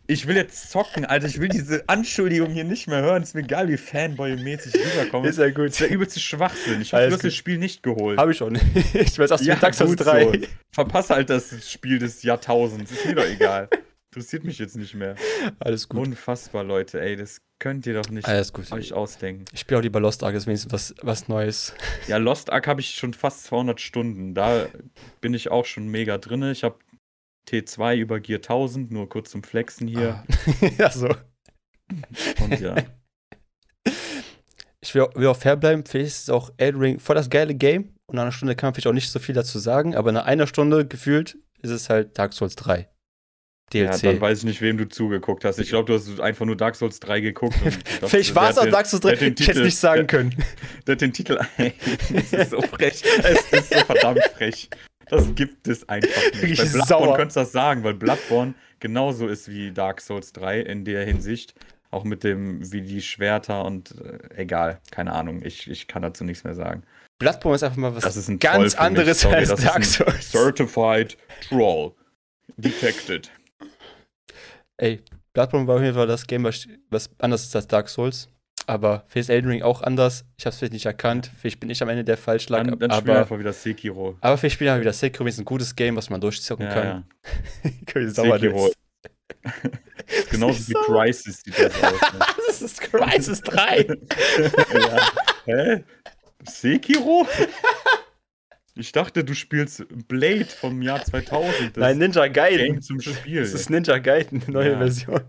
Ich 0.07 0.27
will 0.27 0.35
jetzt 0.35 0.71
zocken, 0.71 1.05
Alter. 1.05 1.27
Ich 1.27 1.39
will 1.39 1.49
diese 1.49 1.83
Anschuldigung 1.87 2.51
hier 2.51 2.63
nicht 2.63 2.87
mehr 2.87 3.01
hören. 3.01 3.23
Ist 3.23 3.35
mir 3.35 3.41
egal, 3.41 3.67
wie 3.69 3.77
Fanboy-mäßig 3.77 4.73
rüberkommt. 4.75 5.25
Ist 5.27 5.39
ja 5.39 5.49
gut. 5.49 5.65
Das 5.65 5.73
ist 5.73 5.81
der 5.81 5.91
übelste 5.91 6.19
Schwachsinn. 6.19 6.81
Ich 6.81 6.91
gut. 6.91 7.23
das 7.23 7.33
Spiel 7.33 7.57
nicht 7.57 7.83
geholt. 7.83 8.17
Habe 8.17 8.31
ich 8.31 8.37
schon. 8.37 8.57
Ich 8.93 9.17
weiß 9.17 9.31
aus 9.31 9.41
wie 9.41 9.47
Dark 9.47 9.73
Souls 9.73 9.91
gut 9.91 10.05
3. 10.05 10.23
so. 10.23 10.31
Verpasse 10.71 11.15
halt 11.15 11.29
das 11.29 11.71
Spiel 11.71 11.99
des 11.99 12.23
Jahrtausends. 12.23 12.91
Ist 12.91 13.05
mir 13.05 13.15
doch 13.15 13.25
egal. 13.25 13.69
Interessiert 14.15 14.45
mich 14.45 14.59
jetzt 14.59 14.77
nicht 14.77 14.93
mehr. 14.95 15.15
Alles 15.59 15.89
gut. 15.89 15.99
Unfassbar, 16.07 16.63
Leute. 16.63 17.01
Ey, 17.01 17.17
das 17.17 17.41
könnt 17.59 17.85
ihr 17.85 17.95
doch 18.01 18.09
nicht 18.09 18.25
Alles 18.25 18.53
gut. 18.53 18.71
euch 18.71 18.93
ausdenken. 18.93 19.43
Ich 19.51 19.59
spiele 19.59 19.77
auch 19.79 19.83
lieber 19.83 19.99
Lost 19.99 20.23
Ark, 20.23 20.33
ist 20.35 20.47
wenigstens 20.47 20.71
was, 20.71 20.95
was 21.01 21.27
Neues. 21.27 21.73
Ja, 22.07 22.15
Lost 22.15 22.49
Ark 22.49 22.65
habe 22.67 22.79
ich 22.79 22.91
schon 22.95 23.13
fast 23.13 23.43
200 23.43 23.81
Stunden. 23.81 24.33
Da 24.33 24.67
bin 25.19 25.33
ich 25.33 25.51
auch 25.51 25.65
schon 25.65 25.89
mega 25.89 26.17
drin. 26.17 26.43
Ich 26.43 26.63
habe 26.63 26.79
T2 27.49 27.97
über 27.97 28.21
Gear 28.21 28.37
1000, 28.37 28.89
nur 28.89 29.09
kurz 29.09 29.31
zum 29.31 29.43
Flexen 29.43 29.85
hier. 29.85 30.23
Ah. 30.61 30.65
ja, 30.77 30.89
so. 30.91 31.09
Und 32.41 32.57
ja. 32.61 32.75
Ich 34.79 34.95
will, 34.95 35.01
auch- 35.01 35.15
will 35.15 35.27
auch 35.27 35.35
fair 35.37 35.57
bleiben. 35.57 35.83
Vielleicht 35.85 36.07
ist 36.07 36.21
es 36.23 36.29
auch 36.29 36.51
Elden 36.55 37.01
voll 37.01 37.15
das 37.15 37.29
geile 37.29 37.53
Game. 37.53 37.93
Und 38.05 38.15
nach 38.15 38.21
einer 38.21 38.31
Stunde 38.31 38.55
kann 38.55 38.67
man 38.67 38.75
vielleicht 38.75 38.87
auch 38.87 38.93
nicht 38.93 39.11
so 39.11 39.19
viel 39.19 39.35
dazu 39.35 39.59
sagen. 39.59 39.93
Aber 39.93 40.13
nach 40.13 40.23
einer 40.25 40.47
Stunde 40.47 40.87
gefühlt 40.87 41.37
ist 41.61 41.71
es 41.71 41.89
halt 41.89 42.17
Dark 42.17 42.31
Souls 42.31 42.55
3. 42.55 42.87
ja, 43.73 43.89
DLC. 43.91 44.01
dann 44.03 44.21
weiß 44.21 44.39
ich 44.39 44.43
nicht, 44.45 44.61
wem 44.61 44.77
du 44.77 44.87
zugeguckt 44.87 45.43
hast. 45.43 45.59
Ich 45.59 45.69
glaube, 45.69 45.85
du 45.91 45.93
hast 45.93 46.19
einfach 46.19 46.45
nur 46.45 46.55
Dark 46.55 46.75
Souls 46.75 46.99
3 46.99 47.19
geguckt. 47.21 47.55
und 47.63 47.73
vielleicht 48.09 48.35
war 48.35 48.49
es 48.49 48.57
auch 48.57 48.65
Dark 48.67 48.85
Souls 48.85 49.01
der 49.01 49.15
3. 49.15 49.15
hat 49.15 49.21
den 49.21 49.35
Ich 49.39 49.47
hätte 49.47 49.59
es 49.59 49.65
nicht 49.65 49.77
sagen 49.77 50.07
können. 50.07 50.35
Der 50.87 50.93
hat 50.93 51.01
den 51.01 51.13
Titel. 51.13 51.39
es 51.57 52.33
ist 52.33 52.51
so 52.51 52.61
frech. 52.61 53.03
Es 53.23 53.51
ist 53.51 53.73
so 53.73 53.79
verdammt 53.79 54.23
frech. 54.35 54.69
Das 55.09 55.33
gibt 55.35 55.67
es 55.67 55.87
einfach 55.89 56.09
nicht. 56.09 56.41
Wirklich 56.41 56.59
Bei 56.59 56.65
Bloodborne 56.65 57.05
sauer. 57.05 57.17
könntest 57.17 57.37
du 57.37 57.39
das 57.41 57.51
sagen, 57.51 57.83
weil 57.83 57.93
Bloodborne 57.95 58.53
genauso 58.79 59.27
ist 59.27 59.49
wie 59.49 59.71
Dark 59.71 60.01
Souls 60.01 60.31
3 60.33 60.61
in 60.61 60.85
der 60.85 61.05
Hinsicht. 61.05 61.55
Auch 61.91 62.03
mit 62.03 62.23
dem, 62.23 62.71
wie 62.71 62.81
die 62.81 63.01
Schwerter 63.01 63.65
und 63.65 63.95
äh, 64.01 64.41
egal, 64.41 64.79
keine 64.91 65.13
Ahnung. 65.13 65.41
Ich, 65.43 65.69
ich 65.69 65.87
kann 65.87 66.01
dazu 66.01 66.23
nichts 66.23 66.43
mehr 66.43 66.55
sagen. 66.55 66.83
Bloodborne 67.19 67.55
ist 67.55 67.63
einfach 67.63 67.77
mal 67.77 67.95
was 67.95 68.03
Das 68.03 68.17
ist 68.17 68.27
ein 68.27 68.39
ganz 68.39 68.75
anderes 68.75 69.21
Sorry, 69.21 69.35
als 69.35 69.55
Dark 69.55 69.85
Souls. 69.85 70.31
Certified 70.31 71.17
Troll. 71.47 71.93
Detected. 72.57 73.31
Ey, 74.77 75.01
Bloodborne 75.33 75.67
war 75.67 75.75
auf 75.77 75.81
jeden 75.81 75.95
Fall 75.95 76.07
das 76.07 76.25
Game, 76.27 76.43
was, 76.43 76.67
was 76.89 77.09
anders 77.19 77.43
ist 77.43 77.55
als 77.55 77.67
Dark 77.67 77.89
Souls. 77.89 78.29
Aber 78.67 79.03
vielleicht 79.07 79.29
ist 79.29 79.33
Elden 79.35 79.49
Ring 79.51 79.61
auch 79.61 79.81
anders. 79.83 80.25
Ich 80.37 80.45
habe 80.45 80.51
es 80.53 80.57
vielleicht 80.57 80.73
nicht 80.73 80.85
erkannt. 80.87 81.29
Vielleicht 81.39 81.59
bin 81.59 81.69
ich 81.69 81.83
am 81.83 81.89
Ende 81.89 82.03
der 82.03 82.17
falsch 82.17 82.49
lag. 82.49 82.63
Dann, 82.65 82.79
dann 82.79 82.89
aber, 82.91 83.19
einfach 83.19 83.37
wieder 83.37 83.53
Sekiro. 83.53 84.17
aber 84.21 84.37
vielleicht 84.37 84.55
spielen 84.55 84.73
wir 84.73 84.81
wieder 84.81 84.93
Sekiro. 84.93 85.27
ist 85.27 85.37
ein 85.37 85.45
gutes 85.45 85.75
Game, 85.75 85.95
was 85.95 86.09
man 86.09 86.19
durchzocken 86.19 86.65
Ja, 86.65 86.73
kann. 86.73 87.05
ja. 87.93 88.09
Sekiro. 88.09 88.71
Genauso 90.31 90.67
wie 90.67 90.73
So. 90.73 90.79
Crisis 90.79 91.41
sieht 91.43 91.59
das 91.59 91.73
aus. 91.83 91.91
Ne? 92.13 92.19
Das 92.47 92.61
ist 92.61 92.79
Crisis 92.81 93.41
3. 93.41 93.87
ja. 94.73 95.09
Hä? 95.45 95.83
Sekiro? 96.47 97.27
Ich 98.77 98.91
dachte, 98.91 99.23
du 99.23 99.33
spielst 99.33 99.85
Blade 100.07 100.45
vom 100.45 100.81
Jahr 100.81 101.03
2000. 101.03 101.77
Das 101.77 101.81
Nein, 101.81 101.97
Ninja 101.97 102.23
Game 102.27 102.33
Gaiden. 102.33 102.81
zum 102.81 102.99
Spiel. 102.99 103.41
Das 103.41 103.53
ist 103.53 103.69
Ninja 103.69 103.97
Gaiden, 103.99 104.43
eine 104.43 104.51
neue 104.51 104.71
Ja. 104.73 104.77
Version. 104.77 105.21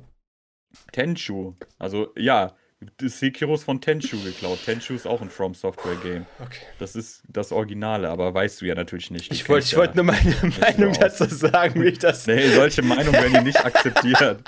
Tenshu. 0.93 1.55
Also, 1.79 2.13
ja, 2.17 2.55
Sekiro 3.01 3.55
ist 3.55 3.65
von 3.65 3.81
Tenshu 3.81 4.19
geklaut. 4.23 4.59
Tenshu 4.65 4.95
ist 4.95 5.07
auch 5.07 5.23
ein 5.23 5.31
From 5.31 5.55
Software 5.55 5.97
Game. 5.97 6.27
Okay. 6.41 6.61
Das 6.79 6.95
ist 6.95 7.23
das 7.29 7.53
Originale, 7.53 8.09
aber 8.09 8.35
weißt 8.35 8.61
du 8.61 8.67
ja 8.67 8.75
natürlich 8.75 9.11
nicht. 9.11 9.31
Du 9.31 9.35
Ich 9.35 9.49
wollte 9.49 9.67
ja- 9.71 9.79
wollte 9.79 9.97
nur 9.97 10.05
meine 10.05 10.35
Meinung 10.61 10.93
dazu 10.99 11.25
sagen, 11.25 11.81
wie 11.83 11.87
ich 11.89 11.99
das. 11.99 12.27
Nee, 12.27 12.49
solche 12.49 12.83
Meinungen 12.83 13.13
werden 13.15 13.31
hier 13.33 13.43
nicht 13.43 13.65
akzeptiert. 13.65 14.43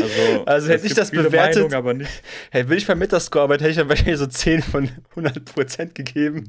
Also, 0.00 0.44
Also 0.44 0.68
hätte 0.68 0.86
ich 0.86 0.94
das 0.94 1.10
bewertet- 1.10 1.54
Meinungen, 1.56 1.74
aber 1.74 1.94
nicht. 1.94 2.10
Hey, 2.50 2.68
will 2.68 2.78
ich 2.78 2.86
beim 2.86 2.98
Metascore 2.98 3.44
arbeiten, 3.44 3.62
hätte 3.62 3.70
ich 3.72 3.76
dann 3.78 3.88
wahrscheinlich 3.88 4.18
so 4.18 4.26
10 4.26 4.62
von 4.62 4.88
100% 5.14 5.94
gegeben, 5.94 6.46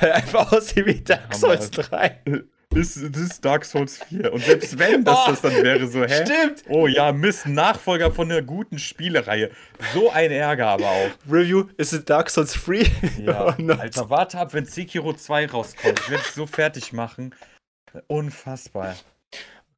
weil 0.00 0.12
einfach 0.12 0.52
aussieht 0.52 0.86
wie 0.86 1.00
Dark. 1.00 1.34
Souls 1.34 1.70
3. 1.70 2.20
Das, 2.70 2.94
das 2.94 3.22
ist 3.22 3.44
Dark 3.44 3.64
Souls 3.64 4.00
4. 4.08 4.32
Und 4.32 4.44
selbst 4.44 4.76
wenn 4.78 5.04
das 5.04 5.16
Oh, 5.16 5.30
das 5.30 5.40
dann 5.40 5.62
wäre, 5.62 5.86
so, 5.86 6.02
hä? 6.04 6.24
Stimmt! 6.26 6.64
Oh 6.68 6.86
ja, 6.88 7.12
Mist, 7.12 7.46
Nachfolger 7.46 8.10
von 8.10 8.30
einer 8.30 8.42
guten 8.42 8.78
Spielereihe. 8.80 9.50
So 9.94 10.10
ein 10.10 10.32
Ärger 10.32 10.66
aber 10.66 10.86
auch. 10.90 11.10
Review, 11.30 11.66
ist 11.76 11.92
es 11.92 12.04
Dark 12.04 12.28
Souls 12.28 12.52
3? 12.64 12.82
Ja, 13.24 13.54
not? 13.58 13.78
Alter, 13.80 14.10
warte 14.10 14.38
ab, 14.38 14.52
wenn 14.52 14.66
Sekiro 14.66 15.12
2 15.12 15.46
rauskommt. 15.46 16.00
Ich 16.00 16.10
werde 16.10 16.24
es 16.26 16.34
so 16.34 16.46
fertig 16.46 16.92
machen. 16.92 17.34
Unfassbar. 18.08 18.96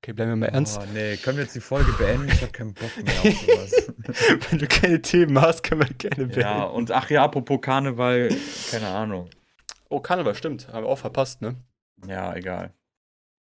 Okay, 0.02 0.12
bleiben 0.12 0.30
wir 0.30 0.36
mal 0.36 0.46
ernst. 0.46 0.78
Oh 0.80 0.84
nee, 0.94 1.16
können 1.16 1.38
wir 1.38 1.44
jetzt 1.44 1.56
die 1.56 1.60
Folge 1.60 1.92
beenden? 1.92 2.28
Ich 2.28 2.40
habe 2.40 2.52
keinen 2.52 2.72
Bock 2.72 2.90
mehr 2.96 3.20
auf 3.20 3.24
sowas. 3.24 3.92
Wenn 4.50 4.58
du 4.60 4.66
keine 4.68 5.02
Themen 5.02 5.40
hast, 5.40 5.62
können 5.64 5.80
wir 5.80 5.88
gerne 5.94 6.16
beenden. 6.26 6.40
ja, 6.40 6.62
und 6.64 6.92
ach 6.92 7.10
ja, 7.10 7.24
apropos 7.24 7.60
Karneval, 7.60 8.28
keine 8.70 8.86
Ahnung. 8.88 9.28
Oh, 9.88 10.00
Karneval, 10.00 10.34
stimmt. 10.34 10.68
Haben 10.68 10.84
wir 10.84 10.88
auch 10.90 10.98
verpasst, 10.98 11.42
ne? 11.42 11.56
Ja, 12.06 12.34
egal. 12.36 12.72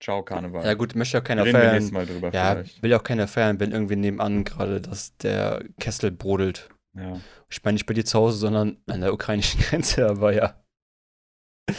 Ciao, 0.00 0.22
Karneval. 0.24 0.64
Ja, 0.64 0.74
gut, 0.74 0.94
möchte 0.96 1.16
ja 1.16 1.20
keiner 1.20 1.44
Reden 1.44 1.60
wir 1.60 1.70
feiern. 1.70 1.90
Mal 1.92 2.06
drüber 2.06 2.32
Ja, 2.32 2.52
vielleicht. 2.54 2.82
will 2.82 2.94
auch 2.94 3.02
keiner 3.02 3.28
feiern, 3.28 3.60
wenn 3.60 3.72
irgendwie 3.72 3.96
nebenan 3.96 4.44
gerade 4.44 4.80
dass 4.80 5.16
der 5.18 5.62
Kessel 5.80 6.10
brodelt. 6.10 6.68
Ja. 6.94 7.20
Ich 7.50 7.62
meine 7.64 7.74
nicht 7.74 7.86
bei 7.86 7.94
dir 7.94 8.04
zu 8.04 8.18
Hause, 8.18 8.38
sondern 8.38 8.78
an 8.88 9.00
der 9.00 9.12
ukrainischen 9.12 9.60
Grenze, 9.68 10.08
aber 10.08 10.32
ja. 10.32 10.60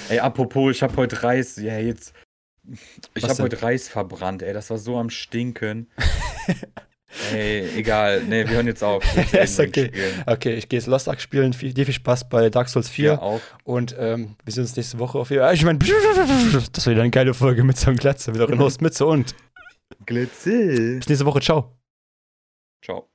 Ey, 0.10 0.20
apropos, 0.20 0.72
ich 0.76 0.84
habe 0.84 0.96
heute 0.98 1.22
Reis. 1.24 1.56
Ja, 1.58 1.78
jetzt. 1.80 2.14
Ich 3.16 3.24
habe 3.24 3.44
heute 3.44 3.62
Reis 3.62 3.88
verbrannt, 3.88 4.42
ey. 4.42 4.54
Das 4.54 4.70
war 4.70 4.78
so 4.78 4.98
am 4.98 5.10
Stinken. 5.10 5.88
ey, 7.34 7.68
egal. 7.78 8.24
Nee, 8.24 8.48
wir 8.48 8.56
hören 8.56 8.68
jetzt 8.68 8.84
auf. 8.84 9.04
Ist 9.34 9.60
okay. 9.60 9.92
Okay, 10.26 10.56
ich 10.56 10.70
gehe 10.70 10.80
jetzt 10.80 10.88
Lost 10.88 11.08
Ark 11.10 11.22
spielen. 11.22 11.54
Viel, 11.54 11.74
dir 11.74 11.86
viel 11.86 11.94
Spaß 11.94 12.30
bei 12.30 12.50
Dark 12.50 12.70
Souls 12.70 12.90
4. 12.90 13.06
Ja, 13.06 13.22
auch. 13.22 13.42
Und 13.64 13.96
ähm, 13.98 14.36
wir 14.44 14.54
sehen 14.54 14.64
uns 14.64 14.76
nächste 14.76 15.00
Woche 15.00 15.18
auf 15.18 15.30
jeden 15.30 15.52
Ich 15.54 15.64
meine, 15.64 15.80
das 16.74 16.86
war 16.86 16.92
wieder 16.92 17.02
eine 17.02 17.12
geile 17.12 17.34
Folge 17.34 17.64
mit 17.64 17.78
so 17.78 17.88
einem 17.88 17.98
Glatze, 17.98 18.32
euren 18.32 18.60
Host 18.60 18.82
Mütze 18.82 19.06
und 19.06 19.36
Glitze. 20.06 20.98
bis 20.98 21.10
nächste 21.10 21.26
Woche. 21.26 21.40
Ciao. 21.42 21.76
Ciao. 22.84 23.10